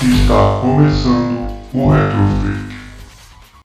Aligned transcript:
Está 0.00 0.60
começando 0.60 1.48
o 1.74 1.90
Retrofit. 1.90 2.67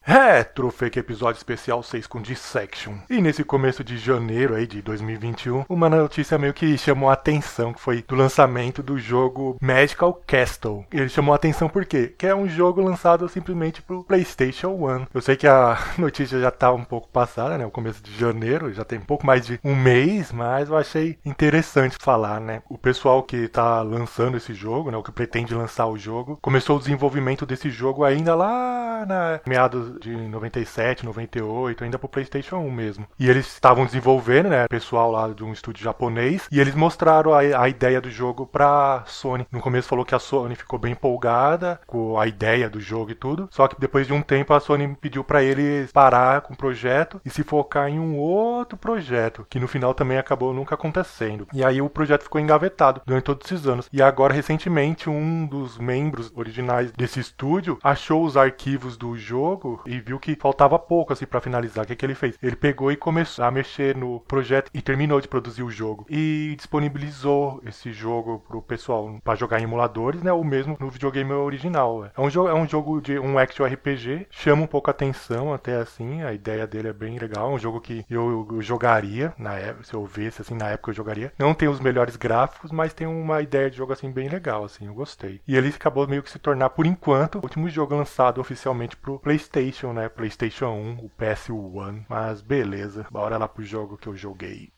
Retrofake 0.05 0.99
episódio 0.99 1.37
especial 1.37 1.81
6 1.81 2.07
com 2.07 2.21
Dissection. 2.21 2.95
E 3.09 3.21
nesse 3.21 3.41
começo 3.41 3.85
de 3.85 3.97
janeiro 3.97 4.53
aí 4.53 4.67
de 4.67 4.81
2021, 4.81 5.63
uma 5.69 5.89
notícia 5.89 6.37
meio 6.37 6.53
que 6.53 6.77
chamou 6.77 7.09
a 7.09 7.13
atenção, 7.13 7.71
que 7.71 7.79
foi 7.79 8.03
do 8.05 8.13
lançamento 8.13 8.83
do 8.83 8.99
jogo 8.99 9.57
Magical 9.61 10.21
Castle. 10.27 10.85
Ele 10.91 11.07
chamou 11.07 11.31
a 11.31 11.37
atenção 11.37 11.69
por 11.69 11.85
quê? 11.85 12.13
Que 12.17 12.27
é 12.27 12.35
um 12.35 12.49
jogo 12.49 12.81
lançado 12.81 13.29
simplesmente 13.29 13.81
pro 13.81 14.03
PlayStation 14.03 14.71
1. 14.71 15.07
Eu 15.13 15.21
sei 15.21 15.37
que 15.37 15.47
a 15.47 15.77
notícia 15.97 16.37
já 16.37 16.51
tá 16.51 16.73
um 16.73 16.83
pouco 16.83 17.07
passada, 17.07 17.57
né? 17.57 17.65
O 17.65 17.71
começo 17.71 18.03
de 18.03 18.13
janeiro, 18.13 18.73
já 18.73 18.83
tem 18.83 18.99
pouco 18.99 19.25
mais 19.25 19.45
de 19.45 19.57
um 19.63 19.73
mês, 19.73 20.33
mas 20.33 20.67
eu 20.67 20.75
achei 20.75 21.17
interessante 21.23 21.95
falar, 21.97 22.41
né? 22.41 22.61
O 22.69 22.77
pessoal 22.77 23.23
que 23.23 23.47
tá 23.47 23.81
lançando 23.81 24.35
esse 24.35 24.53
jogo, 24.53 24.91
né? 24.91 24.97
O 24.97 25.03
que 25.03 25.13
pretende 25.13 25.55
lançar 25.55 25.87
o 25.87 25.97
jogo, 25.97 26.37
começou 26.41 26.75
o 26.75 26.79
desenvolvimento 26.79 27.45
desse 27.45 27.69
jogo 27.69 28.03
ainda 28.03 28.35
lá 28.35 29.05
na 29.05 29.39
meados 29.45 29.92
de 29.99 30.15
97, 30.15 31.05
98, 31.05 31.83
ainda 31.83 31.99
pro 31.99 32.07
PlayStation 32.07 32.57
1 32.57 32.71
mesmo. 32.71 33.07
E 33.19 33.29
eles 33.29 33.47
estavam 33.47 33.85
desenvolvendo, 33.85 34.49
né, 34.49 34.67
pessoal 34.67 35.11
lá 35.11 35.29
de 35.29 35.43
um 35.43 35.53
estúdio 35.53 35.83
japonês, 35.83 36.47
e 36.51 36.59
eles 36.59 36.75
mostraram 36.75 37.33
a, 37.33 37.39
a 37.39 37.69
ideia 37.69 37.99
do 37.99 38.09
jogo 38.09 38.45
pra 38.45 39.03
Sony. 39.05 39.47
No 39.51 39.59
começo 39.59 39.87
falou 39.87 40.05
que 40.05 40.15
a 40.15 40.19
Sony 40.19 40.55
ficou 40.55 40.79
bem 40.79 40.93
empolgada 40.93 41.79
com 41.85 42.19
a 42.19 42.27
ideia 42.27 42.69
do 42.69 42.79
jogo 42.79 43.11
e 43.11 43.15
tudo, 43.15 43.47
só 43.51 43.67
que 43.67 43.79
depois 43.79 44.07
de 44.07 44.13
um 44.13 44.21
tempo 44.21 44.53
a 44.53 44.59
Sony 44.59 44.95
pediu 44.99 45.23
para 45.23 45.43
eles 45.43 45.91
parar 45.91 46.41
com 46.41 46.53
o 46.53 46.57
projeto 46.57 47.21
e 47.25 47.29
se 47.29 47.43
focar 47.43 47.89
em 47.89 47.99
um 47.99 48.17
outro 48.17 48.77
projeto, 48.77 49.45
que 49.49 49.59
no 49.59 49.67
final 49.67 49.93
também 49.93 50.17
acabou 50.17 50.53
nunca 50.53 50.75
acontecendo. 50.75 51.47
E 51.53 51.63
aí 51.63 51.81
o 51.81 51.89
projeto 51.89 52.23
ficou 52.23 52.41
engavetado 52.41 53.01
durante 53.05 53.23
todos 53.23 53.49
esses 53.49 53.67
anos. 53.67 53.89
E 53.91 54.01
agora 54.01 54.33
recentemente 54.33 55.09
um 55.09 55.45
dos 55.45 55.77
membros 55.77 56.31
originais 56.35 56.91
desse 56.91 57.19
estúdio 57.19 57.77
achou 57.83 58.23
os 58.23 58.37
arquivos 58.37 58.97
do 58.97 59.17
jogo 59.17 59.81
e 59.85 59.99
viu 59.99 60.19
que 60.19 60.35
faltava 60.35 60.77
pouco 60.79 61.13
assim 61.13 61.25
para 61.25 61.41
finalizar. 61.41 61.83
O 61.83 61.87
que, 61.87 61.95
que 61.95 62.05
ele 62.05 62.15
fez? 62.15 62.37
Ele 62.41 62.55
pegou 62.55 62.91
e 62.91 62.97
começou 62.97 63.45
a 63.45 63.51
mexer 63.51 63.95
no 63.95 64.19
projeto 64.21 64.69
e 64.73 64.81
terminou 64.81 65.19
de 65.19 65.27
produzir 65.27 65.63
o 65.63 65.71
jogo 65.71 66.05
e 66.09 66.53
disponibilizou 66.57 67.61
esse 67.65 67.91
jogo 67.91 68.43
pro 68.47 68.61
pessoal 68.61 69.19
para 69.23 69.35
jogar 69.35 69.59
em 69.59 69.63
emuladores, 69.63 70.21
né? 70.21 70.31
Ou 70.31 70.43
mesmo 70.43 70.77
no 70.79 70.89
videogame 70.89 71.31
original. 71.33 72.05
É 72.05 72.21
um 72.21 72.29
jogo, 72.29 72.49
é 72.49 72.53
um 72.53 72.67
jogo 72.67 73.01
de 73.01 73.17
um 73.19 73.37
action 73.37 73.65
RPG, 73.65 74.27
chama 74.29 74.63
um 74.63 74.67
pouco 74.67 74.89
a 74.89 74.91
atenção 74.91 75.53
até 75.53 75.75
assim. 75.75 76.21
A 76.23 76.33
ideia 76.33 76.65
dele 76.67 76.89
é 76.89 76.93
bem 76.93 77.17
legal, 77.17 77.51
é 77.51 77.53
um 77.53 77.59
jogo 77.59 77.81
que 77.81 78.05
eu, 78.09 78.47
eu 78.51 78.61
jogaria 78.61 79.33
na 79.37 79.53
época, 79.53 79.83
se 79.83 79.93
eu 79.93 80.05
visse 80.05 80.41
assim 80.41 80.55
na 80.55 80.69
época 80.69 80.91
eu 80.91 80.95
jogaria. 80.95 81.33
Não 81.37 81.53
tem 81.53 81.67
os 81.67 81.79
melhores 81.79 82.15
gráficos, 82.15 82.71
mas 82.71 82.93
tem 82.93 83.07
uma 83.07 83.41
ideia 83.41 83.69
de 83.69 83.77
jogo 83.77 83.93
assim 83.93 84.11
bem 84.11 84.29
legal, 84.29 84.63
assim, 84.63 84.87
eu 84.87 84.93
gostei. 84.93 85.41
E 85.47 85.55
ele 85.55 85.69
acabou 85.69 86.07
meio 86.07 86.23
que 86.23 86.29
se 86.29 86.39
tornar 86.39 86.69
por 86.69 86.85
enquanto 86.85 87.35
o 87.35 87.43
último 87.43 87.69
jogo 87.69 87.95
lançado 87.95 88.39
oficialmente 88.39 88.95
pro 88.95 89.19
PlayStation 89.19 89.72
PlayStation, 89.73 89.93
né? 89.93 90.07
PlayStation 90.07 90.67
1, 90.67 91.05
o 91.05 91.09
PS1. 91.09 92.05
Mas 92.07 92.41
beleza, 92.41 93.07
bora 93.09 93.37
lá 93.37 93.47
pro 93.47 93.63
jogo 93.63 93.97
que 93.97 94.07
eu 94.07 94.15
joguei. 94.15 94.71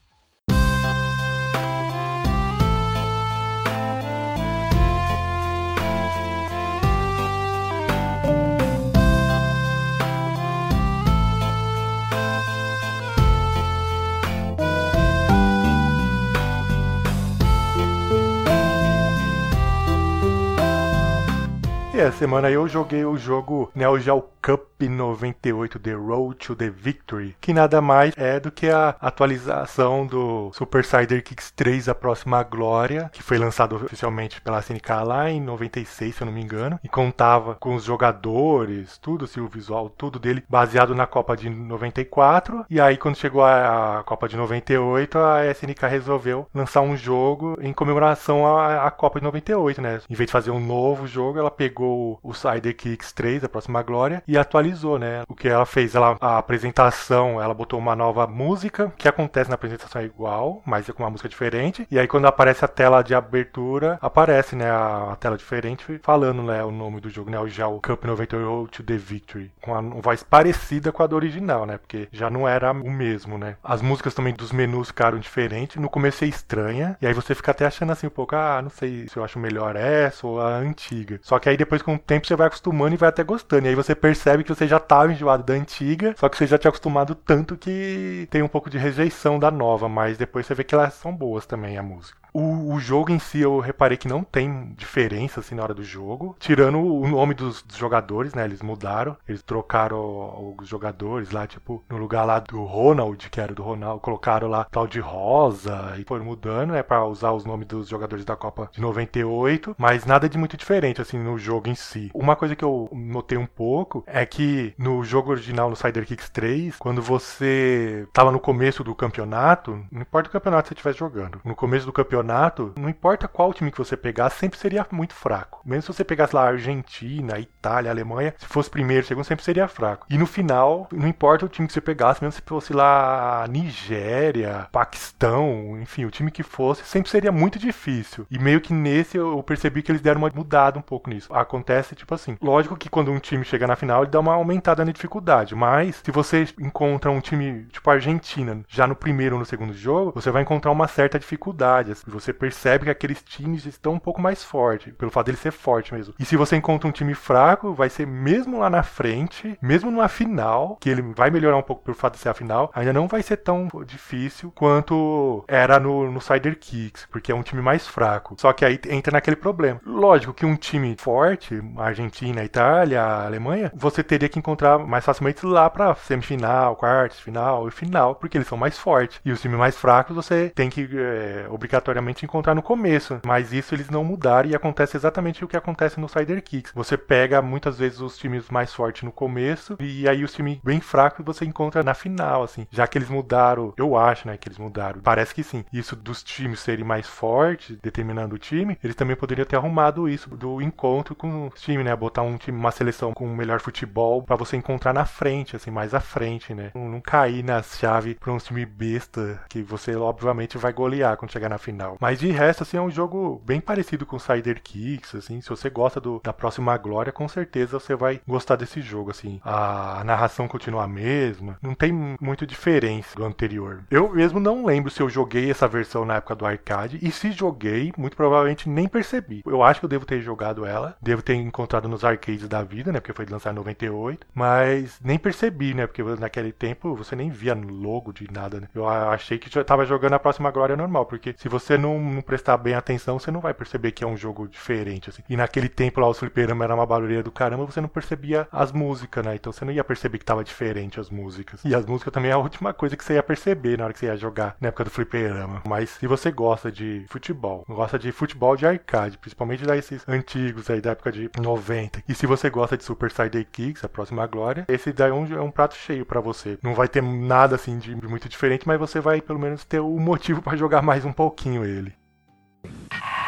E 21.95 21.99
essa 22.01 22.17
semana 22.17 22.51
eu 22.51 22.67
joguei 22.67 23.05
o 23.05 23.17
jogo 23.17 23.71
Neo 23.73 23.97
Geo 23.97 24.21
Cup 24.45 24.81
98 24.81 25.79
The 25.79 25.93
Road 25.93 26.35
to 26.35 26.55
the 26.55 26.69
Victory, 26.69 27.35
que 27.39 27.53
nada 27.53 27.81
mais 27.81 28.13
é 28.17 28.39
do 28.39 28.51
que 28.51 28.69
a 28.69 28.95
atualização 28.99 30.05
do 30.05 30.51
Super 30.53 30.83
Cider 30.83 31.23
Kicks 31.23 31.51
3 31.51 31.87
A 31.87 31.95
Próxima 31.95 32.43
Glória, 32.43 33.09
que 33.13 33.23
foi 33.23 33.37
lançado 33.37 33.77
oficialmente 33.77 34.41
pela 34.41 34.59
SNK 34.59 34.89
lá 35.05 35.31
em 35.31 35.41
96, 35.41 36.13
se 36.13 36.21
eu 36.21 36.25
não 36.25 36.33
me 36.33 36.41
engano, 36.41 36.77
e 36.83 36.89
contava 36.89 37.55
com 37.55 37.73
os 37.73 37.85
jogadores, 37.85 38.97
tudo, 38.97 39.25
assim, 39.25 39.39
o 39.39 39.47
visual, 39.47 39.89
tudo 39.89 40.19
dele 40.19 40.43
baseado 40.49 40.93
na 40.93 41.07
Copa 41.07 41.37
de 41.37 41.49
94. 41.49 42.65
E 42.69 42.79
aí, 42.79 42.97
quando 42.97 43.15
chegou 43.15 43.43
a, 43.43 44.03
Copa 44.05 44.27
de 44.27 44.35
98, 44.35 45.17
a 45.17 45.49
SNK 45.51 45.87
resolveu 45.87 46.47
lançar 46.53 46.81
um 46.81 46.97
jogo 46.97 47.57
em 47.61 47.73
comemoração 47.73 48.45
à, 48.45 48.85
à 48.85 48.91
Copa 48.91 49.19
de 49.19 49.23
98, 49.23 49.81
né? 49.81 50.01
Em 50.09 50.13
vez 50.13 50.27
de 50.27 50.33
fazer 50.33 50.51
um 50.51 50.59
novo 50.59 51.07
jogo, 51.07 51.39
ela 51.39 51.49
pegou 51.49 51.84
o 51.85 52.33
Cider 52.33 52.75
Kicks 52.75 53.11
3 53.11 53.43
A 53.43 53.49
Próxima 53.49 53.81
Glória 53.81 54.23
e 54.27 54.37
atualizou, 54.37 54.99
né? 54.99 55.23
O 55.27 55.35
que 55.35 55.47
ela 55.47 55.65
fez, 55.65 55.95
ela, 55.95 56.17
a 56.19 56.37
apresentação, 56.37 57.41
ela 57.41 57.53
botou 57.53 57.79
uma 57.79 57.95
nova 57.95 58.27
música, 58.27 58.93
que 58.97 59.07
acontece 59.07 59.49
na 59.49 59.55
apresentação 59.55 60.01
é 60.01 60.05
igual, 60.05 60.61
mas 60.65 60.87
é 60.89 60.93
com 60.93 61.03
uma 61.03 61.09
música 61.09 61.29
diferente. 61.29 61.87
E 61.89 61.99
aí 61.99 62.07
quando 62.07 62.25
aparece 62.25 62.63
a 62.65 62.67
tela 62.67 63.01
de 63.01 63.13
abertura, 63.13 63.97
aparece, 64.01 64.55
né, 64.55 64.69
a, 64.69 65.11
a 65.13 65.15
tela 65.15 65.37
diferente 65.37 65.99
falando, 66.03 66.43
né, 66.43 66.63
o 66.63 66.71
nome 66.71 66.99
do 66.99 67.09
jogo, 67.09 67.29
né, 67.29 67.39
o 67.39 67.47
Geo 67.47 67.79
Cup 67.81 68.03
98 68.03 68.71
to 68.71 68.83
the 68.83 68.97
Victory, 68.97 69.51
com 69.61 69.71
uma 69.71 70.01
voz 70.01 70.23
parecida 70.23 70.91
com 70.91 71.03
a 71.03 71.07
do 71.07 71.15
original, 71.15 71.65
né? 71.65 71.77
Porque 71.77 72.07
já 72.11 72.29
não 72.29 72.47
era 72.47 72.71
o 72.71 72.91
mesmo, 72.91 73.37
né? 73.37 73.55
As 73.63 73.81
músicas 73.81 74.13
também 74.13 74.33
dos 74.33 74.51
menus 74.51 74.87
ficaram 74.87 75.17
diferentes. 75.19 75.77
No 75.77 75.89
começo 75.89 76.23
é 76.23 76.27
estranha, 76.27 76.97
e 77.01 77.07
aí 77.07 77.13
você 77.13 77.33
fica 77.35 77.51
até 77.51 77.65
achando 77.65 77.91
assim 77.91 78.07
um 78.07 78.11
pouco, 78.11 78.35
ah, 78.35 78.61
não 78.61 78.69
sei 78.69 79.07
se 79.07 79.17
eu 79.17 79.23
acho 79.23 79.39
melhor 79.39 79.75
essa 79.75 80.25
ou 80.27 80.41
a 80.41 80.57
antiga. 80.57 81.19
Só 81.21 81.39
que 81.39 81.49
aí 81.49 81.57
depois 81.57 81.74
com 81.81 81.95
o 81.95 81.99
tempo 81.99 82.27
você 82.27 82.35
vai 82.35 82.47
acostumando 82.47 82.93
e 82.95 82.97
vai 82.97 83.09
até 83.09 83.23
gostando. 83.23 83.65
E 83.65 83.69
aí 83.69 83.75
você 83.75 83.95
percebe 83.95 84.43
que 84.43 84.53
você 84.53 84.67
já 84.67 84.77
estava 84.77 85.11
enjoado 85.11 85.43
da 85.43 85.53
antiga, 85.53 86.15
só 86.17 86.29
que 86.29 86.37
você 86.37 86.47
já 86.47 86.57
tinha 86.57 86.69
acostumado 86.69 87.15
tanto 87.15 87.57
que 87.57 88.27
tem 88.29 88.41
um 88.41 88.47
pouco 88.47 88.69
de 88.69 88.77
rejeição 88.77 89.39
da 89.39 89.51
nova, 89.51 89.87
mas 89.89 90.17
depois 90.17 90.45
você 90.45 90.55
vê 90.55 90.63
que 90.63 90.75
elas 90.75 90.93
são 90.93 91.15
boas 91.15 91.45
também, 91.45 91.77
a 91.77 91.83
música. 91.83 92.24
O, 92.35 92.73
o, 92.73 92.79
jogo 92.81 93.13
em 93.13 93.17
si 93.17 93.39
eu 93.39 93.59
reparei 93.59 93.95
que 93.95 94.09
não 94.09 94.21
tem 94.21 94.73
diferença 94.75 95.39
assim 95.39 95.55
na 95.55 95.63
hora 95.63 95.73
do 95.73 95.85
jogo, 95.85 96.35
tirando 96.37 96.79
o 96.79 97.07
nome 97.07 97.33
dos, 97.33 97.63
dos 97.63 97.77
jogadores, 97.77 98.33
né? 98.33 98.43
Eles 98.43 98.61
mudaram, 98.61 99.15
eles 99.25 99.41
trocaram 99.41 100.53
os 100.59 100.67
jogadores 100.67 101.31
lá, 101.31 101.47
tipo, 101.47 101.81
no 101.89 101.95
lugar 101.95 102.25
lá 102.25 102.39
do 102.39 102.61
Ronald, 102.65 103.29
que 103.29 103.39
era 103.39 103.55
do 103.55 103.63
Ronald, 103.63 104.01
colocaram 104.01 104.49
lá 104.49 104.65
tal 104.65 104.85
de 104.85 104.99
Rosa 104.99 105.95
e 105.97 106.03
foram 106.03 106.25
mudando, 106.25 106.71
né, 106.71 106.83
para 106.83 107.05
usar 107.05 107.31
os 107.31 107.45
nomes 107.45 107.69
dos 107.69 107.87
jogadores 107.87 108.25
da 108.25 108.35
Copa 108.35 108.69
de 108.69 108.81
98, 108.81 109.73
mas 109.77 110.05
nada 110.05 110.27
de 110.27 110.37
muito 110.37 110.57
diferente 110.57 111.01
assim 111.01 111.17
no 111.17 111.37
jogo 111.37 111.69
em 111.69 111.75
si. 111.75 112.11
Uma 112.13 112.35
coisa 112.35 112.53
que 112.53 112.65
eu 112.65 112.89
notei 112.91 113.37
um 113.37 113.47
pouco 113.47 114.03
é 114.05 114.25
que 114.25 114.73
no 114.77 115.05
jogo 115.05 115.31
original 115.31 115.69
no 115.69 115.75
Cider 115.77 116.05
Kicks 116.05 116.29
3, 116.31 116.75
quando 116.75 117.01
você 117.01 118.05
tava 118.11 118.29
no 118.29 118.41
começo 118.41 118.83
do 118.83 118.93
campeonato, 118.93 119.81
não 119.89 120.01
importa 120.01 120.27
o 120.27 120.31
campeonato 120.33 120.63
que 120.63 120.67
você 120.67 120.73
estivesse 120.73 120.99
jogando, 120.99 121.39
no 121.45 121.55
começo 121.55 121.85
do 121.85 121.93
campeonato 121.93 122.24
campeonato, 122.25 122.73
não 122.77 122.89
importa 122.89 123.27
qual 123.27 123.53
time 123.53 123.71
que 123.71 123.77
você 123.77 123.95
pegasse, 123.95 124.39
sempre 124.39 124.57
seria 124.57 124.85
muito 124.91 125.13
fraco. 125.13 125.61
Mesmo 125.63 125.83
se 125.83 125.93
você 125.93 126.03
pegasse 126.03 126.35
lá 126.35 126.47
Argentina, 126.47 127.39
Itália, 127.39 127.91
Alemanha, 127.91 128.33
se 128.37 128.45
fosse 128.45 128.69
primeiro, 128.69 129.05
segundo, 129.05 129.23
sempre 129.23 129.45
seria 129.45 129.67
fraco. 129.67 130.07
E 130.09 130.17
no 130.17 130.25
final, 130.25 130.87
não 130.91 131.07
importa 131.07 131.45
o 131.45 131.49
time 131.49 131.67
que 131.67 131.73
você 131.73 131.81
pegasse, 131.81 132.23
mesmo 132.23 132.33
se 132.33 132.41
fosse 132.45 132.73
lá 132.73 133.45
Nigéria, 133.49 134.67
Paquistão, 134.71 135.77
enfim, 135.79 136.05
o 136.05 136.11
time 136.11 136.31
que 136.31 136.43
fosse, 136.43 136.83
sempre 136.85 137.09
seria 137.09 137.31
muito 137.31 137.59
difícil. 137.59 138.25
E 138.29 138.39
meio 138.39 138.59
que 138.59 138.73
nesse 138.73 139.17
eu 139.17 139.41
percebi 139.43 139.81
que 139.81 139.91
eles 139.91 140.01
deram 140.01 140.21
uma 140.21 140.31
mudada 140.33 140.79
um 140.79 140.81
pouco 140.81 141.09
nisso. 141.09 141.33
Acontece 141.33 141.95
tipo 141.95 142.13
assim, 142.13 142.37
lógico 142.41 142.75
que 142.75 142.89
quando 142.89 143.11
um 143.11 143.19
time 143.19 143.45
chega 143.45 143.67
na 143.67 143.75
final, 143.75 144.03
ele 144.03 144.11
dá 144.11 144.19
uma 144.19 144.33
aumentada 144.33 144.83
na 144.83 144.91
dificuldade, 144.91 145.55
mas 145.55 146.01
se 146.03 146.11
você 146.11 146.47
encontra 146.59 147.11
um 147.11 147.19
time 147.19 147.65
tipo 147.71 147.89
Argentina 147.89 148.61
já 148.67 148.87
no 148.87 148.95
primeiro 148.95 149.35
ou 149.35 149.39
no 149.39 149.45
segundo 149.45 149.73
jogo, 149.73 150.11
você 150.15 150.31
vai 150.31 150.41
encontrar 150.41 150.71
uma 150.71 150.87
certa 150.87 151.19
dificuldade. 151.19 151.91
Assim, 151.91 152.09
você 152.15 152.33
percebe 152.33 152.85
que 152.85 152.89
aqueles 152.89 153.21
times 153.21 153.65
estão 153.65 153.93
um 153.93 153.99
pouco 153.99 154.21
mais 154.21 154.43
fortes, 154.43 154.93
pelo 154.93 155.11
fato 155.11 155.27
dele 155.27 155.37
ser 155.37 155.51
forte 155.51 155.93
mesmo. 155.93 156.13
E 156.19 156.25
se 156.25 156.35
você 156.35 156.55
encontra 156.55 156.87
um 156.87 156.91
time 156.91 157.13
fraco, 157.13 157.73
vai 157.73 157.89
ser 157.89 158.07
mesmo 158.07 158.59
lá 158.59 158.69
na 158.69 158.83
frente, 158.83 159.57
mesmo 159.61 159.91
numa 159.91 160.07
final, 160.07 160.77
que 160.79 160.89
ele 160.89 161.01
vai 161.01 161.29
melhorar 161.29 161.57
um 161.57 161.61
pouco 161.61 161.83
pelo 161.83 161.97
fato 161.97 162.13
de 162.13 162.19
ser 162.19 162.29
a 162.29 162.33
final, 162.33 162.71
ainda 162.73 162.93
não 162.93 163.07
vai 163.07 163.21
ser 163.21 163.37
tão 163.37 163.67
difícil 163.85 164.51
quanto 164.51 165.43
era 165.47 165.79
no, 165.79 166.11
no 166.11 166.19
Kicks, 166.59 167.07
porque 167.11 167.31
é 167.31 167.35
um 167.35 167.43
time 167.43 167.61
mais 167.61 167.87
fraco. 167.87 168.35
Só 168.39 168.51
que 168.53 168.65
aí 168.65 168.79
entra 168.89 169.13
naquele 169.13 169.35
problema. 169.35 169.79
Lógico 169.85 170.33
que 170.33 170.45
um 170.45 170.55
time 170.55 170.95
forte, 170.97 171.61
Argentina, 171.77 172.43
Itália, 172.43 173.01
Alemanha, 173.01 173.71
você 173.75 174.03
teria 174.03 174.29
que 174.29 174.39
encontrar 174.39 174.79
mais 174.79 175.05
facilmente 175.05 175.45
lá 175.45 175.69
pra 175.69 175.95
semifinal, 175.95 176.75
quartos, 176.75 177.19
final 177.19 177.67
e 177.67 177.71
final, 177.71 178.15
porque 178.15 178.37
eles 178.37 178.47
são 178.47 178.57
mais 178.57 178.77
fortes. 178.77 179.19
E 179.23 179.31
os 179.31 179.41
times 179.41 179.57
mais 179.57 179.75
fracos 179.75 180.15
você 180.15 180.51
tem 180.53 180.69
que 180.69 180.87
é, 180.93 181.47
obrigatoriamente 181.49 182.04
encontrar 182.25 182.53
no 182.53 182.61
começo. 182.61 183.19
Mas 183.25 183.53
isso 183.53 183.73
eles 183.73 183.89
não 183.89 184.03
mudaram 184.03 184.49
e 184.49 184.55
acontece 184.55 184.97
exatamente 184.97 185.43
o 185.43 185.47
que 185.47 185.57
acontece 185.57 185.99
no 185.99 186.09
Cider 186.09 186.43
Kicks. 186.43 186.71
Você 186.75 186.97
pega 186.97 187.41
muitas 187.41 187.77
vezes 187.77 187.99
os 187.99 188.17
times 188.17 188.49
mais 188.49 188.73
fortes 188.73 189.03
no 189.03 189.11
começo 189.11 189.77
e 189.79 190.07
aí 190.07 190.23
os 190.23 190.33
times 190.33 190.59
bem 190.63 190.79
fracos 190.79 191.25
você 191.25 191.45
encontra 191.45 191.83
na 191.83 191.93
final, 191.93 192.43
assim. 192.43 192.67
Já 192.71 192.87
que 192.87 192.97
eles 192.97 193.09
mudaram, 193.09 193.73
eu 193.77 193.97
acho, 193.97 194.27
né, 194.27 194.37
que 194.37 194.47
eles 194.47 194.57
mudaram. 194.57 195.01
Parece 195.01 195.33
que 195.33 195.43
sim. 195.43 195.63
Isso 195.71 195.95
dos 195.95 196.23
times 196.23 196.59
serem 196.59 196.85
mais 196.85 197.07
fortes, 197.07 197.77
determinando 197.81 198.35
o 198.35 198.39
time, 198.39 198.77
eles 198.83 198.95
também 198.95 199.15
poderiam 199.15 199.45
ter 199.45 199.55
arrumado 199.55 200.07
isso 200.09 200.29
do 200.35 200.61
encontro 200.61 201.15
com 201.15 201.47
os 201.47 201.61
times, 201.61 201.85
né? 201.85 201.95
Botar 201.95 202.21
um 202.21 202.37
time, 202.37 202.57
uma 202.57 202.71
seleção 202.71 203.13
com 203.13 203.27
melhor 203.27 203.59
futebol 203.59 204.23
para 204.23 204.35
você 204.35 204.57
encontrar 204.57 204.93
na 204.93 205.05
frente, 205.05 205.55
assim, 205.55 205.71
mais 205.71 205.93
à 205.93 205.99
frente, 205.99 206.53
né? 206.53 206.71
Não, 206.75 206.89
não 206.89 207.01
cair 207.01 207.43
na 207.43 207.61
chave 207.61 208.15
pra 208.15 208.33
um 208.33 208.37
time 208.37 208.65
besta 208.65 209.41
que 209.49 209.61
você 209.61 209.95
obviamente 209.95 210.57
vai 210.57 210.73
golear 210.73 211.17
quando 211.17 211.31
chegar 211.31 211.49
na 211.49 211.57
final. 211.57 211.84
Mas 211.99 212.19
de 212.19 212.31
resto, 212.31 212.63
assim, 212.63 212.77
é 212.77 212.81
um 212.81 212.91
jogo 212.91 213.41
bem 213.45 213.59
parecido 213.59 214.05
com 214.05 214.19
Cider 214.19 214.61
Kicks, 214.61 215.15
assim. 215.15 215.41
Se 215.41 215.49
você 215.49 215.69
gosta 215.69 215.99
do, 215.99 216.21
da 216.23 216.33
próxima 216.33 216.77
glória, 216.77 217.11
com 217.11 217.27
certeza 217.27 217.79
você 217.79 217.95
vai 217.95 218.21
gostar 218.27 218.55
desse 218.55 218.81
jogo, 218.81 219.11
assim. 219.11 219.39
A, 219.43 220.03
narração 220.03 220.47
continua 220.47 220.83
a 220.83 220.87
mesma, 220.87 221.57
não 221.61 221.73
tem 221.73 221.91
muito 222.21 222.45
diferença 222.45 223.15
do 223.15 223.25
anterior. 223.25 223.83
Eu 223.89 224.13
mesmo 224.13 224.39
não 224.39 224.65
lembro 224.65 224.91
se 224.91 225.01
eu 225.01 225.09
joguei 225.09 225.49
essa 225.49 225.67
versão 225.67 226.05
na 226.05 226.15
época 226.15 226.35
do 226.35 226.45
arcade 226.45 226.99
e 227.01 227.11
se 227.11 227.31
joguei, 227.31 227.91
muito 227.97 228.15
provavelmente 228.15 228.69
nem 228.69 228.87
percebi. 228.87 229.41
Eu 229.45 229.63
acho 229.63 229.79
que 229.79 229.85
eu 229.85 229.89
devo 229.89 230.05
ter 230.05 230.21
jogado 230.21 230.65
ela, 230.65 230.95
devo 231.01 231.21
ter 231.21 231.35
encontrado 231.35 231.87
nos 231.87 232.03
arcades 232.03 232.47
da 232.47 232.63
vida, 232.63 232.91
né? 232.91 232.99
Porque 232.99 233.13
foi 233.13 233.25
lançado 233.25 233.53
em 233.53 233.57
98, 233.57 234.27
mas 234.33 234.99
nem 235.03 235.17
percebi, 235.17 235.73
né? 235.73 235.87
Porque 235.87 236.03
naquele 236.03 236.51
tempo 236.51 236.95
você 236.95 237.15
nem 237.15 237.29
via 237.29 237.55
logo 237.55 238.13
de 238.13 238.31
nada, 238.31 238.59
né? 238.59 238.67
Eu 238.73 238.87
achei 238.87 239.37
que 239.37 239.49
já 239.49 239.63
tava 239.63 239.85
jogando 239.85 240.13
a 240.13 240.19
próxima 240.19 240.51
glória 240.51 240.75
normal, 240.75 241.05
porque 241.05 241.35
se 241.37 241.49
você 241.49 241.74
não, 241.77 241.99
não, 241.99 242.21
prestar 242.21 242.57
bem 242.57 242.73
atenção, 242.73 243.19
você 243.19 243.31
não 243.31 243.39
vai 243.39 243.53
perceber 243.53 243.91
que 243.91 244.03
é 244.03 244.07
um 244.07 244.17
jogo 244.17 244.47
diferente, 244.47 245.09
assim. 245.09 245.21
E 245.29 245.35
naquele 245.35 245.69
tempo 245.69 245.99
lá, 245.99 246.07
o 246.07 246.13
fliperama 246.13 246.63
era 246.63 246.75
uma 246.75 246.85
barulheira 246.85 247.23
do 247.23 247.31
caramba, 247.31 247.65
você 247.65 247.81
não 247.81 247.89
percebia 247.89 248.47
as 248.51 248.71
músicas, 248.71 249.25
né? 249.25 249.35
Então 249.35 249.51
você 249.51 249.65
não 249.65 249.71
ia 249.71 249.83
perceber 249.83 250.17
que 250.17 250.25
tava 250.25 250.43
diferente 250.43 250.99
as 250.99 251.09
músicas. 251.09 251.63
E 251.63 251.73
as 251.75 251.85
músicas 251.85 252.13
também 252.13 252.31
é 252.31 252.33
a 252.33 252.37
última 252.37 252.73
coisa 252.73 252.95
que 252.95 253.03
você 253.03 253.13
ia 253.13 253.23
perceber 253.23 253.77
na 253.77 253.85
hora 253.85 253.93
que 253.93 253.99
você 253.99 254.07
ia 254.07 254.17
jogar 254.17 254.55
na 254.59 254.69
época 254.69 254.85
do 254.85 254.89
fliperama. 254.89 255.61
Mas 255.67 255.89
se 255.91 256.07
você 256.07 256.31
gosta 256.31 256.71
de 256.71 257.05
futebol, 257.09 257.63
gosta 257.67 257.97
de 257.97 258.11
futebol 258.11 258.55
de 258.55 258.65
arcade, 258.65 259.17
principalmente 259.17 259.65
desses 259.65 260.07
antigos 260.07 260.69
aí 260.69 260.81
da 260.81 260.91
época 260.91 261.11
de 261.11 261.29
90, 261.39 262.03
e 262.07 262.13
se 262.13 262.25
você 262.25 262.49
gosta 262.49 262.77
de 262.77 262.83
Super 262.83 263.11
Side 263.11 263.45
Kicks, 263.51 263.83
a 263.83 263.89
próxima 263.89 264.25
glória, 264.27 264.65
esse 264.67 264.91
daí 264.91 265.09
é 265.09 265.13
um, 265.13 265.25
é 265.33 265.41
um 265.41 265.51
prato 265.51 265.75
cheio 265.75 266.05
para 266.05 266.19
você. 266.19 266.57
Não 266.61 266.73
vai 266.73 266.87
ter 266.87 267.01
nada 267.01 267.55
assim 267.55 267.77
de 267.77 267.95
muito 267.95 268.29
diferente, 268.29 268.67
mas 268.67 268.79
você 268.79 268.99
vai 268.99 269.21
pelo 269.21 269.39
menos 269.39 269.63
ter 269.63 269.79
o 269.79 269.99
motivo 269.99 270.41
para 270.41 270.57
jogar 270.57 270.81
mais 270.81 271.05
um 271.05 271.13
pouquinho 271.13 271.64
ele. 271.65 271.93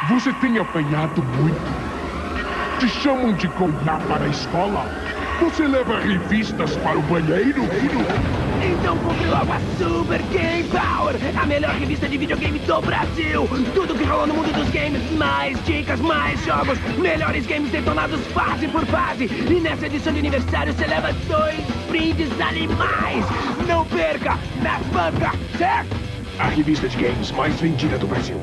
Você 0.09 0.31
tem 0.33 0.57
apanhado 0.57 1.23
muito? 1.23 1.87
Te 2.79 2.87
chamam 2.87 3.33
de 3.33 3.47
para 3.47 4.25
a 4.25 4.27
escola? 4.27 4.85
Você 5.41 5.67
leva 5.67 5.99
revistas 5.99 6.75
para 6.77 6.97
o 6.97 7.01
banheiro? 7.03 7.63
Então 8.63 8.97
compre 8.97 9.25
logo 9.25 9.51
a 9.51 9.59
Super 9.77 10.21
Game 10.31 10.63
Power, 10.69 11.15
a 11.39 11.45
melhor 11.45 11.75
revista 11.75 12.07
de 12.07 12.17
videogame 12.17 12.57
do 12.59 12.81
Brasil. 12.81 13.47
Tudo 13.73 13.95
que 13.95 14.03
rolou 14.03 14.27
no 14.27 14.33
mundo 14.35 14.53
dos 14.53 14.69
games, 14.69 15.11
mais 15.11 15.63
dicas, 15.65 15.99
mais 15.99 16.43
jogos, 16.43 16.79
melhores 16.97 17.45
games 17.45 17.71
detonados 17.71 18.19
fase 18.27 18.67
por 18.67 18.85
fase. 18.85 19.25
E 19.25 19.59
nessa 19.59 19.85
edição 19.85 20.13
de 20.13 20.19
aniversário 20.19 20.73
você 20.73 20.87
leva 20.87 21.13
dois 21.27 21.59
brindes 21.87 22.31
animais. 22.39 23.25
Não 23.67 23.85
perca, 23.85 24.37
na 24.61 24.79
banca, 24.91 25.31
certo? 25.57 26.06
A 26.39 26.49
revista 26.49 26.87
de 26.87 26.97
games 26.97 27.31
mais 27.31 27.59
vendida 27.59 27.97
do 27.97 28.05
Brasil. 28.05 28.37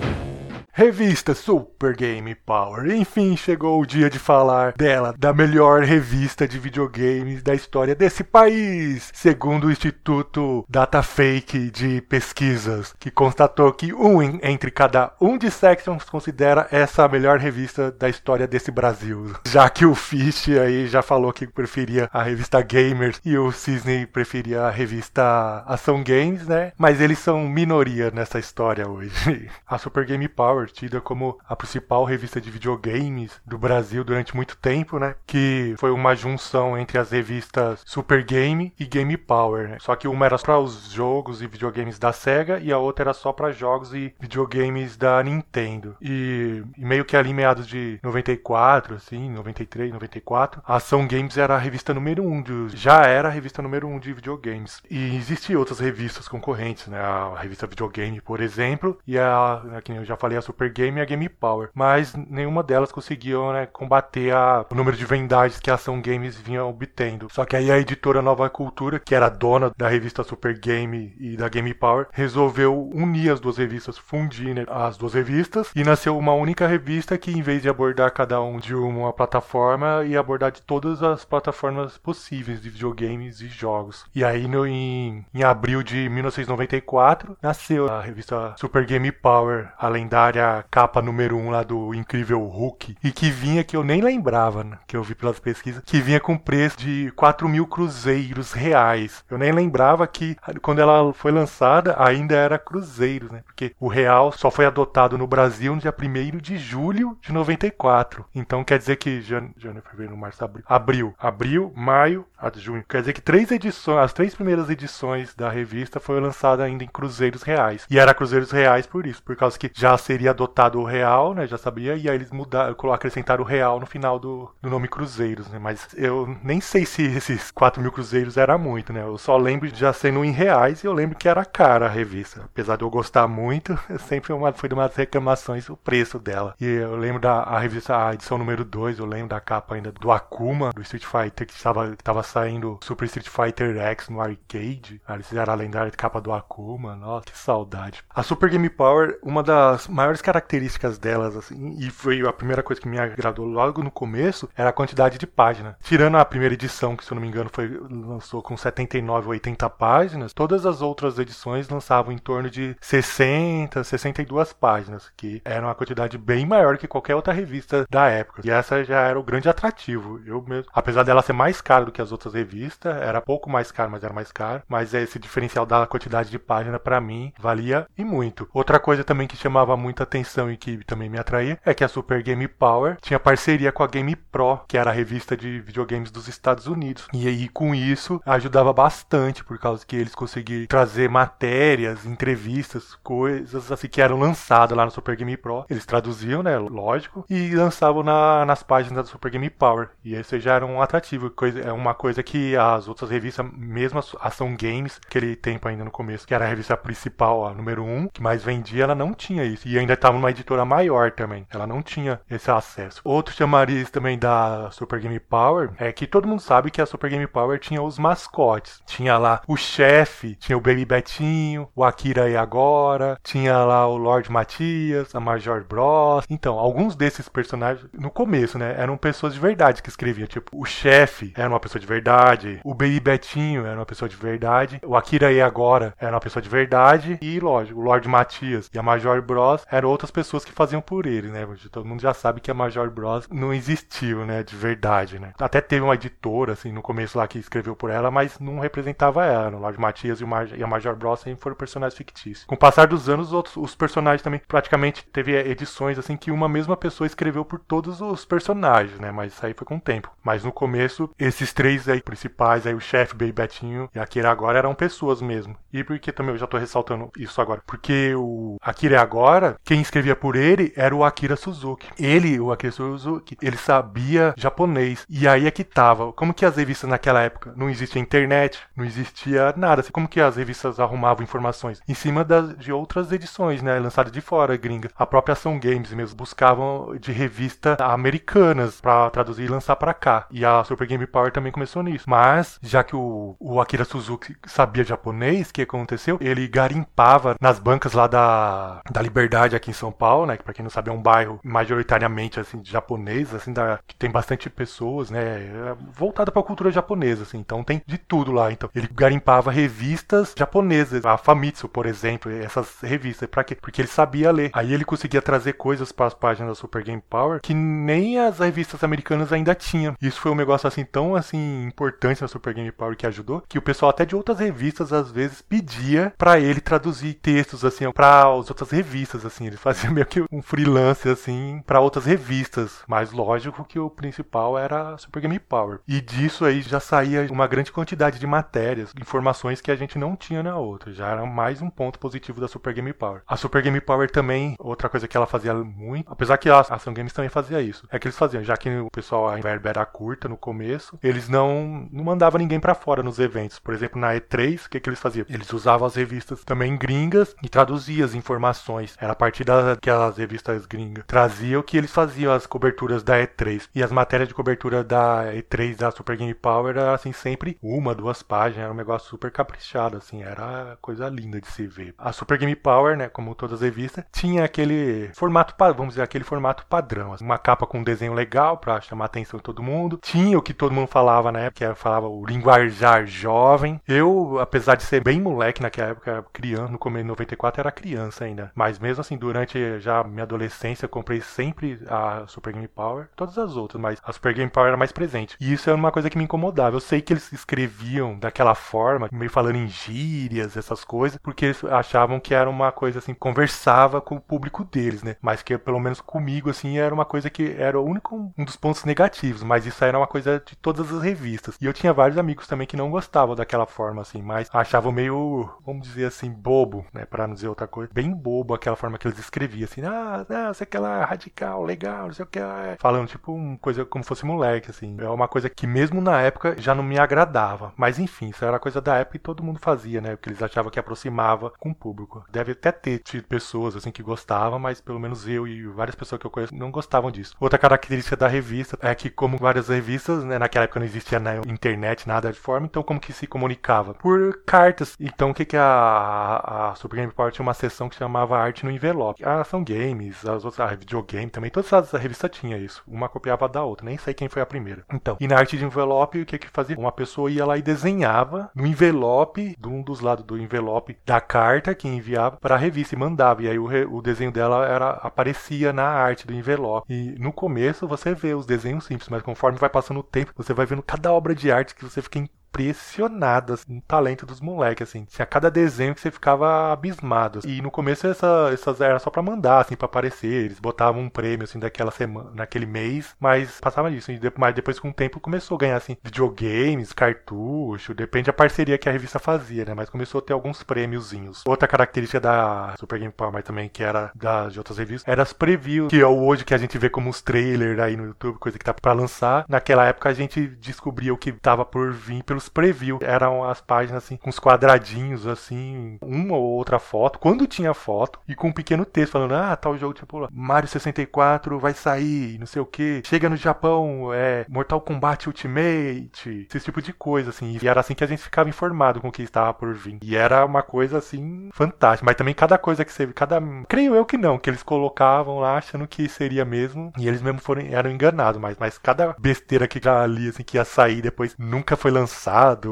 Revista 0.77 1.37
Super 1.37 1.95
Game 1.95 2.35
Power. 2.35 2.91
Enfim, 2.91 3.37
chegou 3.37 3.81
o 3.81 3.87
dia 3.87 4.11
de 4.11 4.19
falar 4.19 4.73
dela, 4.73 5.15
da 5.17 5.33
melhor 5.33 5.85
revista 5.85 6.49
de 6.49 6.59
videogames 6.59 7.45
da 7.45 7.55
história 7.55 7.95
desse 7.95 8.25
país, 8.25 9.09
segundo 9.15 9.69
o 9.69 9.71
Instituto 9.71 10.67
Datafake 10.69 11.71
de 11.71 12.01
Pesquisas, 12.01 12.93
que 12.99 13.09
constatou 13.09 13.73
que 13.73 13.95
um 13.95 14.21
entre 14.21 14.69
cada 14.73 15.13
um 15.21 15.39
de 15.39 15.49
Sections 15.49 16.03
considera 16.03 16.67
essa 16.73 17.05
a 17.05 17.09
melhor 17.09 17.39
revista 17.39 17.93
da 17.93 18.09
história 18.09 18.49
desse 18.49 18.73
Brasil. 18.73 19.33
Já 19.47 19.71
que 19.71 19.87
o 19.87 19.95
Fish 19.95 20.49
aí 20.49 20.89
já 20.89 21.03
falou 21.03 21.33
que 21.33 21.47
preferia 21.47 22.11
a 22.13 22.21
revista 22.21 22.61
Gamers 22.61 23.21
e 23.25 23.39
o 23.39 23.53
Cisne 23.53 24.07
preferia 24.07 24.63
a 24.63 24.71
revista 24.71 25.63
Ação 25.69 26.03
Games, 26.03 26.49
né? 26.49 26.73
Mas 26.77 27.01
eles 27.01 27.21
são 27.21 27.49
minoria 27.49 28.11
nessa 28.11 28.41
história 28.41 28.89
hoje. 28.89 29.49
A 29.69 29.79
Super 29.79 30.05
Game 30.05 30.27
Power 30.29 30.64
tida 30.71 31.01
como 31.01 31.39
a 31.49 31.57
principal 31.57 32.05
revista 32.05 32.41
de 32.41 32.51
videogames 32.51 33.41
do 33.45 33.59
Brasil 33.59 34.05
durante 34.05 34.35
muito 34.35 34.57
tempo, 34.57 34.99
né? 34.99 35.15
Que 35.27 35.75
foi 35.79 35.91
uma 35.91 36.15
junção 36.15 36.79
entre 36.79 36.99
as 36.99 37.11
revistas 37.11 37.83
Super 37.85 38.25
Game 38.25 38.73
e 38.79 38.85
Game 38.85 39.17
Power. 39.17 39.69
Né? 39.69 39.77
Só 39.81 39.95
que 39.97 40.09
uma 40.09 40.27
era 40.27 40.39
para 40.39 40.59
os 40.59 40.91
jogos 40.91 41.43
e 41.43 41.47
videogames 41.47 41.99
da 41.99 42.13
Sega 42.13 42.59
e 42.59 42.73
a 42.73 42.79
outra 42.79 43.05
era 43.05 43.15
só 43.15 43.33
para 43.33 43.53
jogos 43.53 43.95
e 43.95 44.15
videogames 44.21 44.97
da 44.97 45.23
Nintendo. 45.23 45.97
E, 46.01 46.63
e, 46.77 46.85
meio 46.85 47.05
que 47.05 47.17
ali 47.17 47.33
meados 47.33 47.67
de 47.67 47.99
94, 48.03 48.95
assim, 48.95 49.31
93, 49.31 49.93
94, 49.93 50.63
a 50.67 50.77
Ação 50.77 51.07
Games 51.07 51.37
era 51.37 51.55
a 51.55 51.59
revista 51.59 51.95
número 51.95 52.25
um 52.25 52.43
de, 52.43 52.77
já 52.77 53.05
era 53.07 53.29
a 53.29 53.31
revista 53.31 53.63
número 53.63 53.87
um 53.89 53.99
de 53.99 54.13
videogames. 54.13 54.83
E 54.91 55.17
existiam 55.17 55.59
outras 55.59 55.81
revistas 55.81 56.29
concorrentes, 56.29 56.87
né? 56.87 56.99
A 56.99 57.39
revista 57.39 57.67
Videogame, 57.67 58.21
por 58.21 58.41
exemplo, 58.41 58.99
e 59.07 59.19
a, 59.19 59.81
que 59.83 59.93
eu 59.93 60.05
já 60.05 60.17
falei, 60.17 60.39
a 60.39 60.43
Super 60.43 60.54
Super 60.55 60.71
Game 60.71 60.99
e 60.99 61.03
a 61.03 61.05
Game 61.05 61.29
Power, 61.29 61.71
mas 61.75 62.15
nenhuma 62.15 62.63
delas 62.63 62.93
conseguiu 62.93 63.53
né, 63.53 63.67
combater 63.67 64.33
a, 64.33 64.65
o 64.71 64.75
número 64.75 64.97
de 64.97 65.05
vendagens 65.05 65.59
que 65.59 65.69
a 65.69 65.75
Ação 65.75 66.01
Games 66.01 66.37
vinha 66.37 66.65
obtendo. 66.65 67.27
Só 67.31 67.45
que 67.45 67.57
aí 67.57 67.73
a 67.73 67.79
editora 67.79 68.23
Nova 68.23 68.49
Cultura, 68.49 69.01
que 69.01 69.15
era 69.15 69.29
dona 69.29 69.73
da 69.77 69.89
revista 69.89 70.23
Super 70.23 70.57
Game 70.57 71.13
e 71.19 71.37
da 71.37 71.49
Game 71.49 71.75
Power, 71.75 72.07
resolveu 72.13 72.89
unir 72.95 73.33
as 73.33 73.41
duas 73.41 73.59
revistas, 73.59 73.99
fundir 73.99 74.55
né, 74.55 74.65
as 74.69 74.97
duas 74.97 75.15
revistas 75.15 75.73
e 75.75 75.83
nasceu 75.83 76.17
uma 76.17 76.33
única 76.33 76.69
revista 76.69 77.19
que, 77.19 77.33
em 77.33 77.43
vez 77.43 77.61
de 77.61 77.69
abordar 77.69 78.13
cada 78.13 78.41
um 78.41 78.59
de 78.59 78.75
uma 78.77 79.13
plataforma, 79.13 80.05
ia 80.05 80.21
abordar 80.21 80.53
de 80.53 80.63
todas 80.63 81.03
as 81.03 81.25
plataformas 81.25 81.99
possíveis 81.99 82.63
de 82.63 82.71
videogames 82.71 83.41
e 83.41 83.49
jogos. 83.49 84.05
E 84.15 84.25
aí, 84.25 84.47
no, 84.47 84.65
em, 84.65 85.27
em 85.35 85.43
abril 85.43 85.83
de 85.83 86.09
1994, 86.09 87.37
nasceu 87.43 87.89
a 87.91 88.01
revista 88.01 88.55
Super 88.57 88.87
Game 88.87 89.11
Power, 89.11 89.73
a 89.77 89.89
lendária 89.89 90.44
a 90.45 90.63
capa 90.63 91.03
número 91.03 91.37
1 91.37 91.47
um 91.47 91.51
lá 91.51 91.63
do 91.63 91.95
Incrível 91.95 92.41
Hulk, 92.41 92.97
e 93.03 93.11
que 93.11 93.31
vinha, 93.31 93.65
que 93.65 93.77
eu 93.77 93.83
nem 93.83 94.01
lembrava, 94.01 94.63
né, 94.65 94.79
que 94.87 94.97
eu 94.97 95.03
vi 95.03 95.15
pelas 95.15 95.39
pesquisas, 95.39 95.83
que 95.85 96.01
vinha 96.01 96.21
com 96.21 96.37
preço 96.37 96.79
de 96.79 97.13
4 97.17 97.49
mil 97.49 97.67
cruzeiros 97.67 98.53
reais. 98.53 99.25
Eu 99.31 99.39
nem 99.39 99.53
lembrava 99.53 100.07
que 100.07 100.37
quando 100.61 100.81
ela 100.81 101.13
foi 101.13 101.33
lançada 101.33 101.97
ainda 101.99 102.35
era 102.35 102.59
cruzeiros, 102.59 103.31
né? 103.31 103.43
Porque 103.45 103.75
o 103.81 103.89
real 103.89 104.33
só 104.33 104.51
foi 104.51 104.67
adotado 104.67 105.17
no 105.19 105.27
Brasil 105.27 105.75
no 105.75 105.81
dia 105.81 105.95
1 105.97 106.39
de 106.39 106.59
julho 106.59 107.19
de 107.21 107.33
94. 107.33 108.25
Então 108.35 108.65
quer 108.65 108.79
dizer 108.79 108.97
que 108.97 109.21
janeiro, 109.21 109.83
fevereiro, 109.91 110.17
março, 110.17 110.45
abril, 110.45 110.65
abril, 110.67 111.15
abril, 111.19 111.73
maio, 111.75 112.27
junho. 112.57 112.85
Quer 112.89 113.01
dizer 113.01 113.13
que 113.13 113.23
três 113.23 113.51
edições, 113.51 113.99
as 113.99 114.13
três 114.13 114.35
primeiras 114.35 114.69
edições 114.69 115.35
da 115.35 115.49
revista 115.49 115.99
foi 116.01 116.21
lançada 116.21 116.63
ainda 116.63 116.85
em 116.85 116.89
cruzeiros 116.89 117.43
reais. 117.43 117.87
E 117.91 117.99
era 117.99 118.15
cruzeiros 118.15 118.51
reais 118.51 118.87
por 118.87 119.07
isso, 119.07 119.23
por 119.23 119.37
causa 119.37 119.59
que 119.59 119.71
já 119.75 119.97
seria 119.97 120.34
adotado 120.35 120.81
o 120.81 120.85
real, 120.85 121.35
né? 121.35 121.47
Já 121.47 121.57
sabia, 121.57 121.97
e 121.97 122.09
aí 122.09 122.15
eles 122.15 122.31
mudaram, 122.31 122.77
acrescentaram 122.93 123.43
o 123.43 123.47
real 123.47 123.81
no 123.81 123.87
final 123.87 124.19
do, 124.19 124.51
do 124.61 124.69
nome 124.69 124.89
Cruzeiros, 124.89 125.49
né? 125.49 125.59
Mas 125.59 125.89
eu 125.97 126.37
nem 126.43 126.61
sei 126.61 126.85
se 126.85 127.03
esses 127.03 127.51
4 127.51 127.81
mil 127.81 127.93
cruzeiros 127.93 128.37
era 128.37 128.59
muito, 128.59 128.93
né? 128.93 129.03
Eu 129.03 129.17
só 129.19 129.37
lembro 129.37 129.71
de 129.71 129.79
já 129.79 129.93
sendo 129.93 130.25
em 130.25 130.31
reais 130.31 130.83
e 130.83 130.87
eu 130.87 130.93
lembro 130.93 131.17
que 131.17 131.29
era 131.29 131.45
cara 131.45 131.87
a 131.87 131.89
revista. 131.89 132.43
Apesar 132.45 132.77
de 132.77 132.83
eu 132.83 132.91
gostar 132.91 133.27
muito, 133.27 133.79
sempre 134.07 134.33
uma, 134.33 134.53
foi 134.53 134.69
de 134.69 134.75
umas 134.75 134.95
reclamações 134.95 135.69
o 135.69 135.77
preço 135.77 136.19
dela. 136.19 136.55
E 136.61 136.67
eu 136.67 136.97
lembro 136.97 137.21
da 137.21 137.43
a 137.43 137.59
revista, 137.59 137.97
a 137.97 138.15
edição 138.15 138.39
número 138.39 138.65
2, 138.65 138.99
eu 138.99 139.07
lembro 139.07 139.29
da 139.29 139.41
capa 139.41 139.75
ainda 139.75 139.93
do 139.93 140.11
Akuma, 140.11 140.71
do 140.71 140.83
Street 140.83 141.05
Fighter, 141.05 141.47
que 141.47 141.53
estava 141.53 141.95
tava 142.03 142.23
saindo 142.23 142.79
Super 142.83 143.05
Street 143.07 143.29
Fighter 143.29 143.77
X 143.77 144.09
no 144.09 144.21
arcade. 144.21 145.01
Aí 145.07 145.17
eles 145.17 145.29
fizeram 145.29 145.53
a 145.53 145.57
lendária 145.57 145.91
capa 145.91 146.21
do 146.21 146.33
Akuma. 146.33 146.97
Nossa, 146.97 147.27
que 147.27 147.37
saudade. 147.37 148.05
A 148.15 148.23
Super 148.23 148.51
Game 148.51 148.69
Power, 148.69 149.19
uma 149.23 149.43
das 149.43 149.89
maiores 149.89 150.21
características 150.25 150.99
delas, 150.99 151.37
assim, 151.37 151.77
e 151.79 151.91
foi 151.91 152.27
a 152.27 152.33
primeira 152.33 152.63
coisa 152.63 152.81
que 152.81 152.89
me 152.89 152.99
agradou 152.99 153.45
logo 153.45 153.83
no 153.83 153.91
começo, 153.91 154.49
era 154.57 154.71
a 154.71 154.73
quantidade 154.73 155.19
de 155.19 155.27
páginas. 155.27 155.77
Tirando 155.83 156.17
a 156.17 156.25
primeira 156.25 156.55
edição, 156.55 156.97
que 156.97 157.05
se 157.05 157.13
eu 157.13 157.15
não 157.15 157.23
me 157.23 157.29
engano 157.29 157.51
foi 157.53 157.69
lançou 157.91 158.43
com 158.43 158.57
79 158.57 159.27
ou 159.27 159.33
80 159.33 159.69
páginas, 159.71 160.33
todas 160.33 160.65
as 160.65 160.81
outras 160.81 161.19
edições 161.19 161.69
lançavam 161.69 162.13
em 162.13 162.19
torno 162.19 162.49
de 162.49 162.75
60, 162.81 163.85
62 163.85 164.53
páginas, 164.55 165.13
que 165.17 165.43
era 165.45 165.67
uma 165.67 165.75
quantidade 165.75 166.17
bem 166.17 166.47
maior 166.47 166.79
que 166.79 166.89
qualquer 166.89 167.15
outra 167.15 167.33
revista 167.33 167.85
da 167.91 168.09
época. 168.09 168.43
E 168.45 168.51
essa 168.51 168.83
já 168.83 169.01
era 169.03 169.19
o 169.19 169.23
grande 169.23 169.49
atrativo. 169.49 170.21
Eu 170.25 170.43
mesmo, 170.43 170.71
apesar 170.73 171.03
dela 171.03 171.23
ser 171.23 171.35
mais 171.35 171.61
cara 171.61 171.85
do 171.85 171.93
que 171.93 172.01
as 172.01 172.13
outras 172.13 172.33
revistas, 172.33 172.97
era 172.97 173.21
pouco 173.21 173.51
mais 173.51 173.71
caro, 173.71 173.91
mas 173.91 174.03
era 174.03 174.15
mais 174.15 174.33
caro, 174.33 174.63
mas 174.69 174.95
esse 174.95 175.19
diferencial 175.19 175.67
da 175.67 175.87
quantidade 175.87 176.31
de 176.31 176.39
página 176.39 176.79
para 176.79 177.01
mim 177.01 177.33
valia 177.39 177.87
e 177.97 178.05
muito. 178.05 178.49
Outra 178.53 178.79
coisa 178.79 179.05
também 179.05 179.29
que 179.29 179.37
chamava 179.37 179.77
muita 179.77 180.07
atenção 180.15 180.51
e 180.51 180.57
que 180.57 180.79
também 180.85 181.11
me 181.11 181.19
atraía 181.19 181.59
é 181.65 181.75
que 181.75 181.83
a 181.83 181.89
Super 181.89 182.23
Game 182.23 182.47
Power 182.47 182.97
tinha 183.01 183.19
parceria 183.19 183.73
com 183.73 183.83
a 183.83 183.87
Game 183.87 184.15
Pro, 184.15 184.61
que 184.69 184.79
era 184.79 184.91
a 184.91 184.93
revista 184.93 185.37
de 185.37 185.61
videogames 185.61 186.11
dos 186.11 186.29
Estados 186.29 186.67
Unidos. 186.67 187.07
E 187.13 187.27
aí, 187.27 187.49
com 187.49 187.75
isso, 187.75 188.21
ajudava 188.25 188.73
bastante, 188.73 189.45
por 189.45 189.59
causa 189.59 189.85
que 189.85 189.97
eles 189.97 190.15
conseguiam 190.15 190.67
trazer 190.67 191.09
matérias, 191.09 192.07
entrevistas, 192.07 192.95
coisas 193.03 193.73
assim 193.73 193.89
que 193.89 194.01
eram 194.01 194.19
lançadas 194.19 194.77
lá 194.77 194.85
no 194.85 194.91
Super 194.91 195.17
Game 195.17 195.37
Pro. 195.37 195.65
Eles 195.69 195.87
traduziam, 195.87 196.43
né? 196.43 196.57
Lógico, 196.59 197.25
e 197.29 197.55
lançavam 197.55 198.03
na, 198.03 198.45
nas 198.45 198.63
páginas 198.63 199.05
da 199.05 199.11
Super 199.11 199.31
Game 199.31 199.51
Power. 199.51 199.89
E 200.05 200.15
esse 200.15 200.39
já 200.39 200.55
era 200.55 200.67
um 200.67 200.81
atrativo. 200.81 201.31
Coisa, 201.31 201.61
é 201.61 201.73
uma 201.73 201.95
coisa 201.95 202.23
que 202.23 202.57
as 202.57 202.87
outras 202.87 203.11
revistas, 203.11 203.47
mesmo 203.53 203.99
a 203.99 204.29
Ação 204.29 204.55
Games, 204.57 205.01
aquele 205.07 205.35
tempo 205.35 205.67
ainda 205.67 205.85
no 205.85 205.91
começo, 205.91 206.27
que 206.27 206.35
era 206.35 206.45
a 206.45 206.49
revista 206.49 206.77
principal, 206.77 207.47
a 207.47 207.55
número 207.55 207.83
1, 207.83 207.97
um, 207.97 208.09
que 208.09 208.23
mais 208.23 208.45
vendia, 208.45 208.85
ela 208.85 208.95
não 208.95 209.13
tinha 209.13 209.45
isso. 209.45 209.67
E 209.67 209.79
ainda 209.79 209.97
estava 210.05 210.19
numa 210.19 210.31
editora 210.31 210.67
maior 210.67 211.11
também. 211.11 211.47
Ela 211.51 211.67
não 211.67 211.83
tinha 211.83 212.21
esse 212.31 212.51
acesso. 212.51 213.01
Outro 213.03 213.35
chamariz 213.35 213.89
também 213.89 214.19
da 214.19 214.71
Super 214.71 215.01
Game 215.01 215.19
Power 215.19 215.71
é 215.79 215.91
que 215.93 216.07
todo 216.07 216.29
mundo 216.29 216.43
sabe 216.43 216.71
que 216.71 216.83
a 216.83 216.85
Super 216.85 217.09
Game 217.09 217.27
Power 217.27 217.59
tinha 217.59 217.81
os 217.81 217.99
mascotes. 217.99 218.83
Tinha 218.87 219.17
lá 219.17 219.41
o 219.49 219.57
chefe, 219.57 220.35
tinha 220.35 220.59
o 220.59 220.61
Baby 220.61 220.85
Betinho, 220.85 221.69
o 221.75 221.83
Akira 221.83 222.29
e 222.29 222.37
Agora, 222.37 223.19
tinha 223.23 223.57
lá 223.65 223.87
o 223.89 223.97
Lord 223.97 224.31
Matias, 224.31 225.15
a 225.15 225.21
Major 225.21 225.65
Bros. 225.65 226.27
Então, 226.29 226.59
alguns 226.59 226.95
desses 226.95 227.27
personagens, 227.27 227.89
no 227.95 228.11
começo, 228.11 228.59
né, 228.59 228.75
eram 228.77 228.99
pessoas 228.99 229.33
de 229.33 229.41
verdade 229.41 229.83
que 229.83 229.89
escreviam. 229.89 230.27
Tipo, 230.27 230.61
o 230.61 230.67
chefe 230.67 231.33
era 231.35 231.49
uma 231.49 231.61
pessoa 231.61 231.81
de 231.81 231.87
verdade, 231.87 232.61
o 232.63 232.75
Baby 232.75 233.01
Betinho 233.01 233.65
era 233.65 233.79
uma 233.79 233.87
pessoa 233.87 234.09
de 234.09 234.17
verdade, 234.17 234.79
o 234.85 234.97
Akira 234.97 235.33
e 235.33 235.41
Agora 235.41 235.95
era 235.99 236.13
uma 236.13 236.21
pessoa 236.21 236.43
de 236.43 236.49
verdade, 236.49 237.19
e 237.23 237.41
lógico, 237.41 237.81
o 237.81 237.83
Lord 237.83 238.07
Matias 238.07 238.69
e 238.71 238.79
a 238.79 238.83
Major 238.83 239.23
Bros 239.23 239.65
eram 239.85 239.91
outras 239.91 240.11
pessoas 240.11 240.45
que 240.45 240.53
faziam 240.53 240.81
por 240.81 241.07
ele, 241.07 241.29
né? 241.29 241.47
Todo 241.71 241.87
mundo 241.87 242.01
já 242.01 242.15
sabe 242.15 242.41
que 242.41 242.51
a 242.51 242.55
Major 242.55 242.91
Bros 242.91 243.29
não 243.31 243.53
existiu, 243.53 244.25
né, 244.25 244.43
de 244.43 244.57
verdade, 244.57 245.19
né? 245.19 245.33
Até 245.39 245.61
teve 245.61 245.83
uma 245.83 245.95
editora, 245.95 246.55
assim, 246.55 246.73
no 246.73 246.83
começo 246.83 247.19
lá 247.19 247.29
que 247.29 247.39
escreveu 247.39 247.77
por 247.77 247.91
ela, 247.91 248.11
mas 248.11 248.39
não 248.39 248.59
representava 248.59 249.25
ela. 249.25 249.57
O 249.57 249.61
Lord 249.61 249.79
Matias 249.79 250.21
e, 250.21 250.25
e 250.57 250.63
a 250.63 250.67
Major 250.67 250.97
Bros 250.97 251.21
sempre 251.21 251.41
foram 251.41 251.57
personagens 251.57 251.97
fictícios. 251.97 252.47
Com 252.47 252.55
o 252.55 252.59
passar 252.59 252.87
dos 252.87 253.09
anos, 253.09 253.29
os, 253.29 253.33
outros, 253.33 253.57
os 253.57 253.75
personagens 253.75 254.23
também 254.23 254.41
praticamente 254.47 255.07
teve 255.07 255.37
edições, 255.37 255.99
assim, 255.99 256.17
que 256.17 256.31
uma 256.31 256.49
mesma 256.49 256.77
pessoa 256.77 257.07
escreveu 257.07 257.45
por 257.45 257.61
todos 257.61 258.01
os 258.01 258.25
personagens, 258.25 258.99
né? 258.99 259.13
Mas 259.13 259.35
isso 259.35 259.45
aí 259.45 259.53
foi 259.53 259.67
com 259.67 259.77
o 259.77 259.81
tempo. 259.81 260.11
Mas 260.23 260.45
no 260.45 260.53
começo, 260.53 261.11
esses 261.19 261.53
três 261.53 261.89
aí 261.89 262.01
principais, 262.01 262.67
aí 262.67 262.75
o 262.75 262.81
chefe, 262.81 263.15
Baby 263.15 263.33
Betinho 263.33 263.91
e 263.95 263.99
Akira 263.99 264.31
agora 264.31 264.59
eram 264.59 264.75
pessoas 264.75 265.21
mesmo. 265.21 265.57
E 265.73 265.85
porque 265.85 266.13
também 266.13 266.33
eu 266.35 266.39
já 266.39 266.47
tô 266.47 266.57
ressaltando 266.57 267.11
isso 267.19 267.41
agora, 267.41 267.63
porque 267.67 268.15
o 268.15 268.57
Akira 268.63 269.01
agora, 269.01 269.57
quem 269.75 269.81
escrevia 269.81 270.15
por 270.15 270.37
ele 270.37 270.73
era 270.77 270.95
o 270.95 271.03
Akira 271.03 271.35
Suzuki. 271.35 271.89
Ele, 271.99 272.39
o 272.39 272.53
Akira 272.53 272.71
Suzuki, 272.71 273.37
ele 273.43 273.57
sabia 273.57 274.33
japonês. 274.37 275.05
E 275.11 275.27
aí 275.27 275.49
é 275.49 275.51
que 275.51 275.65
tava. 275.65 276.13
Como 276.13 276.33
que 276.33 276.47
as 276.47 276.55
revistas 276.55 276.89
naquela 276.89 277.21
época 277.21 277.53
não 277.57 277.69
existia 277.69 278.01
internet, 278.01 278.61
não 278.77 278.85
existia 278.85 279.53
nada. 279.57 279.81
Assim, 279.81 279.91
como 279.91 280.07
que 280.07 280.21
as 280.21 280.37
revistas 280.37 280.79
arrumavam 280.79 281.25
informações? 281.25 281.83
Em 281.89 281.95
cima 281.95 282.23
das, 282.23 282.57
de 282.57 282.73
outras 282.73 283.11
edições, 283.11 283.63
né? 283.63 283.77
Lançadas 283.81 284.13
de 284.13 284.21
fora, 284.21 284.57
gringa. 284.57 284.91
A 284.97 285.05
própria 285.05 285.33
Ação 285.33 285.59
Games 285.59 285.93
mesmo 285.93 286.17
buscavam 286.17 286.97
de 286.97 287.11
revista 287.11 287.77
americanas 287.81 288.81
para 288.81 289.11
traduzir 289.11 289.47
e 289.47 289.49
lançar 289.49 289.75
para 289.75 289.93
cá. 289.93 290.29
E 290.31 290.45
a 290.45 290.63
Super 290.63 290.87
Game 290.87 291.05
Power 291.05 291.33
também 291.33 291.51
começou 291.51 291.83
nisso. 291.83 292.05
Mas, 292.09 292.61
já 292.63 292.85
que 292.85 292.95
o, 292.95 293.35
o 293.41 293.61
Akira 293.61 293.85
Suzuki 293.85 294.37
sabia 294.47 294.85
japonês, 294.85 295.51
o 295.51 295.53
que 295.53 295.63
aconteceu? 295.63 296.17
Ele 296.21 296.47
garimpava 296.47 297.35
nas 297.41 297.59
bancas 297.59 297.93
lá 297.93 298.07
da, 298.07 298.81
da 298.89 299.03
Liberdade 299.03 299.57
aqui 299.65 299.71
em 299.71 299.75
São 299.75 299.91
Paulo, 299.91 300.27
né? 300.27 300.37
Que 300.37 300.45
pra 300.45 300.53
quem 300.53 300.63
não 300.63 300.71
sabe 300.71 300.91
é 300.91 300.93
um 300.93 301.01
bairro 301.01 301.41
majoritariamente 301.43 302.39
assim 302.39 302.61
japonês, 302.63 303.35
assim, 303.35 303.53
da, 303.53 303.81
que 303.87 303.97
tem 303.97 304.11
bastante 304.11 304.51
pessoas, 304.51 305.11
né? 305.11 305.75
Voltada 305.93 306.31
para 306.31 306.41
a 306.41 306.45
cultura 306.45 306.71
japonesa, 306.71 307.23
assim. 307.23 307.39
Então 307.39 307.65
tem 307.65 307.83
de 307.87 307.97
tudo 307.97 308.31
lá. 308.31 308.53
Então 308.53 308.69
ele 308.75 308.89
garimpava 308.93 309.51
revistas 309.51 310.35
japonesas, 310.37 311.05
a 311.07 311.17
Famitsu, 311.17 311.69
por 311.69 311.87
exemplo, 311.87 312.31
essas 312.31 312.81
revistas. 312.83 313.29
Para 313.29 313.45
quê? 313.45 313.55
Porque 313.55 313.81
ele 313.81 313.89
sabia 313.89 314.31
ler. 314.31 314.51
Aí 314.53 314.73
ele 314.73 314.85
conseguia 314.85 315.23
trazer 315.23 315.55
coisas 315.55 315.91
para 315.91 316.07
as 316.07 316.15
páginas 316.15 316.51
da 316.51 316.55
Super 316.55 316.83
Game 316.83 317.03
Power 317.09 317.41
que 317.41 317.55
nem 317.55 318.19
as 318.19 318.39
revistas 318.39 318.85
americanas 318.85 319.33
ainda 319.33 319.55
tinham. 319.55 319.95
Isso 320.01 320.21
foi 320.21 320.31
um 320.31 320.37
negócio 320.37 320.67
assim 320.67 320.85
tão 320.85 321.17
assim 321.17 321.65
importante 321.65 322.21
na 322.21 322.29
Super 322.29 322.53
Game 322.53 322.71
Power 322.73 322.97
que 322.97 323.07
ajudou 323.07 323.43
que 323.49 323.59
o 323.59 323.63
pessoal 323.63 323.91
até 323.91 324.05
de 324.05 324.15
outras 324.15 324.39
revistas 324.39 324.93
às 324.93 325.11
vezes 325.11 325.41
pedia 325.41 326.13
para 326.19 326.39
ele 326.39 326.61
traduzir 326.61 327.15
textos 327.15 327.65
assim 327.65 327.91
para 327.93 328.23
as 328.23 328.51
outras 328.51 328.71
revistas 328.71 329.25
assim. 329.25 329.54
Ele 329.55 329.59
fazia 329.59 329.91
meio 329.91 330.07
que 330.07 330.25
um 330.31 330.43
freelance 330.43 331.09
assim 331.09 331.63
para 331.65 331.81
outras 331.81 332.05
revistas, 332.05 332.83
mas 332.89 333.13
lógico 333.13 333.65
que 333.65 333.79
o 333.79 333.89
principal 333.89 334.59
era 334.59 334.99
Super 334.99 335.21
Game 335.21 335.39
Power. 335.39 335.81
E 335.87 336.01
disso 336.01 336.45
aí 336.45 336.61
já 336.61 336.81
saía 336.81 337.27
uma 337.31 337.47
grande 337.47 337.73
quantidade 337.73 338.19
de 338.19 338.27
matérias, 338.27 338.93
informações 339.01 339.61
que 339.61 339.71
a 339.71 339.77
gente 339.77 339.99
não 339.99 340.17
tinha 340.17 340.43
na 340.43 340.59
outra. 340.59 340.93
Já 340.93 341.09
era 341.09 341.25
mais 341.25 341.63
um 341.63 341.71
ponto 341.71 341.99
positivo 341.99 342.41
da 342.41 342.49
Super 342.49 342.75
Game 342.75 342.93
Power. 342.93 343.23
A 343.27 343.37
Super 343.37 343.63
Game 343.63 343.81
Power 343.81 344.11
também, 344.11 344.57
outra 344.59 344.89
coisa 344.89 345.07
que 345.07 345.17
ela 345.17 345.27
fazia 345.27 345.55
muito, 345.55 346.11
apesar 346.11 346.37
que 346.37 346.51
a 346.51 346.59
Ação 346.59 346.93
Games 346.93 347.13
também 347.13 347.29
fazia 347.29 347.61
isso, 347.61 347.87
é 347.91 347.99
que 347.99 348.09
eles 348.09 348.19
faziam, 348.19 348.43
já 348.43 348.57
que 348.57 348.69
o 348.71 348.91
pessoal 348.91 349.29
a 349.29 349.37
verba 349.37 349.69
era 349.69 349.87
curta 349.87 350.29
no 350.29 350.37
começo, 350.37 350.99
eles 351.03 351.29
não, 351.29 351.89
não 351.93 352.05
mandavam 352.05 352.41
ninguém 352.41 352.59
para 352.59 352.75
fora 352.75 353.03
nos 353.03 353.19
eventos. 353.19 353.59
Por 353.59 353.73
exemplo, 353.73 354.01
na 354.01 354.15
E3, 354.15 354.67
o 354.67 354.71
que, 354.71 354.81
que 354.81 354.89
eles 354.89 355.01
faziam? 355.01 355.27
Eles 355.29 355.53
usavam 355.53 355.87
as 355.87 355.95
revistas 355.95 356.43
também 356.45 356.77
gringas 356.77 357.37
e 357.43 357.49
traduziam 357.49 358.05
as 358.05 358.15
informações. 358.15 358.97
Era 359.01 359.13
a 359.13 359.17
partir 359.17 359.44
da 359.45 359.77
que 359.81 359.91
as 359.91 360.17
revistas 360.17 360.67
gringas 360.67 361.05
traziam 361.07 361.63
que 361.63 361.77
eles 361.77 361.93
faziam 361.93 362.33
as 362.33 362.47
coberturas 362.47 363.03
da 363.03 363.19
E3. 363.19 363.69
E 363.75 363.83
as 363.83 363.93
matérias 363.93 364.29
de 364.29 364.35
cobertura 364.35 364.83
da 364.83 365.33
E3 365.33 365.77
da 365.77 365.91
Super 365.91 366.17
Game 366.17 366.35
Power 366.35 366.77
era 366.77 366.95
assim 366.95 367.13
sempre 367.13 367.59
uma, 367.63 367.95
duas 367.95 368.23
páginas, 368.23 368.65
era 368.65 368.73
um 368.73 368.77
negócio 368.77 369.09
super 369.09 369.31
caprichado, 369.31 369.97
assim, 369.97 370.23
era 370.23 370.77
coisa 370.81 371.09
linda 371.09 371.41
de 371.41 371.49
se 371.49 371.67
ver. 371.67 371.95
A 371.99 372.13
Super 372.13 372.39
Game 372.39 372.55
Power, 372.55 372.97
né, 372.97 373.09
como 373.09 373.35
todas 373.35 373.55
as 373.55 373.61
revistas, 373.61 374.05
tinha 374.13 374.45
aquele 374.45 375.11
formato, 375.15 375.55
vamos 375.59 375.95
dizer, 375.95 376.03
aquele 376.03 376.25
formato 376.25 376.67
padrão, 376.67 377.13
assim, 377.13 377.25
uma 377.25 377.39
capa 377.39 377.67
com 377.67 377.79
um 377.79 377.85
desenho 377.85 378.15
legal 378.15 378.59
para 378.59 378.81
chamar 378.81 379.05
a 379.05 379.07
atenção 379.07 379.39
de 379.39 379.45
todo 379.45 379.63
mundo. 379.63 379.99
Tinha 380.03 380.39
o 380.39 380.43
que 380.43 380.55
todo 380.55 380.73
mundo 380.73 380.89
falava 380.89 381.31
na 381.31 381.41
época, 381.41 381.69
que 381.69 381.75
falava 381.75 382.09
o 382.09 382.25
linguajar 382.25 383.07
jovem. 383.07 383.81
Eu, 383.87 384.39
apesar 384.41 384.77
de 384.77 384.83
ser 384.83 385.03
bem 385.03 385.21
moleque 385.21 385.63
naquela 385.63 385.91
época, 385.91 386.25
criança, 386.33 386.69
no 386.69 386.79
começo 386.79 387.05
de 387.05 387.09
94 387.09 387.61
era 387.61 387.71
criança 387.71 388.25
ainda, 388.25 388.51
mas 388.55 388.79
mesmo 388.79 389.01
assim, 389.01 389.17
durante 389.17 389.34
já 389.81 390.03
minha 390.05 390.23
adolescência, 390.23 390.85
eu 390.85 390.89
comprei 390.89 391.21
sempre 391.21 391.81
a 391.89 392.27
Super 392.27 392.53
Game 392.53 392.69
Power, 392.69 393.09
todas 393.17 393.37
as 393.39 393.57
outras, 393.57 393.81
mas 393.81 394.01
a 394.05 394.13
Super 394.13 394.35
Game 394.35 394.51
Power 394.51 394.69
era 394.69 394.77
mais 394.77 394.93
presente. 394.93 395.37
E 395.41 395.53
isso 395.53 395.69
era 395.69 395.77
uma 395.77 395.93
coisa 395.93 396.11
que 396.11 396.19
me 396.19 396.25
incomodava. 396.25 396.77
Eu 396.77 396.81
sei 396.81 397.01
que 397.01 397.13
eles 397.13 397.33
escreviam 397.33 398.19
daquela 398.19 398.55
forma, 398.55 399.09
meio 399.13 399.31
falando 399.31 399.57
em 399.57 399.69
gírias, 399.69 400.57
essas 400.57 400.85
coisas, 400.85 401.19
porque 401.23 401.47
eles 401.47 401.65
achavam 401.65 402.21
que 402.21 402.35
era 402.35 402.49
uma 402.49 402.73
coisa 402.73 402.99
assim, 402.99 403.15
conversava 403.15 404.01
com 404.01 404.17
o 404.17 404.21
público 404.21 404.65
deles, 404.65 405.03
né? 405.03 405.17
Mas 405.21 405.43
que 405.43 405.57
pelo 405.59 405.81
menos 405.81 406.01
comigo, 406.01 406.51
assim, 406.51 406.79
era 406.79 406.95
uma 406.95 407.05
coisa 407.05 407.31
que 407.31 407.55
era 407.59 407.79
o 407.79 407.85
único 407.85 408.33
um 408.37 408.45
dos 408.45 408.57
pontos 408.57 408.85
negativos, 408.85 409.43
mas 409.43 409.67
isso 409.67 409.85
era 409.85 409.99
uma 409.99 410.07
coisa 410.07 410.43
de 410.45 410.57
todas 410.57 410.93
as 410.93 411.03
revistas. 411.03 411.57
E 411.61 411.67
eu 411.67 411.73
tinha 411.73 411.93
vários 411.93 412.19
amigos 412.19 412.47
também 412.47 412.67
que 412.67 412.77
não 412.77 412.91
gostavam 412.91 413.35
daquela 413.35 413.67
forma, 413.67 414.03
assim, 414.03 414.23
mas 414.23 414.49
achavam 414.53 414.93
meio, 414.93 415.51
vamos 415.65 415.87
dizer 415.87 416.07
assim, 416.07 416.31
bobo, 416.31 416.85
né? 416.93 417.05
Pra 417.05 417.27
não 417.27 417.35
dizer 417.35 417.49
outra 417.49 417.67
coisa. 417.67 417.91
Bem 417.93 418.13
bobo 418.13 418.55
aquela 418.55 418.77
forma 418.77 418.99
que 418.99 419.07
eles 419.07 419.17
escreviam, 419.25 419.65
assim, 419.65 419.83
ah, 419.83 420.25
não, 420.29 420.55
você 420.55 420.67
quer 420.67 420.79
lá, 420.79 421.05
radical, 421.05 421.65
legal, 421.65 422.07
não 422.07 422.15
sei 422.15 422.25
o 422.25 422.29
que. 422.29 422.41
Falando, 422.79 423.09
tipo, 423.09 423.33
uma 423.33 423.59
coisa 423.59 423.85
como 423.85 424.05
fosse 424.05 424.25
moleque, 424.25 424.71
assim. 424.71 424.97
É 424.99 425.09
uma 425.09 425.29
coisa 425.29 425.49
que 425.49 425.67
mesmo 425.67 426.01
na 426.01 426.21
época 426.21 426.57
já 426.59 426.75
não 426.75 426.83
me 426.83 426.99
agradava. 426.99 427.73
Mas 427.77 427.99
enfim, 427.99 428.29
isso 428.29 428.45
era 428.45 428.59
coisa 428.59 428.81
da 428.81 428.97
época 428.97 429.17
e 429.17 429.21
todo 429.21 429.43
mundo 429.43 429.59
fazia, 429.59 430.01
né? 430.01 430.17
Porque 430.17 430.31
eles 430.31 430.43
achavam 430.43 430.71
que 430.71 430.79
aproximava 430.79 431.53
com 431.59 431.71
o 431.71 431.75
público. 431.75 432.25
Deve 432.31 432.53
até 432.53 432.73
ter 432.73 432.99
tido 432.99 433.27
pessoas, 433.27 433.77
assim, 433.77 433.91
que 433.91 434.03
gostavam, 434.03 434.59
mas 434.59 434.81
pelo 434.81 435.01
menos 435.01 435.27
eu 435.29 435.47
e 435.47 435.67
várias 435.67 435.95
pessoas 435.95 436.21
que 436.21 436.27
eu 436.27 436.31
conheço 436.31 436.55
não 436.55 436.71
gostavam 436.71 437.11
disso. 437.11 437.35
Outra 437.41 437.59
característica 437.59 438.17
da 438.17 438.29
revista 438.29 438.79
é 438.81 438.95
que, 438.95 439.11
como 439.11 439.39
várias 439.39 439.69
revistas, 439.69 440.25
né, 440.25 440.39
naquela 440.39 440.65
época 440.65 440.81
não 440.81 440.87
existia 440.87 441.19
na 441.19 441.37
internet 441.47 442.07
nada 442.07 442.33
de 442.33 442.39
forma, 442.39 442.67
então 442.67 442.83
como 442.83 443.01
que 443.01 443.13
se 443.13 443.27
comunicava? 443.27 443.95
Por 443.95 444.43
cartas. 444.45 444.97
Então 444.99 445.31
o 445.31 445.35
que 445.35 445.45
que 445.45 445.57
a, 445.57 446.71
a 446.71 446.75
Super 446.75 446.97
Game 446.97 447.13
Power 447.13 447.33
tinha 447.33 447.43
uma 447.43 447.55
seção 447.55 447.89
que 447.89 447.97
chamava 447.97 448.39
Arte 448.39 448.65
no 448.65 448.71
Envelope. 448.71 449.14
A 449.23 449.41
Ação 449.41 449.63
Games, 449.63 450.25
as 450.27 450.45
outras, 450.45 450.61
a 450.61 450.75
Videogame 450.75 451.31
também, 451.31 451.51
todas 451.51 451.73
as 451.73 451.93
revistas 451.93 452.31
tinham 452.31 452.59
isso. 452.59 452.83
Uma 452.87 453.09
copiava 453.09 453.49
da 453.49 453.63
outra, 453.63 453.87
nem 453.87 453.97
sei 453.99 454.15
quem 454.15 454.29
foi 454.29 454.43
a 454.43 454.47
primeira. 454.47 454.85
Então, 454.93 455.17
e 455.21 455.29
na 455.29 455.37
arte 455.37 455.57
de 455.57 455.65
envelope, 455.65 456.21
o 456.21 456.27
que 456.27 456.39
que 456.39 456.49
fazia? 456.49 456.77
Uma 456.77 456.93
pessoa 456.93 457.31
ia 457.31 457.45
lá 457.45 457.57
e 457.57 457.63
desenhava 457.63 458.51
no 458.55 458.67
envelope, 458.67 459.57
de 459.59 459.69
um 459.69 459.83
dos 459.83 460.01
lados 460.01 460.25
do 460.25 460.39
envelope 460.39 460.97
da 461.05 461.21
carta 461.21 461.75
que 461.75 461.89
enviava 461.89 462.37
para 462.37 462.55
a 462.55 462.59
revista 462.59 462.95
e 462.95 462.99
mandava. 462.99 463.43
E 463.43 463.49
aí 463.49 463.59
o, 463.59 463.67
re, 463.67 463.85
o 463.85 464.01
desenho 464.01 464.33
dela 464.33 464.67
era 464.67 464.91
aparecia 464.91 465.73
na 465.73 465.87
arte 465.87 466.27
do 466.27 466.35
envelope. 466.35 466.93
E 466.93 467.19
no 467.19 467.33
começo 467.33 467.87
você 467.87 468.15
vê 468.15 468.35
os 468.35 468.47
desenhos 468.47 468.85
simples, 468.85 469.09
mas 469.09 469.23
conforme 469.23 469.59
vai 469.59 469.69
passando 469.69 470.01
o 470.01 470.03
tempo, 470.03 470.33
você 470.37 470.53
vai 470.53 470.67
vendo 470.67 470.83
cada 470.83 471.13
obra 471.13 471.35
de 471.35 471.51
arte 471.51 471.75
que 471.75 471.85
você 471.85 472.03
fica 472.03 472.19
impressionado 472.55 473.53
assim, 473.55 473.75
no 473.75 473.81
talento 473.83 474.25
dos 474.25 474.41
moleques, 474.41 474.89
assim. 474.89 475.05
Tinha 475.05 475.27
cada 475.27 475.51
desenho 475.51 475.95
que 475.95 476.01
você 476.01 476.11
ficava 476.11 476.73
abismado. 476.73 477.41
E 477.45 477.61
no 477.61 477.71
começo 477.71 478.07
essa, 478.07 478.51
essas 478.53 478.81
era 478.81 478.99
só 478.99 479.11
pra 479.11 479.23
mandar, 479.23 479.61
assim, 479.61 479.77
pra 479.77 479.87
aparecer. 479.87 480.45
Eles 480.45 480.61
botavam 480.61 481.03
um 481.03 481.09
prêmio, 481.09 481.45
assim, 481.45 481.59
daquela 481.59 481.91
semana, 481.91 482.31
naquele 482.35 482.67
mês, 482.67 483.15
mas 483.19 483.61
passava 483.61 483.91
disso. 483.91 484.13
Mas 484.37 484.55
depois, 484.55 484.79
com 484.79 484.91
o 484.91 484.95
tempo, 484.95 485.21
começou 485.21 485.57
a 485.57 485.59
ganhar, 485.59 485.77
assim, 485.77 485.97
videogames, 486.03 486.93
cartucho, 486.93 487.95
depende 487.95 488.27
da 488.27 488.33
parceria 488.33 488.79
que 488.79 488.89
a 488.89 488.93
revista 488.93 489.19
fazia, 489.19 489.65
né? 489.65 489.75
Mas 489.75 489.91
começou 489.91 490.21
a 490.21 490.23
ter 490.23 490.33
alguns 490.33 490.63
prêmiozinhos. 490.63 491.43
Outra 491.47 491.67
característica 491.67 492.21
da 492.21 492.75
Super 492.79 492.99
Game 492.99 493.13
Power, 493.13 493.43
também 493.43 493.69
que 493.69 493.83
era 493.83 494.11
da, 494.15 494.49
de 494.49 494.59
outras 494.59 494.79
revistas, 494.79 495.11
era 495.11 495.23
as 495.23 495.33
previews, 495.33 495.89
que 495.89 496.01
é 496.01 496.07
hoje 496.07 496.45
que 496.45 496.55
a 496.55 496.59
gente 496.59 496.79
vê 496.79 496.89
como 496.89 497.11
os 497.11 497.21
trailers 497.21 497.79
aí 497.79 497.97
no 497.97 498.07
YouTube, 498.07 498.39
coisa 498.39 498.59
que 498.59 498.65
tá 498.65 498.73
pra 498.73 498.93
lançar. 498.93 499.45
Naquela 499.49 499.87
época 499.87 500.09
a 500.09 500.13
gente 500.13 500.47
descobria 500.47 501.13
o 501.13 501.19
que 501.19 501.33
tava 501.33 501.65
por 501.65 501.93
vir 501.93 502.23
pelos 502.23 502.44
previews. 502.49 503.01
Eram 503.03 503.45
as 503.45 503.61
páginas, 503.61 504.05
assim, 504.05 504.17
com 504.17 504.31
os 504.31 504.39
quadradinhos, 504.39 505.27
assim, 505.27 505.99
uma 506.03 506.37
ou 506.37 506.45
outra 506.45 506.79
foto, 506.79 507.19
quando 507.19 507.47
tinha 507.47 507.75
foto, 507.75 508.21
e 508.29 508.35
com 508.35 508.49
um 508.49 508.53
pequeno 508.53 508.85
texto 508.85 509.13
falando, 509.13 509.35
ah, 509.35 509.57
tal 509.57 509.77
jogo, 509.77 509.95
tipo, 509.95 510.29
Mario 510.33 510.69
64 510.69 511.59
vai 511.59 511.75
sair, 511.75 512.39
não 512.39 512.47
sei 512.47 512.61
o 512.61 512.67
que, 512.67 513.03
chega 513.05 513.29
no 513.29 513.37
Japão, 513.37 514.13
é 514.13 514.45
Mortal 514.49 514.81
Kombat 514.81 515.29
Ultimate, 515.29 516.47
esse 516.55 516.65
tipo 516.65 516.81
de 516.81 516.93
coisa, 516.93 517.31
assim. 517.31 517.59
E 517.61 517.69
era 517.69 517.81
assim 517.81 517.95
que 517.95 518.05
a 518.05 518.07
gente 518.07 518.23
ficava 518.23 518.49
informado 518.49 519.01
com 519.01 519.09
o 519.09 519.13
que 519.13 519.23
estava 519.23 519.53
por 519.55 519.75
vir. 519.75 519.99
E 520.03 520.17
era 520.17 520.45
uma 520.45 520.63
coisa, 520.63 520.99
assim, 520.99 521.49
fantástica. 521.53 522.07
Mas 522.07 522.17
também 522.17 522.35
cada 522.35 522.59
coisa 522.59 522.85
que 522.85 522.93
você 522.93 523.07
cada. 523.09 523.41
Creio 523.69 523.95
eu 523.95 524.05
que 524.05 524.17
não, 524.17 524.39
que 524.39 524.51
eles 524.51 524.63
colocavam 524.63 525.39
lá 525.39 525.57
achando 525.59 525.87
que 525.87 526.09
seria 526.09 526.45
mesmo. 526.45 526.93
E 526.99 527.09
eles 527.09 527.23
mesmo 527.23 527.41
foram, 527.41 527.63
eram 527.63 527.91
enganados, 527.91 528.41
mas, 528.41 528.57
mas 528.59 528.79
cada 528.79 529.15
besteira 529.19 529.69
que 529.69 529.81
ali, 529.89 530.29
assim, 530.29 530.43
que 530.43 530.57
ia 530.57 530.65
sair 530.65 531.03
depois 531.03 531.35
nunca 531.39 531.77
foi 531.77 531.91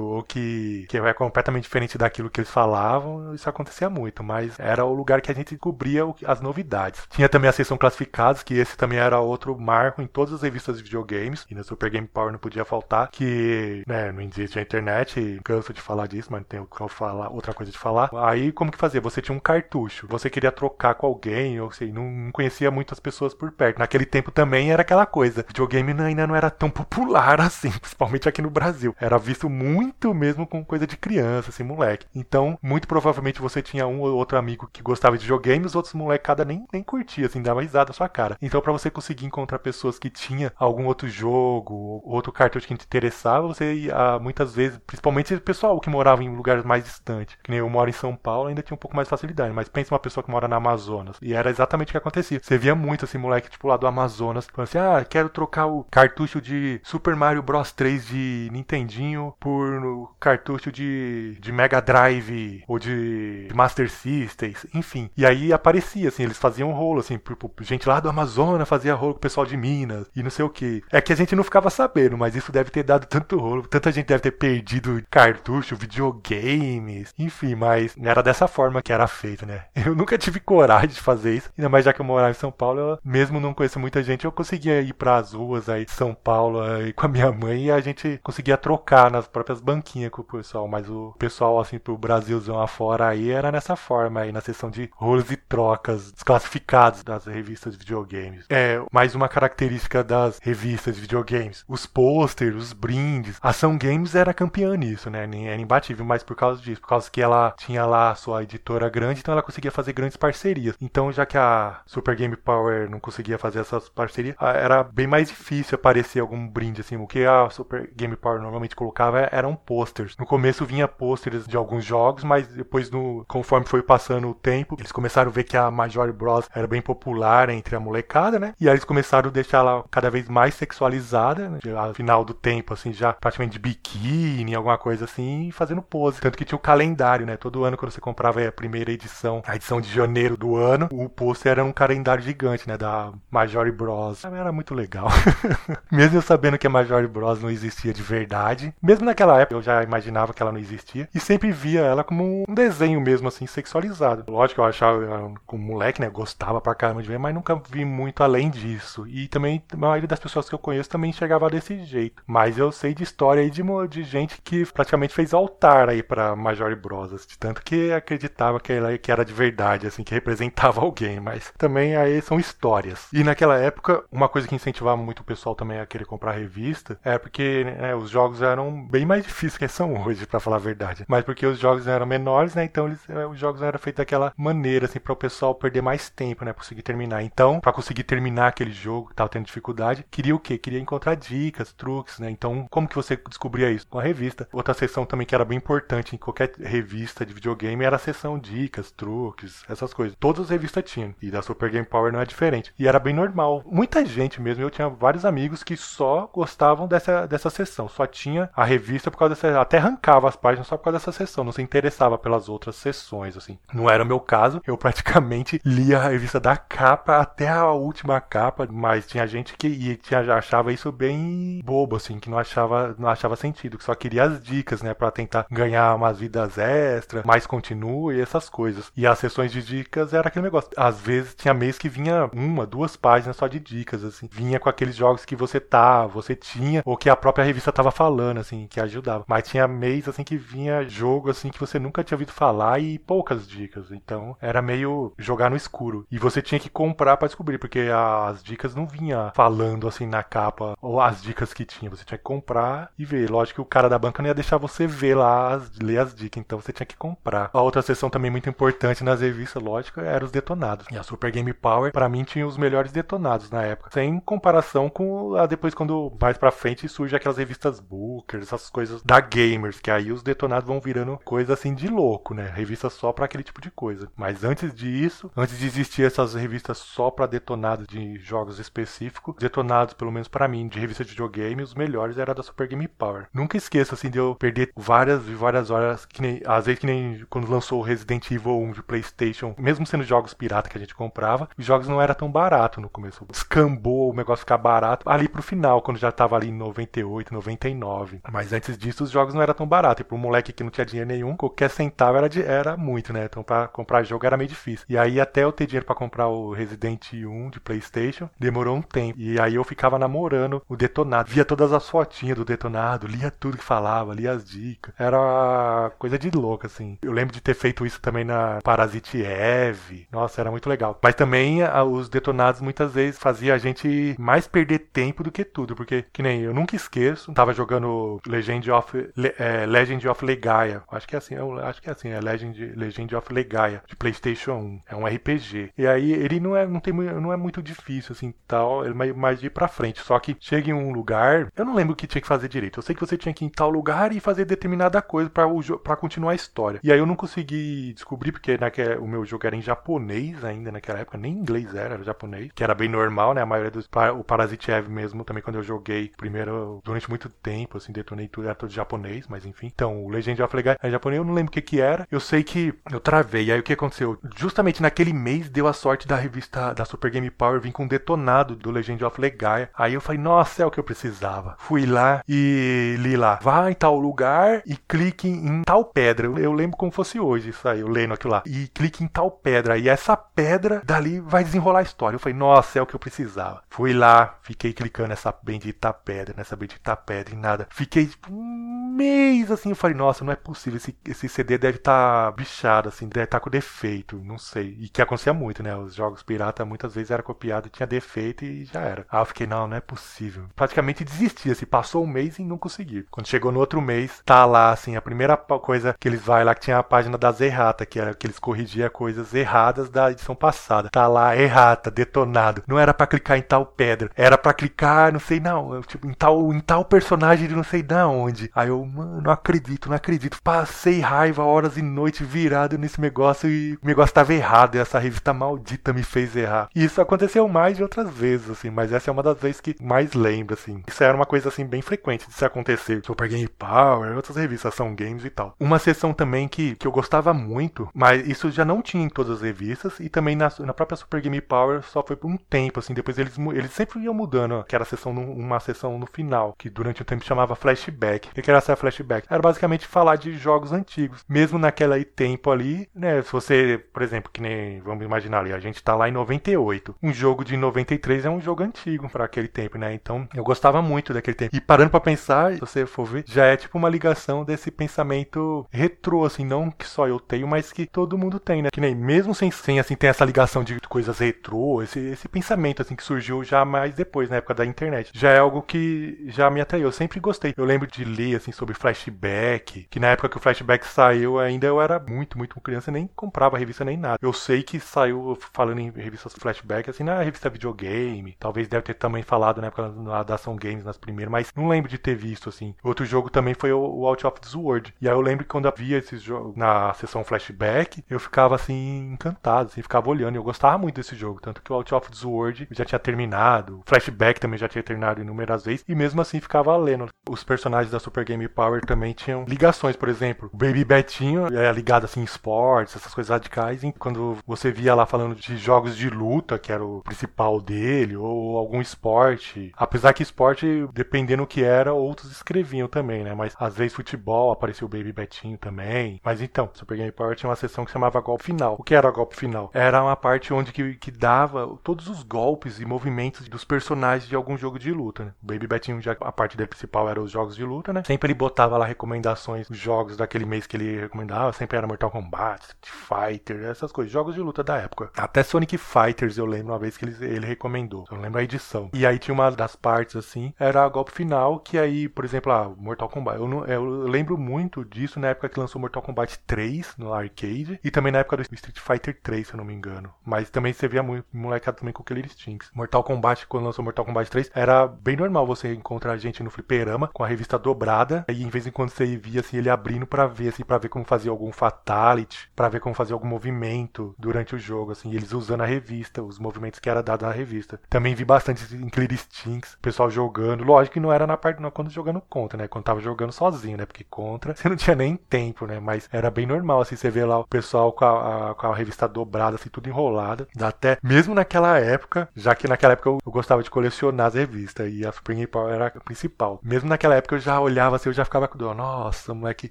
ou 0.00 0.23
que, 0.23 0.87
que 0.88 0.99
é 0.99 1.12
completamente 1.12 1.64
diferente 1.64 1.99
daquilo 1.99 2.31
que 2.31 2.40
eles 2.40 2.50
falavam, 2.50 3.35
isso 3.35 3.49
acontecia 3.49 3.88
muito. 3.88 4.23
Mas 4.23 4.59
era 4.59 4.85
o 4.85 4.92
lugar 4.92 5.21
que 5.21 5.31
a 5.31 5.35
gente 5.35 5.57
cobria 5.57 6.02
as 6.26 6.40
novidades. 6.40 7.02
Tinha 7.11 7.28
também 7.28 7.49
a 7.49 7.52
seção 7.52 7.76
classificados, 7.76 8.42
que 8.42 8.54
esse 8.54 8.76
também 8.76 8.99
era 8.99 9.21
outro 9.21 9.59
marco 9.59 10.02
em 10.02 10.07
todas 10.07 10.35
as 10.35 10.42
revistas 10.42 10.78
de 10.78 10.85
videogames. 10.85 11.47
E 11.50 11.54
no 11.54 11.64
Super 11.64 11.90
Game 11.90 12.07
Power 12.07 12.33
não 12.33 12.38
podia 12.38 12.64
faltar, 12.64 13.09
que 13.11 13.83
né, 13.87 14.12
não 14.12 14.21
existe 14.23 14.59
a 14.59 14.62
internet, 14.62 15.40
canso 15.45 15.73
de 15.73 15.81
falar 15.81 16.07
disso, 16.07 16.28
mas 16.31 16.42
não 16.52 16.66
que 16.66 16.88
falar 16.88 17.28
outra 17.28 17.54
coisa 17.54 17.71
de 17.71 17.78
falar. 17.78 18.11
Aí 18.14 18.52
como 18.52 18.71
que 18.71 18.78
fazia? 18.78 19.00
Você 19.00 19.21
tinha 19.21 19.37
um 19.37 19.40
cartucho, 19.40 20.07
você 20.09 20.28
queria 20.28 20.52
trocar 20.52 20.95
com 20.95 21.07
alguém, 21.07 21.61
ou 21.61 21.71
sei, 21.71 21.92
não 21.92 22.31
conhecia 22.33 22.71
muitas 22.71 22.99
pessoas 22.99 23.35
por 23.35 23.50
perto. 23.52 23.78
Naquele 23.78 24.07
tempo 24.07 24.31
também 24.31 24.73
era 24.73 24.83
aquela 24.83 25.07
coisa. 25.07 25.45
Videogame 25.47 25.92
ainda 26.02 26.26
não 26.26 26.37
era 26.37 26.50
tão 26.50 26.71
popular 26.71 27.40
assim, 27.42 27.71
principalmente 27.71 28.28
aqui 28.28 28.42
no 28.42 28.50
Brasil. 28.50 28.95
Era 29.00 29.19
visto 29.19 29.41
muito 29.49 30.14
mesmo 30.14 30.46
com 30.46 30.64
coisa 30.64 30.87
de 30.87 30.96
criança, 30.96 31.50
assim, 31.50 31.62
moleque. 31.62 32.06
Então, 32.14 32.58
muito 32.62 32.87
provavelmente 32.87 33.40
você 33.40 33.62
tinha 33.62 33.87
um 33.87 34.00
ou 34.00 34.14
outro 34.14 34.38
amigo 34.38 34.68
que 34.72 34.82
gostava 34.82 35.16
de 35.16 35.22
videogame, 35.22 35.66
os 35.66 35.75
outros 35.75 35.94
molecada 35.94 36.44
nem, 36.44 36.66
nem 36.72 36.82
curtia, 36.82 37.26
assim, 37.26 37.42
dava 37.42 37.62
risada 37.62 37.88
na 37.88 37.94
sua 37.94 38.08
cara. 38.08 38.37
Então, 38.40 38.61
para 38.61 38.72
você 38.72 38.90
conseguir 38.90 39.26
encontrar 39.26 39.58
pessoas 39.58 39.99
que 39.99 40.11
tinha 40.11 40.52
algum 40.56 40.87
outro 40.87 41.08
jogo, 41.08 42.02
outro 42.04 42.32
cartucho 42.32 42.66
que 42.66 42.76
te 42.76 42.84
interessava, 42.84 43.46
você 43.46 43.75
ia, 43.75 44.18
muitas 44.20 44.54
vezes, 44.54 44.78
principalmente 44.87 45.34
o 45.34 45.40
pessoal 45.40 45.80
que 45.80 45.90
morava 45.90 46.22
em 46.22 46.34
lugares 46.34 46.64
mais 46.64 46.84
distantes, 46.84 47.37
que 47.42 47.50
nem 47.50 47.61
eu 47.61 47.68
moro 47.68 47.90
em 47.90 47.92
São 47.92 48.14
Paulo, 48.16 48.49
ainda 48.49 48.62
tinha 48.62 48.75
um 48.75 48.78
pouco 48.78 48.96
mais 48.96 49.06
de 49.06 49.11
facilidade, 49.11 49.52
mas 49.54 49.68
pensa 49.68 49.94
uma 49.94 50.00
pessoa 50.00 50.22
que 50.25 50.30
mora 50.30 50.49
na 50.49 50.56
Amazonas. 50.56 51.16
E 51.20 51.34
era 51.34 51.50
exatamente 51.50 51.88
o 51.88 51.92
que 51.92 51.99
acontecia. 51.99 52.40
Você 52.42 52.58
via 52.58 52.75
muito 52.75 53.04
assim, 53.04 53.18
moleque, 53.18 53.50
tipo, 53.50 53.68
lá 53.68 53.76
do 53.76 53.87
Amazonas, 53.87 54.46
falando 54.46 54.68
assim: 54.68 54.78
ah, 54.78 55.04
quero 55.04 55.28
trocar 55.28 55.66
o 55.66 55.84
cartucho 55.90 56.40
de 56.40 56.80
Super 56.82 57.16
Mario 57.16 57.42
Bros 57.42 57.72
3 57.72 58.06
de 58.06 58.49
Nintendinho 58.52 59.31
por 59.38 60.14
cartucho 60.18 60.70
de, 60.70 61.36
de 61.40 61.52
Mega 61.52 61.80
Drive 61.80 62.64
ou 62.66 62.78
de, 62.78 63.48
de 63.48 63.54
Master 63.54 63.90
System, 63.90 64.54
enfim. 64.74 65.10
E 65.16 65.26
aí 65.26 65.52
aparecia, 65.52 66.08
assim, 66.08 66.22
eles 66.22 66.38
faziam 66.38 66.72
rolo, 66.72 67.00
assim, 67.00 67.18
por, 67.18 67.36
por, 67.36 67.50
gente 67.64 67.88
lá 67.88 68.00
do 68.00 68.08
Amazonas 68.08 68.68
fazia 68.68 68.94
rolo 68.94 69.14
com 69.14 69.18
o 69.18 69.22
pessoal 69.22 69.46
de 69.46 69.56
Minas 69.56 70.06
e 70.14 70.22
não 70.22 70.30
sei 70.30 70.44
o 70.44 70.50
que. 70.50 70.82
É 70.90 71.00
que 71.00 71.12
a 71.12 71.16
gente 71.16 71.34
não 71.34 71.44
ficava 71.44 71.70
sabendo, 71.70 72.16
mas 72.16 72.34
isso 72.34 72.52
deve 72.52 72.70
ter 72.70 72.82
dado 72.82 73.06
tanto 73.06 73.38
rolo, 73.38 73.66
tanta 73.66 73.92
gente 73.92 74.06
deve 74.06 74.22
ter 74.22 74.32
perdido 74.32 75.02
cartucho, 75.10 75.76
videogames, 75.76 77.12
enfim, 77.18 77.54
mas 77.54 77.94
era 78.02 78.22
dessa 78.22 78.46
forma 78.46 78.82
que 78.82 78.92
era 78.92 79.06
feito, 79.06 79.46
né? 79.46 79.64
Eu 79.84 79.94
nunca 79.94 80.16
tive 80.16 80.40
coragem 80.40 80.90
de 80.90 81.00
fazer 81.00 81.34
isso, 81.34 81.50
ainda 81.56 81.68
mais 81.68 81.84
já 81.84 81.92
que 81.92 82.00
eu 82.00 82.04
morava 82.04 82.30
em 82.30 82.34
São 82.34 82.52
Paulo, 82.52 82.78
eu, 82.80 82.99
mesmo 83.04 83.40
não 83.40 83.52
conheço 83.52 83.80
muita 83.80 84.02
gente, 84.02 84.25
eu 84.25 84.32
conseguia 84.32 84.80
ir 84.80 84.92
para 84.92 85.16
as 85.16 85.32
ruas 85.32 85.68
aí 85.68 85.84
de 85.84 85.90
São 85.90 86.14
Paulo 86.14 86.60
aí, 86.60 86.92
com 86.92 87.06
a 87.06 87.08
minha 87.08 87.32
mãe 87.32 87.66
e 87.66 87.71
a 87.71 87.80
gente 87.80 88.21
conseguia 88.23 88.56
trocar 88.56 89.10
nas 89.10 89.22
próprias 89.26 89.61
banquinhas 89.61 90.11
com 90.11 90.23
o 90.23 90.25
pessoal, 90.25 90.67
mas 90.69 90.89
o 90.89 91.15
pessoal 91.19 91.61
assim 91.61 91.78
pro 91.78 91.97
Brasilzão 91.97 92.61
afora 92.61 93.08
aí 93.08 93.30
era 93.30 93.52
nessa 93.52 93.76
forma 93.76 94.21
aí, 94.21 94.32
na 94.32 94.41
seção 94.41 94.71
de 94.71 94.91
rolos 94.95 95.30
e 95.30 95.37
trocas 95.37 96.13
desclassificados 96.13 97.02
das 97.02 97.26
revistas 97.26 97.73
de 97.75 97.78
videogames. 97.78 98.47
É, 98.49 98.80
mais 98.91 99.15
uma 99.15 99.28
característica 99.28 100.02
das 100.02 100.39
revistas 100.43 100.97
de 100.97 101.02
videogames, 101.02 101.65
os 101.69 101.87
posters, 101.87 102.56
os 102.56 102.73
brindes. 102.73 103.39
Ação 103.41 103.76
Games 103.76 104.15
era 104.15 104.35
campeã 104.35 104.76
nisso, 104.76 105.11
né? 105.11 105.28
Era 105.47 105.61
imbatível, 105.61 106.04
mas 106.04 106.23
por 106.23 106.37
causa 106.37 106.61
disso, 106.61 106.80
por 106.80 106.89
causa 106.89 107.11
que 107.11 107.21
ela 107.21 107.52
tinha 107.56 107.85
lá 107.85 108.11
a 108.11 108.15
sua 108.15 108.43
editora 108.43 108.89
grande, 108.89 109.21
então 109.21 109.32
ela 109.32 109.43
conseguia 109.43 109.71
fazer 109.71 109.93
grandes 109.93 110.17
parcerias. 110.17 110.76
Então, 110.80 111.13
já 111.13 111.25
que 111.26 111.39
a 111.39 111.80
Super 111.87 112.15
Game 112.17 112.37
Power 112.37 112.89
não 112.91 113.00
conseguia 113.00 113.39
fazer 113.39 113.61
essas 113.61 113.89
parcerias, 113.89 114.37
era 114.41 114.82
bem 114.82 115.06
mais 115.06 115.28
difícil 115.28 115.76
aparecer 115.76 116.21
algum 116.21 116.47
brinde, 116.47 116.80
assim. 116.80 116.97
O 116.97 117.06
que 117.06 117.25
a 117.25 117.49
Super 117.50 117.91
Game 117.95 118.17
Power 118.17 118.41
normalmente 118.41 118.76
colocava 118.76 119.11
eram 119.16 119.54
posters. 119.54 120.16
No 120.16 120.26
começo 120.26 120.64
vinha 120.64 120.88
posters 120.88 121.46
de 121.46 121.56
alguns 121.56 121.84
jogos, 121.84 122.25
mas 122.25 122.46
depois, 122.48 122.90
no, 122.90 123.25
conforme 123.28 123.66
foi 123.66 123.82
passando 123.82 124.28
o 124.28 124.34
tempo, 124.34 124.76
eles 124.78 124.92
começaram 124.92 125.30
a 125.30 125.34
ver 125.34 125.44
que 125.44 125.56
a 125.56 125.70
Major 125.70 126.12
Bros 126.12 126.48
era 126.54 126.66
bem 126.66 126.82
popular 126.82 127.48
entre 127.48 127.76
a 127.76 127.80
molecada, 127.80 128.38
né? 128.38 128.54
E 128.60 128.68
aí 128.68 128.75
eles 128.75 128.84
começaram 128.84 129.28
a 129.28 129.32
deixar 129.32 129.58
ela 129.58 129.84
cada 129.90 130.10
vez 130.10 130.28
mais 130.28 130.54
sexualizada, 130.54 131.48
né? 131.48 131.58
Ao 131.76 131.94
final 131.94 132.25
do 132.25 132.34
tempo, 132.34 132.75
assim, 132.75 132.92
já 132.92 133.12
praticamente 133.12 133.52
de 133.52 133.58
biquíni, 133.58 134.54
alguma 134.54 134.78
coisa 134.78 135.04
assim, 135.04 135.50
fazendo 135.52 135.82
pose. 135.82 136.20
Tanto 136.20 136.38
que 136.38 136.44
tinha 136.44 136.56
o 136.56 136.60
calendário, 136.60 137.26
né? 137.26 137.36
Todo 137.36 137.64
ano, 137.64 137.76
quando 137.76 137.92
você 137.92 138.00
comprava 138.00 138.46
a 138.46 138.52
primeira 138.52 138.90
edição, 138.90 139.42
a 139.46 139.56
edição 139.56 139.80
de 139.80 139.92
janeiro 139.92 140.36
do 140.36 140.56
ano, 140.56 140.88
o 140.92 141.08
pôster 141.08 141.52
era 141.52 141.64
um 141.64 141.72
calendário 141.72 142.22
gigante, 142.22 142.68
né? 142.68 142.76
Da 142.76 143.12
Major 143.30 143.70
Bros. 143.72 144.25
Era 144.25 144.52
muito 144.52 144.75
legal. 144.75 145.08
mesmo 145.90 146.18
eu 146.18 146.22
sabendo 146.22 146.58
que 146.58 146.66
a 146.66 146.70
Major 146.70 147.06
Bros 147.08 147.42
não 147.42 147.50
existia 147.50 147.92
de 147.92 148.02
verdade, 148.02 148.75
mesmo 148.82 149.01
naquela 149.04 149.41
época 149.41 149.56
eu 149.56 149.62
já 149.62 149.82
imaginava 149.82 150.32
que 150.32 150.43
ela 150.43 150.52
não 150.52 150.58
existia, 150.58 151.08
e 151.15 151.21
sempre 151.21 151.50
via 151.50 151.80
ela 151.80 152.04
como 152.04 152.45
um 152.49 152.54
desenho 152.54 153.00
mesmo, 153.00 153.28
assim, 153.28 153.47
sexualizado. 153.47 154.30
Lógico 154.30 154.56
que 154.56 154.60
eu 154.60 154.65
achava, 154.65 155.32
como 155.47 155.62
moleque, 155.62 156.00
né? 156.00 156.08
Gostava 156.08 156.60
pra 156.60 156.75
caramba 156.75 157.02
de 157.02 157.08
ver, 157.08 157.19
mas 157.19 157.34
nunca 157.34 157.60
vi 157.71 157.84
muito 157.84 158.23
além 158.23 158.50
disso. 158.50 159.06
E 159.08 159.28
também, 159.28 159.62
a 159.73 159.76
maioria 159.76 160.08
das 160.08 160.21
pessoas 160.21 160.49
que 160.49 160.54
eu 160.54 160.58
conheço 160.58 160.91
também 160.91 161.10
enxergava 161.10 161.49
desse 161.49 161.84
jeito. 161.84 162.23
Mas 162.26 162.58
eu 162.58 162.71
sei 162.73 162.95
de 162.95 163.02
história 163.02 163.43
aí 163.43 163.50
de, 163.50 163.62
de 163.88 164.02
gente 164.02 164.41
que 164.43 164.65
praticamente 164.67 165.15
fez 165.15 165.34
altar 165.34 165.88
aí 165.88 166.02
pra 166.02 166.36
Major 166.36 166.75
Bros. 166.76 167.26
De 167.26 167.38
tanto 167.38 167.62
que 167.62 167.93
acreditava 167.93 168.60
que 168.60 168.73
ela 168.73 168.97
que 168.99 169.10
era 169.10 169.25
de 169.25 169.32
verdade, 169.32 169.86
assim, 169.86 170.02
que 170.02 170.15
representava 170.15 170.80
alguém. 170.82 171.21
Mas 171.21 171.52
também 171.56 171.97
aí 171.97 172.21
são 172.23 172.38
histórias. 172.38 173.08
E 173.12 173.25
naquela 173.25 173.58
época, 173.58 174.04
uma 174.10 174.28
coisa 174.28 174.49
que 174.49 174.54
incentivava 174.54 174.97
muito 174.97 175.21
o 175.21 175.25
pessoal 175.25 175.54
também 175.54 175.80
a 175.80 175.86
querer 175.86 176.04
comprar 176.04 176.32
revista 176.32 176.99
é 177.04 177.19
porque 177.19 177.65
né, 177.65 177.95
os 177.95 178.10
jogos 178.10 178.43
eram 178.43 178.86
bem 178.93 179.07
mais 179.07 179.25
difíceis 179.25 179.57
que 179.57 179.67
são 179.69 179.95
hoje, 180.05 180.26
para 180.26 180.39
falar 180.39 180.57
a 180.57 180.59
verdade. 180.59 181.07
Mas 181.09 181.25
porque 181.25 181.47
os 181.47 181.59
jogos 181.59 181.87
eram 181.87 182.05
menores, 182.05 182.55
né? 182.55 182.63
Então 182.63 182.87
eles, 182.87 183.00
eh, 183.09 183.26
os 183.26 183.39
jogos 183.39 183.63
eram 183.63 183.78
feitos 183.78 183.97
daquela 183.97 184.35
maneira, 184.37 184.85
assim, 184.85 185.00
para 185.00 185.15
o 185.15 185.17
pessoal 185.17 185.55
perder 185.55 185.81
mais 185.81 186.11
tempo, 186.11 186.45
né? 186.45 186.52
Pra 186.52 186.61
conseguir 186.61 186.83
terminar. 186.83 187.23
Então, 187.23 187.59
para 187.59 187.73
conseguir 187.73 188.02
terminar 188.02 188.49
aquele 188.49 188.71
jogo 188.71 189.09
que 189.09 189.15
tava 189.15 189.31
tendo 189.31 189.47
dificuldade, 189.47 190.05
queria 190.11 190.37
o 190.37 190.39
quê? 190.39 190.59
Queria 190.59 190.78
encontrar 190.78 191.15
dicas, 191.15 191.73
truques, 191.73 192.19
né? 192.19 192.28
Então, 192.28 192.67
como 192.69 192.87
que 192.87 192.95
você 192.95 193.17
descobria 193.17 193.71
isso? 193.71 193.87
Com 193.87 193.99
a 193.99 194.02
revista. 194.02 194.47
Outra 194.52 194.75
seção 194.75 195.07
também 195.07 195.26
que 195.26 195.35
era 195.35 195.45
bem 195.45 195.57
importante 195.57 196.15
em 196.15 196.19
qualquer 196.19 196.52
revista 196.59 197.25
de 197.25 197.33
videogame 197.33 197.85
era 197.87 197.97
a 197.97 197.99
seção 197.99 198.39
dicas, 198.39 198.91
truques, 198.91 199.65
essas 199.71 199.95
coisas. 199.95 200.15
Todas 200.21 200.43
as 200.43 200.50
revistas 200.50 200.85
tinham. 200.85 201.15
E 201.23 201.31
da 201.31 201.41
Super 201.41 201.71
Game 201.71 201.87
Power 201.87 202.13
não 202.13 202.21
é 202.21 202.26
diferente. 202.26 202.75
E 202.78 202.87
era 202.87 202.99
bem 202.99 203.15
normal. 203.15 203.63
Muita 203.65 204.05
gente 204.05 204.39
mesmo, 204.39 204.63
eu 204.63 204.71
tinha 204.71 204.91
vários 204.91 205.25
amigos 205.25 205.63
que 205.63 205.78
só 205.78 206.31
gostavam 206.31 206.87
dessa, 206.87 207.26
dessa 207.26 207.49
seção. 207.49 207.89
Só 207.89 208.07
tinha 208.07 208.50
a 208.55 208.65
revista 208.67 208.81
por 209.10 209.18
causa 209.18 209.34
dessa. 209.34 209.60
Até 209.60 209.78
arrancava 209.78 210.28
as 210.28 210.36
páginas 210.36 210.66
só 210.66 210.76
por 210.76 210.84
causa 210.84 210.99
dessa 210.99 211.12
seção. 211.12 211.45
Não 211.45 211.52
se 211.52 211.62
interessava 211.62 212.18
pelas 212.18 212.49
outras 212.49 212.76
sessões, 212.76 213.36
assim. 213.36 213.58
Não 213.73 213.88
era 213.88 214.02
o 214.02 214.06
meu 214.06 214.21
caso. 214.21 214.60
Eu 214.66 214.76
praticamente 214.76 215.60
lia 215.64 215.99
a 215.99 216.08
revista 216.08 216.40
da 216.40 216.56
capa 216.56 217.18
até 217.18 217.49
a 217.49 217.71
última 217.71 218.21
capa. 218.21 218.68
Mas 218.71 219.06
tinha 219.06 219.26
gente 219.26 219.56
que 219.56 219.68
ia, 219.68 219.97
tinha, 219.97 220.21
achava 220.34 220.73
isso 220.73 220.90
bem 220.90 221.60
bobo, 221.64 221.97
assim, 221.97 222.18
que 222.18 222.30
não 222.30 222.38
achava, 222.38 222.95
não 222.99 223.08
achava 223.08 223.36
sentido, 223.36 223.78
que 223.78 223.84
só 223.84 223.95
queria 223.95 224.25
as 224.25 224.42
dicas, 224.42 224.82
né, 224.82 224.95
para 224.95 225.10
tentar 225.10 225.47
ganhar 225.50 225.95
umas 225.95 226.18
vidas 226.18 226.58
extras, 226.58 227.25
mais 227.25 227.47
continue, 227.47 228.21
essas 228.21 228.49
coisas. 228.49 228.90
E 228.97 229.06
as 229.06 229.18
sessões 229.18 229.52
de 229.52 229.62
dicas 229.62 230.12
era 230.12 230.28
aquele 230.28 230.45
negócio. 230.45 230.71
Às 230.76 231.00
vezes 231.00 231.34
tinha 231.34 231.54
mês 231.54 231.78
que 231.78 231.88
vinha 231.88 232.28
uma, 232.32 232.66
duas 232.66 232.97
páginas 232.97 233.36
só 233.36 233.47
de 233.47 233.58
dicas, 233.58 234.04
assim. 234.04 234.28
Vinha 234.30 234.58
com 234.58 234.68
aqueles 234.68 234.97
jogos 234.97 235.25
que 235.25 235.36
você 235.36 235.60
tá, 235.60 236.06
você 236.06 236.34
tinha, 236.34 236.82
ou 236.84 236.97
que 236.97 237.10
a 237.10 237.16
própria 237.16 237.45
revista 237.45 237.73
tava 237.73 237.90
falando, 237.90 238.38
assim. 238.38 238.66
Que 238.73 238.80
ajudava. 238.80 239.25
Mas 239.28 239.49
tinha 239.49 239.69
mês, 239.69 240.08
assim, 240.08 240.25
que 240.25 240.37
vinha 240.37 240.89
jogo, 240.89 241.30
assim, 241.30 241.50
que 241.50 241.61
você 241.61 241.78
nunca 241.78 242.02
tinha 242.02 242.17
ouvido 242.17 242.32
falar 242.32 242.80
e 242.80 242.99
poucas 242.99 243.47
dicas. 243.47 243.91
Então, 243.93 244.37
era 244.41 244.63
meio 244.63 245.13
jogar 245.19 245.50
no 245.50 245.56
escuro. 245.56 246.06
E 246.11 246.19
você 246.19 246.41
tinha 246.41 246.58
que 246.58 246.71
comprar 246.71 247.17
para 247.17 247.28
descobrir, 247.28 247.58
porque 247.58 247.89
as 247.93 248.43
dicas 248.43 248.75
não 248.75 248.87
vinha 248.87 249.32
falando, 249.35 249.87
assim, 249.87 250.06
na 250.06 250.23
capa, 250.23 250.76
ou 250.80 251.00
as 251.00 251.23
dicas 251.23 251.52
que 251.52 251.65
tinha. 251.65 251.91
Você 251.91 252.04
tinha 252.04 252.19
que 252.19 252.25
comprar 252.25 252.91
e 252.99 253.04
ver. 253.04 253.30
Lógico 253.30 253.56
que 253.56 253.61
o 253.61 253.67
cara 253.67 253.89
da 253.89 253.99
banca 253.99 254.23
não 254.23 254.28
ia 254.28 254.35
deixar 254.35 254.56
você 254.56 254.87
ver 254.87 255.15
lá, 255.15 255.61
ler 255.80 255.99
as 255.99 256.15
dicas, 256.15 256.41
então 256.41 256.61
você 256.61 256.73
tinha 256.73 256.87
que 256.87 256.97
comprar. 256.97 257.50
A 257.52 257.61
outra 257.61 257.82
seção 257.82 258.08
também 258.08 258.30
muito 258.30 258.49
importante 258.49 259.04
nas 259.04 259.21
revistas, 259.21 259.63
lógico, 259.63 260.00
era 260.00 260.25
os 260.25 260.30
detonados. 260.30 260.87
E 260.91 260.97
a 260.97 261.02
Super 261.02 261.30
Game 261.30 261.52
Power, 261.52 261.93
para 261.93 262.08
mim, 262.08 262.25
tinha 262.25 262.47
os 262.47 262.56
melhores 262.56 262.93
detonados 262.93 263.50
na 263.50 263.63
época. 263.63 263.91
Sem 263.93 264.19
comparação 264.21 264.89
com 264.89 265.35
a 265.35 265.47
depois, 265.47 265.75
quando 265.75 266.13
mais 266.21 266.39
pra 266.39 266.50
frente 266.50 266.89
surge 266.89 267.15
aquelas 267.15 267.37
revistas 267.37 267.80
Booker, 267.80 268.45
essas 268.56 268.71
coisas 268.71 269.02
da 269.02 269.21
Gamers, 269.21 269.80
que 269.80 269.91
aí 269.91 270.12
os 270.12 270.23
detonados 270.23 270.67
vão 270.67 270.80
virando 270.80 271.19
coisa 271.25 271.54
assim 271.54 271.75
de 271.75 271.88
louco, 271.88 272.34
né? 272.34 272.52
Revista 272.54 272.91
só 272.91 273.12
para 273.12 273.25
aquele 273.25 273.43
tipo 273.43 273.60
de 273.60 273.71
coisa. 273.71 274.10
Mas 274.17 274.45
antes 274.45 274.75
disso, 274.75 275.30
antes 275.36 275.58
de 275.58 275.67
existir 275.67 276.04
essas 276.04 276.34
revistas 276.34 276.78
só 276.78 277.10
para 277.10 277.26
detonados 277.26 277.86
de 277.86 278.19
jogos 278.19 278.58
específicos, 278.58 279.34
detonados, 279.38 279.95
pelo 279.95 280.12
menos 280.12 280.28
para 280.28 280.49
mim, 280.49 280.69
de 280.69 280.78
revista 280.78 281.04
de 281.04 281.10
videogame, 281.10 281.62
os 281.62 281.75
melhores 281.75 282.19
era 282.19 282.34
da 282.34 282.43
Super 282.43 282.67
Game 282.69 282.86
Power. 282.88 283.26
Nunca 283.32 283.56
esqueço 283.56 283.95
assim 283.95 284.10
de 284.10 284.19
eu 284.19 284.34
perder 284.34 284.73
várias 284.76 285.26
e 285.28 285.34
várias 285.34 285.71
horas, 285.71 286.04
que 286.06 286.23
nem, 286.23 286.41
às 286.47 286.67
vezes 286.67 286.80
que 286.80 286.86
nem 286.86 287.25
quando 287.28 287.50
lançou 287.50 287.80
o 287.80 287.82
Resident 287.82 288.30
Evil 288.30 288.58
1 288.58 288.73
de 288.73 288.82
PlayStation, 288.82 289.54
mesmo 289.58 289.86
sendo 289.86 290.04
jogos 290.04 290.34
pirata 290.34 290.69
que 290.69 290.76
a 290.76 290.80
gente 290.80 290.95
comprava, 290.95 291.49
os 291.56 291.65
jogos 291.65 291.88
não 291.88 292.00
era 292.00 292.15
tão 292.15 292.30
barato 292.30 292.80
no 292.80 292.88
começo. 292.88 293.26
Descambou 293.30 294.10
o 294.10 294.15
negócio 294.15 294.41
ficar 294.41 294.58
barato 294.58 295.08
ali 295.08 295.28
pro 295.28 295.43
final, 295.43 295.82
quando 295.82 295.99
já 295.99 296.10
tava 296.10 296.36
ali 296.36 296.49
em 296.49 296.56
98, 296.56 297.32
99. 297.32 298.21
Mas 298.30 298.42
antes 298.50 298.78
disso, 298.78 299.05
os 299.05 299.11
jogos 299.11 299.35
não 299.35 299.43
eram 299.43 299.52
tão 299.52 299.67
baratos. 299.67 300.00
E 300.00 300.05
pro 300.05 300.17
moleque 300.17 300.52
que 300.52 300.65
não 300.65 300.71
tinha 300.71 300.87
dinheiro 300.87 301.09
nenhum, 301.09 301.37
qualquer 301.37 301.69
centavo 301.69 302.17
era, 302.17 302.28
de, 302.28 302.43
era 302.43 302.76
muito, 302.76 303.13
né? 303.13 303.26
Então 303.26 303.43
pra 303.43 303.69
comprar 303.69 304.02
jogo 304.05 304.25
era 304.25 304.37
meio 304.37 304.49
difícil. 304.49 304.87
E 304.89 304.97
aí 304.97 305.21
até 305.21 305.45
eu 305.45 305.52
ter 305.52 305.67
dinheiro 305.67 305.85
para 305.85 305.95
comprar 305.95 306.28
o 306.28 306.52
Resident 306.52 307.13
1 307.13 307.50
de 307.50 307.61
PlayStation, 307.61 308.31
demorou 308.39 308.76
um 308.76 308.83
tempo. 308.83 309.19
E 309.19 309.39
aí 309.39 309.57
eu 309.57 309.65
ficava 309.65 309.99
namorando 309.99 310.63
o 310.69 310.76
detonado. 310.76 311.31
Via 311.31 311.45
todas 311.45 311.73
as 311.73 311.89
fotinhas 311.89 312.39
do 312.39 312.45
detonado, 312.45 313.07
lia 313.07 313.31
tudo 313.31 313.59
que 313.59 313.65
falava, 313.65 314.15
lia 314.15 314.33
as 314.33 314.45
dicas. 314.45 314.95
Era 314.99 315.91
coisa 315.99 316.19
de 316.19 316.31
louco, 316.31 316.67
assim. 316.67 316.99
Eu 317.02 317.13
lembro 317.13 317.35
de 317.35 317.41
ter 317.41 317.55
feito 317.55 317.85
isso 317.85 318.00
também 318.00 318.25
na 318.25 318.61
Parasite 318.63 319.23
Eve. 319.23 320.07
Nossa, 320.11 320.41
era 320.41 320.50
muito 320.50 320.69
legal. 320.69 320.99
Mas 321.02 321.15
também 321.15 321.59
os 321.91 322.09
detonados 322.09 322.61
muitas 322.61 322.93
vezes 322.93 323.19
fazia 323.19 323.55
a 323.55 323.59
gente 323.59 324.15
mais 324.19 324.47
perder 324.47 324.78
tempo 324.93 325.23
do 325.23 325.33
que 325.33 325.45
tudo. 325.45 325.75
Porque, 325.75 326.05
que 326.13 326.23
nem 326.23 326.43
eu 326.43 326.55
nunca 326.55 326.76
esqueço, 326.76 327.33
tava 327.33 327.52
jogando 327.52 328.21
Legend 328.32 328.71
of, 328.71 329.12
Le, 329.16 329.34
é, 329.38 329.66
Legend 329.66 330.08
of 330.08 330.25
Legaia. 330.25 330.82
Acho 330.90 331.06
que 331.06 331.14
é 331.14 331.18
assim, 331.18 331.34
eu 331.34 331.58
acho 331.58 331.82
que 331.82 331.88
é 331.88 331.92
assim, 331.92 332.08
é 332.08 332.21
Legend, 332.21 332.73
Legend 332.76 333.16
of 333.16 333.32
Legaia, 333.32 333.82
de 333.86 333.95
Playstation 333.95 334.52
1. 334.52 334.80
É 334.88 334.97
um 334.97 335.06
RPG. 335.06 335.73
E 335.76 335.86
aí 335.86 336.12
ele 336.12 336.40
não 336.40 336.56
é, 336.56 336.66
não 336.66 336.80
tem, 336.80 336.92
não 336.92 337.32
é 337.32 337.36
muito 337.36 337.62
difícil, 337.62 338.12
assim, 338.12 338.32
tal. 338.47 338.84
Ele 338.84 339.10
é 339.10 339.12
mais 339.12 339.40
de 339.40 339.47
ir 339.47 339.50
pra 339.50 339.68
frente. 339.68 340.00
Só 340.00 340.18
que 340.18 340.36
chega 340.40 340.71
em 340.71 340.75
um 340.75 340.92
lugar, 340.92 341.49
eu 341.56 341.64
não 341.64 341.75
lembro 341.75 341.92
o 341.92 341.97
que 341.97 342.06
tinha 342.06 342.23
que 342.23 342.28
fazer 342.28 342.49
direito. 342.49 342.78
Eu 342.78 342.82
sei 342.82 342.95
que 342.95 343.00
você 343.00 343.16
tinha 343.16 343.34
que 343.34 343.45
ir 343.45 343.49
em 343.49 343.50
tal 343.50 343.71
lugar 343.71 344.12
e 344.12 344.21
fazer 344.21 344.45
determinada 344.45 345.00
coisa 345.02 345.30
para 345.30 345.97
continuar 345.97 346.32
a 346.32 346.36
história. 346.36 346.80
E 346.82 346.92
aí 346.92 346.99
eu 346.99 347.06
não 347.06 347.16
consegui 347.16 347.92
descobrir, 347.92 348.32
porque 348.32 348.56
naquele, 348.56 348.97
o 348.97 349.06
meu 349.06 349.25
jogo 349.25 349.47
era 349.47 349.56
em 349.56 349.62
japonês 349.62 350.45
ainda 350.45 350.73
naquela 350.73 351.00
época, 351.00 351.18
nem 351.18 351.32
inglês 351.32 351.75
era, 351.75 351.95
era 351.95 352.04
japonês, 352.04 352.50
que 352.54 352.64
era 352.64 352.75
bem 352.75 352.88
normal, 352.88 353.34
né? 353.34 353.42
A 353.42 353.47
maioria 353.47 353.71
dos. 353.71 353.88
O 354.18 354.25
Parasite 354.25 354.71
Eve 354.71 354.90
mesmo, 354.90 355.25
também 355.25 355.42
quando 355.42 355.56
eu 355.56 355.62
joguei 355.62 356.12
primeiro, 356.16 356.80
durante 356.84 357.08
muito 357.08 357.28
tempo, 357.28 357.76
assim, 357.76 357.92
detonei 357.92 358.22
tudo, 358.28 358.47
era 358.47 358.54
todo 358.54 358.71
japonês, 358.71 359.26
mas 359.28 359.45
enfim. 359.45 359.71
Então, 359.73 360.04
o 360.04 360.08
Legend 360.08 360.43
of 360.43 360.54
Legaia 360.54 360.78
é 360.82 360.91
japonês, 360.91 361.19
eu 361.19 361.25
não 361.25 361.35
lembro 361.35 361.50
o 361.50 361.52
que 361.52 361.63
que 361.63 361.80
era. 361.80 362.06
Eu 362.11 362.21
sei 362.21 362.43
que 362.43 362.75
eu 362.91 363.00
travei. 363.00 363.50
Aí 363.50 363.61
o 363.61 363.63
que 363.63 363.73
aconteceu? 363.73 364.19
Justamente 364.37 364.82
naquele 364.82 365.13
mês 365.13 365.49
deu 365.49 365.67
a 365.67 365.73
sorte 365.73 366.06
da 366.06 366.17
revista 366.17 366.75
da 366.75 366.85
Super 366.85 367.11
Game 367.11 367.30
Power 367.30 367.61
vir 367.61 367.73
com 367.73 367.85
um 367.85 367.89
detonado 367.89 368.56
do 368.56 368.71
Legend 368.71 369.04
of 369.04 369.21
Legaia. 369.21 369.71
Aí 369.76 369.95
eu 369.95 370.00
falei, 370.00 370.21
nossa, 370.21 370.63
é 370.63 370.67
o 370.67 370.71
que 370.71 370.78
eu 370.78 370.85
precisava. 370.85 371.56
Fui 371.58 371.87
lá 371.87 372.23
e 372.28 372.97
li 372.99 373.17
lá, 373.17 373.39
vá 373.43 373.71
em 373.71 373.75
tal 373.75 373.99
lugar 373.99 374.63
e 374.67 374.76
clique 374.76 375.28
em 375.28 375.63
tal 375.63 375.85
pedra. 375.85 376.26
Eu 376.26 376.52
lembro 376.52 376.76
como 376.76 376.93
fosse 376.93 377.19
hoje 377.19 377.50
isso 377.50 377.69
aí, 377.69 377.80
eu 377.80 377.89
lendo 377.89 378.15
aquilo 378.15 378.32
lá. 378.32 378.43
E 378.47 378.69
clique 378.69 379.02
em 379.04 379.08
tal 379.08 379.30
pedra. 379.30 379.78
E 379.78 379.89
essa 379.89 380.17
pedra 380.17 380.82
dali 380.85 381.21
vai 381.21 381.45
desenrolar 381.45 381.80
a 381.80 381.82
história. 381.82 382.17
Eu 382.17 382.21
falei, 382.21 382.37
nossa, 382.37 382.78
é 382.78 382.82
o 382.82 382.87
que 382.87 382.95
eu 382.95 383.00
precisava. 383.00 383.63
Fui 383.69 383.93
lá, 383.93 384.39
fiquei 384.43 384.73
clicando 384.73 385.11
nessa 385.11 385.35
bendita 385.43 385.93
pedra, 385.93 386.35
nessa 386.37 386.56
bendita 386.56 386.97
pedra 386.97 387.35
e 387.35 387.39
nada. 387.39 387.67
Fiquei 387.71 388.11
tipo, 388.12 388.32
um 388.32 388.92
mês 388.96 389.50
assim. 389.50 389.70
Eu 389.70 389.76
falei, 389.76 389.96
nossa, 389.96 390.25
não 390.25 390.32
é 390.32 390.36
possível. 390.36 390.76
Esse, 390.76 390.96
esse 391.04 391.28
CD 391.28 391.58
deve 391.58 391.78
estar 391.78 392.26
tá 392.26 392.32
bichado, 392.32 392.88
assim, 392.88 393.08
deve 393.08 393.25
estar 393.25 393.38
tá 393.38 393.44
com 393.44 393.50
defeito. 393.50 394.20
Não 394.25 394.38
sei. 394.38 394.76
E 394.80 394.88
que 394.88 395.02
acontecia 395.02 395.32
muito, 395.32 395.62
né? 395.62 395.76
Os 395.76 395.94
jogos 395.94 396.22
pirata 396.22 396.64
muitas 396.64 396.94
vezes 396.94 397.10
era 397.10 397.22
copiado, 397.22 397.68
tinha 397.68 397.86
defeito 397.86 398.44
e 398.44 398.64
já 398.64 398.80
era. 398.80 399.06
Aí 399.10 399.20
eu 399.20 399.25
fiquei, 399.26 399.46
não, 399.46 399.66
não 399.66 399.76
é 399.76 399.80
possível. 399.80 400.44
Praticamente 400.54 401.04
desisti, 401.04 401.50
assim, 401.50 401.66
passou 401.66 402.04
um 402.04 402.06
mês 402.06 402.38
e 402.38 402.44
não 402.44 402.58
consegui. 402.58 403.06
Quando 403.10 403.28
chegou 403.28 403.50
no 403.52 403.60
outro 403.60 403.80
mês, 403.80 404.22
tá 404.25 404.44
lá, 404.44 404.72
assim, 404.72 404.96
a 404.96 405.02
primeira 405.02 405.36
coisa 405.36 405.94
que 405.98 406.08
eles 406.08 406.20
vai 406.20 406.44
lá, 406.44 406.54
que 406.54 406.62
tinha 406.62 406.78
a 406.78 406.82
página 406.82 407.18
das 407.18 407.40
errata, 407.40 407.86
que 407.86 407.98
era 407.98 408.14
que 408.14 408.26
eles 408.26 408.38
corrigiam 408.38 408.88
coisas 408.90 409.34
erradas 409.34 409.88
da 409.90 410.10
edição 410.10 410.34
passada. 410.34 410.90
Tá 410.90 411.06
lá, 411.06 411.36
errata, 411.36 411.90
detonado. 411.90 412.62
Não 412.66 412.78
era 412.78 412.94
para 412.94 413.06
clicar 413.06 413.38
em 413.38 413.42
tal 413.42 413.66
pedra, 413.66 414.10
era 414.16 414.36
para 414.38 414.52
clicar, 414.52 415.12
não 415.12 415.20
sei 415.20 415.40
não, 415.40 415.80
tipo, 415.82 416.06
em 416.06 416.14
tal, 416.14 416.52
em 416.52 416.60
tal 416.60 416.84
personagem 416.84 417.48
de 417.48 417.54
não 417.54 417.64
sei 417.64 417.82
da 418.02 418.08
onde. 418.08 418.50
Aí 418.54 418.69
eu, 418.69 418.84
mano, 418.84 419.21
não 419.21 419.30
acredito, 419.30 419.88
não 419.88 419.97
acredito. 419.97 420.43
Passei 420.43 421.00
raiva 421.00 421.45
horas 421.45 421.76
e 421.76 421.82
noites 421.82 422.26
virado 422.26 422.76
nesse 422.76 423.00
negócio 423.00 423.49
e 423.49 423.78
o 423.82 423.86
negócio 423.86 424.15
tava 424.15 424.34
errado. 424.34 424.75
E 424.75 424.78
essa 424.78 424.99
revista 424.99 425.32
maldita 425.32 425.93
me 425.93 426.02
fez 426.02 426.34
errar. 426.34 426.69
E 426.75 426.84
isso 426.84 427.00
aconteceu 427.00 427.47
mais 427.49 427.76
de 427.76 427.82
outras 427.82 428.10
vezes, 428.10 428.50
assim, 428.50 428.71
mas 428.71 428.93
essa 428.93 429.10
é 429.10 429.12
uma 429.12 429.23
das 429.23 429.38
vezes 429.38 429.60
que 429.60 429.76
mais 429.80 430.12
lembro, 430.15 430.54
assim. 430.54 430.82
Isso 430.86 431.02
era 431.02 431.17
uma 431.17 431.26
coisa, 431.26 431.49
assim, 431.49 431.65
bem 431.65 431.82
frequente 431.82 432.26
de 432.26 432.34
se 432.34 432.45
acontecer. 432.45 433.02
Super 433.04 433.28
Game 433.28 433.49
Power, 433.49 434.17
outras 434.17 434.36
revistas, 434.36 434.75
são 434.75 434.95
games 434.95 435.25
e 435.25 435.30
tal. 435.30 435.54
Uma 435.60 435.78
sessão 435.78 436.12
também 436.12 436.49
que, 436.49 436.75
que 436.75 436.86
eu 436.86 436.93
gostava 436.93 437.32
muito, 437.32 437.88
mas 437.95 438.26
isso 438.26 438.50
já 438.50 438.65
não 438.65 438.82
tinha 438.82 439.04
em 439.04 439.08
todas 439.08 439.36
as 439.36 439.43
revistas 439.43 440.00
e 440.00 440.08
também 440.08 440.34
na, 440.34 440.50
na 440.60 440.75
própria 440.75 440.97
Super 440.97 441.21
Game 441.21 441.41
Power 441.41 441.82
só 441.82 442.02
foi 442.02 442.17
por 442.17 442.28
um 442.28 442.36
tempo, 442.36 442.80
assim. 442.80 442.95
Depois 442.95 443.19
eles, 443.19 443.36
eles 443.38 443.71
sempre 443.73 444.00
iam 444.00 444.15
mudando, 444.15 444.52
ó, 444.52 444.62
que 444.62 444.75
era 444.75 444.84
sessão 444.84 445.12
no, 445.12 445.32
uma 445.32 445.60
sessão 445.60 445.99
no 445.99 446.06
final, 446.06 446.54
que 446.58 446.69
durante 446.69 447.02
um 447.02 447.04
tempo 447.04 447.25
chamava 447.25 447.54
Flashback. 447.93 448.28
O 448.28 448.43
que 448.43 448.50
era 448.50 448.59
essa 448.59 448.76
Flashback? 448.76 449.26
Era 449.31 449.43
basicamente 449.43 449.87
falar 449.87 450.17
de 450.17 450.37
jogos 450.37 450.73
antigos. 450.73 451.25
Mesmo 451.28 451.59
naquele 451.59 452.05
tempo 452.05 452.50
ali, 452.50 452.89
né? 452.95 453.23
Se 453.23 453.33
você, 453.33 453.83
por 453.93 454.02
exemplo, 454.02 454.31
que 454.33 454.41
nem, 454.41 454.81
vamos 454.81 455.05
imaginar 455.05 455.41
ali, 455.41 455.52
a 455.52 455.59
gente 455.59 455.83
tá 455.83 455.95
lá 455.95 456.09
em 456.09 456.13
98. 456.13 456.95
Um 457.02 457.13
jogo 457.13 457.45
de 457.45 457.57
93 457.57 458.25
é 458.25 458.31
um 458.31 458.41
jogo 458.41 458.63
antigo 458.63 459.09
para 459.09 459.25
aquele 459.25 459.49
tempo, 459.49 459.78
né? 459.78 459.93
Então 459.95 460.28
eu 460.35 460.43
gostava 460.43 460.81
muito 460.81 461.13
daquele 461.13 461.37
tempo. 461.37 461.55
E 461.55 461.61
parando 461.61 461.91
para 461.91 462.00
pensar, 462.00 462.55
se 462.55 462.61
você 462.61 462.87
for 462.87 463.05
ver, 463.05 463.25
já 463.26 463.47
é 463.47 463.57
tipo 463.57 463.76
uma 463.78 463.89
ligação 463.89 464.45
desse 464.45 464.71
pensamento 464.71 465.67
retrô, 465.71 466.25
assim, 466.25 466.45
não 466.45 466.71
que 466.71 466.87
só 466.87 467.07
eu 467.07 467.21
tenho, 467.21 467.47
mas 467.47 467.73
que 467.73 467.87
todo 467.87 468.19
mundo 468.19 468.41
tem, 468.41 468.63
né? 468.63 468.71
Que 468.73 468.81
nem 468.81 468.95
mesmo 468.95 469.35
sem, 469.35 469.50
sem 469.50 469.78
assim, 469.78 469.95
ter 469.95 470.09
essa 470.09 470.25
ligação 470.25 470.65
de 470.65 470.81
coisas 470.81 471.19
retrô, 471.19 471.83
esse, 471.83 471.99
esse 471.99 472.28
pensamento, 472.28 472.83
assim, 472.83 472.97
que 472.97 473.02
surgiu 473.02 473.45
já 473.45 473.65
mais 473.65 473.95
depois, 473.95 474.31
na 474.31 474.37
época 474.37 474.55
da 474.55 474.67
internet. 474.67 475.11
Já 475.13 475.31
é 475.31 475.39
algo 475.39 475.63
que 475.63 476.25
já 476.28 476.50
me 476.50 476.61
atraiu. 476.61 476.85
Eu 476.85 476.93
sempre 476.93 477.21
gostei. 477.21 477.55
Eu 477.57 477.65
lembro 477.65 477.81
de 477.86 478.04
ler, 478.04 478.36
assim, 478.36 478.52
sobre 478.52 478.75
flashback, 478.75 479.86
que 479.90 480.00
na 480.00 480.08
época 480.08 480.28
que 480.28 480.36
o 480.36 480.40
flashback 480.40 480.86
saiu, 480.86 481.38
ainda 481.38 481.66
eu 481.66 481.80
era 481.80 481.99
muito, 481.99 482.38
muito 482.38 482.60
criança, 482.60 482.90
nem 482.90 483.06
comprava 483.06 483.58
revista 483.58 483.84
nem 483.84 483.97
nada. 483.97 484.18
Eu 484.21 484.32
sei 484.32 484.62
que 484.62 484.78
saiu 484.80 485.36
falando 485.52 485.80
em 485.80 485.90
revistas 485.90 486.34
flashback, 486.34 486.88
assim, 486.88 487.04
na 487.04 487.23
revista 487.23 487.50
videogame. 487.50 488.36
Talvez 488.38 488.68
deve 488.68 488.82
ter 488.82 488.95
também 488.95 489.23
falado 489.23 489.60
na 489.60 489.68
época 489.68 489.88
da 490.25 490.34
Ação 490.34 490.56
Games, 490.56 490.84
nas 490.84 490.97
primeiras, 490.97 491.30
mas 491.30 491.52
não 491.54 491.68
lembro 491.68 491.90
de 491.90 491.99
ter 491.99 492.14
visto, 492.14 492.49
assim. 492.49 492.75
Outro 492.82 493.04
jogo 493.04 493.30
também 493.30 493.54
foi 493.54 493.73
o, 493.73 494.06
Out 494.06 494.26
of 494.26 494.40
the 494.40 494.49
Sword. 494.49 494.95
E 495.00 495.08
aí 495.08 495.14
eu 495.14 495.21
lembro 495.21 495.45
que 495.45 495.50
quando 495.50 495.66
eu 495.66 495.75
via 495.76 495.99
esses 495.99 496.23
jogos 496.23 496.56
na 496.56 496.92
sessão 496.95 497.25
flashback, 497.25 498.04
eu 498.08 498.21
ficava, 498.21 498.54
assim, 498.54 499.12
encantado, 499.12 499.71
assim, 499.71 499.82
ficava 499.82 500.08
olhando. 500.08 500.36
Eu 500.36 500.42
gostava 500.42 500.78
muito 500.78 500.97
desse 500.97 501.16
jogo, 501.16 501.40
tanto 501.40 501.62
que 501.62 501.73
o 501.73 501.76
Out 501.76 501.95
of 501.95 502.10
the 502.10 502.16
Sword 502.16 502.68
já 502.71 502.84
tinha 502.84 502.99
terminado, 502.99 503.82
flashback 503.86 504.40
também 504.40 504.58
já 504.58 504.68
tinha 504.68 504.82
terminado 504.82 505.21
inúmeras 505.21 505.64
vezes, 505.64 505.84
e 505.88 505.95
mesmo 505.95 506.21
assim 506.21 506.40
ficava 506.40 506.76
lendo. 506.76 507.08
Os 507.28 507.42
personagens 507.45 507.72
da 507.91 507.99
Super 507.99 508.25
Game 508.25 508.47
Power 508.49 508.85
também 508.85 509.13
tinham 509.13 509.45
ligações, 509.47 509.97
por 509.97 510.08
exemplo, 510.08 510.50
o 510.52 510.56
Baby 510.56 510.85
Betinho 510.85 511.47
é 511.56 511.73
ligado 511.73 512.04
assim 512.04 512.21
em 512.21 512.25
esportes, 512.25 512.97
essas 512.97 513.15
coisas 513.15 513.30
radicais, 513.30 513.82
e 513.82 513.93
quando 513.93 514.37
você 514.47 514.71
via 514.71 514.95
lá 514.95 515.06
falando 515.06 515.35
de 515.35 515.56
jogos 515.56 515.97
de 515.97 516.08
luta, 516.11 516.58
que 516.58 516.73
era 516.73 516.85
o 516.85 517.02
principal 517.02 517.61
dele, 517.61 518.17
ou 518.17 518.56
algum 518.56 518.80
esporte, 518.80 519.73
apesar 519.76 520.13
que 520.13 520.23
esporte, 520.23 520.87
dependendo 520.93 521.43
o 521.43 521.47
que 521.47 521.63
era, 521.63 521.93
outros 521.93 522.30
escreviam 522.30 522.89
também, 522.89 523.25
né? 523.25 523.35
Mas 523.35 523.54
às 523.58 523.76
vezes 523.76 523.95
futebol 523.95 524.52
apareceu 524.52 524.87
o 524.87 524.91
Baby 524.91 525.13
Betinho 525.13 525.58
também. 525.58 526.21
Mas 526.25 526.41
então, 526.41 526.71
Super 526.75 526.97
Game 526.97 527.13
Power 527.13 527.37
tinha 527.37 527.49
uma 527.49 527.56
seção 527.56 527.85
que 527.85 527.91
chamava 527.91 528.21
Golpe 528.21 528.45
Final. 528.45 528.76
O 528.78 528.82
que 528.82 528.95
era 528.95 529.11
Golpe 529.11 529.37
Final? 529.37 529.71
Era 529.73 530.02
uma 530.02 530.17
parte 530.17 530.52
onde 530.52 530.73
que, 530.73 530.95
que 530.95 531.11
dava 531.11 531.78
todos 531.82 532.08
os 532.08 532.23
golpes 532.23 532.80
e 532.80 532.85
movimentos 532.85 533.49
dos 533.49 533.65
personagens 533.65 534.28
de 534.28 534.37
algum 534.37 534.56
jogo 534.56 534.78
de 534.78 534.93
luta, 534.93 535.25
né? 535.25 535.32
O 535.43 535.47
Baby 535.47 535.67
Betinho, 535.67 536.00
já, 536.00 536.13
a 536.21 536.32
parte 536.32 536.56
dele 536.56 536.69
principal 536.69 537.08
era 537.08 537.21
os 537.21 537.30
jogos 537.30 537.51
jogos 537.52 537.56
de 537.56 537.65
luta, 537.65 537.93
né? 537.93 538.02
Sempre 538.06 538.28
ele 538.28 538.34
botava 538.34 538.76
lá 538.76 538.86
recomendações 538.86 539.69
dos 539.69 539.78
jogos 539.78 540.17
daquele 540.17 540.45
mês 540.45 540.67
que 540.67 540.76
ele 540.76 541.00
recomendava, 541.00 541.52
sempre 541.52 541.76
era 541.76 541.86
Mortal 541.86 542.10
Kombat, 542.10 542.62
Street 542.62 543.32
Fighter, 543.32 543.65
essas 543.65 543.93
coisas, 543.93 544.12
jogos 544.12 544.34
de 544.34 544.41
luta 544.41 544.62
da 544.62 544.76
época. 544.76 545.10
Até 545.17 545.43
Sonic 545.43 545.76
Fighters 545.76 546.38
eu 546.38 546.47
lembro 546.47 546.73
uma 546.73 546.78
vez 546.78 546.97
que 546.97 547.04
ele, 547.04 547.17
ele 547.25 547.47
recomendou. 547.47 548.04
Eu 548.10 548.19
lembro 548.19 548.41
a 548.41 548.45
edição. 548.45 548.91
E 548.93 549.06
aí 549.06 549.19
tinha 549.19 549.34
uma 549.34 549.50
das 549.50 549.76
partes 549.76 550.17
assim, 550.17 550.52
era 550.58 550.84
a 550.84 550.88
golpe 550.88 551.12
final, 551.12 551.58
que 551.60 551.78
aí, 551.78 552.08
por 552.08 552.25
exemplo, 552.25 552.52
ah, 552.52 552.71
Mortal 552.76 553.08
Kombat. 553.08 553.38
Eu, 553.38 553.49
não, 553.49 553.65
eu 553.67 553.84
lembro 554.06 554.36
muito 554.38 554.84
disso 554.84 555.21
na 555.21 555.28
época 555.28 555.49
que 555.49 555.60
lançou 555.60 555.80
Mortal 555.80 556.02
Kombat 556.02 556.38
3 556.47 556.97
no 556.97 557.12
arcade 557.12 557.78
e 557.82 557.91
também 557.91 558.12
na 558.12 558.19
época 558.19 558.36
do 558.36 558.43
Street 558.43 558.78
Fighter 558.78 559.19
3, 559.23 559.47
se 559.47 559.54
eu 559.54 559.58
não 559.58 559.65
me 559.65 559.75
engano. 559.75 560.12
Mas 560.25 560.50
também 560.50 560.73
você 560.73 560.88
via 560.88 561.02
muito 561.02 561.26
molecada 561.32 561.76
também 561.76 561.93
com 561.93 562.02
Killer 562.02 562.25
Instinct. 562.25 562.71
Mortal 562.75 563.02
Kombat, 563.02 563.47
quando 563.47 563.65
lançou 563.65 563.84
Mortal 563.84 564.04
Kombat 564.04 564.30
3, 564.30 564.50
era 564.54 564.86
bem 564.86 565.17
normal 565.17 565.47
você 565.47 565.73
encontrar 565.75 566.17
gente 566.17 566.43
no 566.43 566.50
fliperama 566.50 567.08
com 567.12 567.25
a 567.25 567.26
revista 567.26 567.42
dobrada 567.59 568.25
e 568.28 568.43
em 568.43 568.49
vez 568.49 568.67
em 568.67 568.71
quando 568.71 568.91
você 568.91 569.17
via 569.17 569.41
assim 569.41 569.59
ele 569.59 569.71
abrindo 569.71 570.07
para 570.07 570.26
ver 570.26 570.49
assim 570.49 570.65
para 570.65 570.78
ver 570.78 570.89
como 570.89 571.05
fazia 571.05 571.31
algum 571.31 571.52
fatality, 571.52 572.50
para 572.55 572.69
ver 572.69 572.81
como 572.81 572.95
fazia 572.95 573.15
algum 573.15 573.28
movimento 573.28 574.15
durante 574.19 574.55
o 574.55 574.59
jogo 574.59 574.93
assim, 574.93 575.15
eles 575.15 575.33
usando 575.33 575.63
a 575.63 575.67
revista, 575.67 576.23
os 576.23 576.39
movimentos 576.39 576.81
que 576.81 576.89
era 576.89 577.02
dado 577.02 577.25
na 577.25 577.33
revista. 577.33 577.81
Também 577.89 578.15
vi 578.15 578.25
bastante 578.25 578.75
em 578.75 578.89
Killer 578.89 579.13
Instinct, 579.13 579.76
pessoal 579.81 580.11
jogando. 580.11 580.65
Lógico 580.65 580.95
que 580.95 581.00
não 581.00 581.13
era 581.13 581.26
na 581.26 581.37
parte 581.37 581.61
não 581.61 581.71
quando 581.71 581.91
jogando 581.91 582.21
contra, 582.21 582.59
né? 582.59 582.69
Quando 582.69 582.85
tava 582.85 583.00
jogando 583.00 583.33
sozinho, 583.33 583.76
né? 583.76 583.87
Porque 583.87 584.05
contra 584.05 584.55
você 584.57 584.69
não 584.69 584.76
tinha 584.76 584.97
nem 584.97 585.17
tempo, 585.17 585.67
né? 585.67 585.81
Mas 585.81 586.09
era 586.13 586.31
bem 586.31 586.47
normal 586.47 586.81
assim, 586.81 586.97
você 586.97 587.11
vê 587.11 587.25
lá 587.25 587.41
o 587.41 587.47
pessoal 587.47 587.93
com 587.93 588.05
a, 588.05 588.50
a, 588.50 588.55
com 588.55 588.67
a 588.67 588.75
revista 588.75 589.09
dobrada 589.09 589.57
assim, 589.57 589.69
tudo 589.69 589.89
enrolada. 589.89 590.47
Até 590.61 590.99
mesmo 591.02 591.35
naquela 591.35 591.78
época, 591.78 592.28
já 592.35 592.55
que 592.55 592.69
naquela 592.69 592.93
época 592.93 593.09
eu, 593.09 593.19
eu 593.25 593.33
gostava 593.33 593.63
de 593.63 593.71
colecionar 593.71 594.26
as 594.26 594.35
revistas 594.35 594.93
e 594.93 595.07
a 595.07 595.11
Spring 595.11 595.47
Power 595.47 595.75
era 595.75 595.87
a 595.87 596.00
principal. 596.00 596.61
Mesmo 596.63 596.89
naquela 596.89 597.15
época 597.15 597.31
eu 597.34 597.38
já 597.38 597.60
olhava 597.60 597.97
assim, 597.97 598.08
eu 598.08 598.12
já 598.12 598.25
ficava 598.25 598.49
com 598.49 598.58
dor. 598.58 598.75
Nossa, 598.75 599.34
moleque 599.34 599.71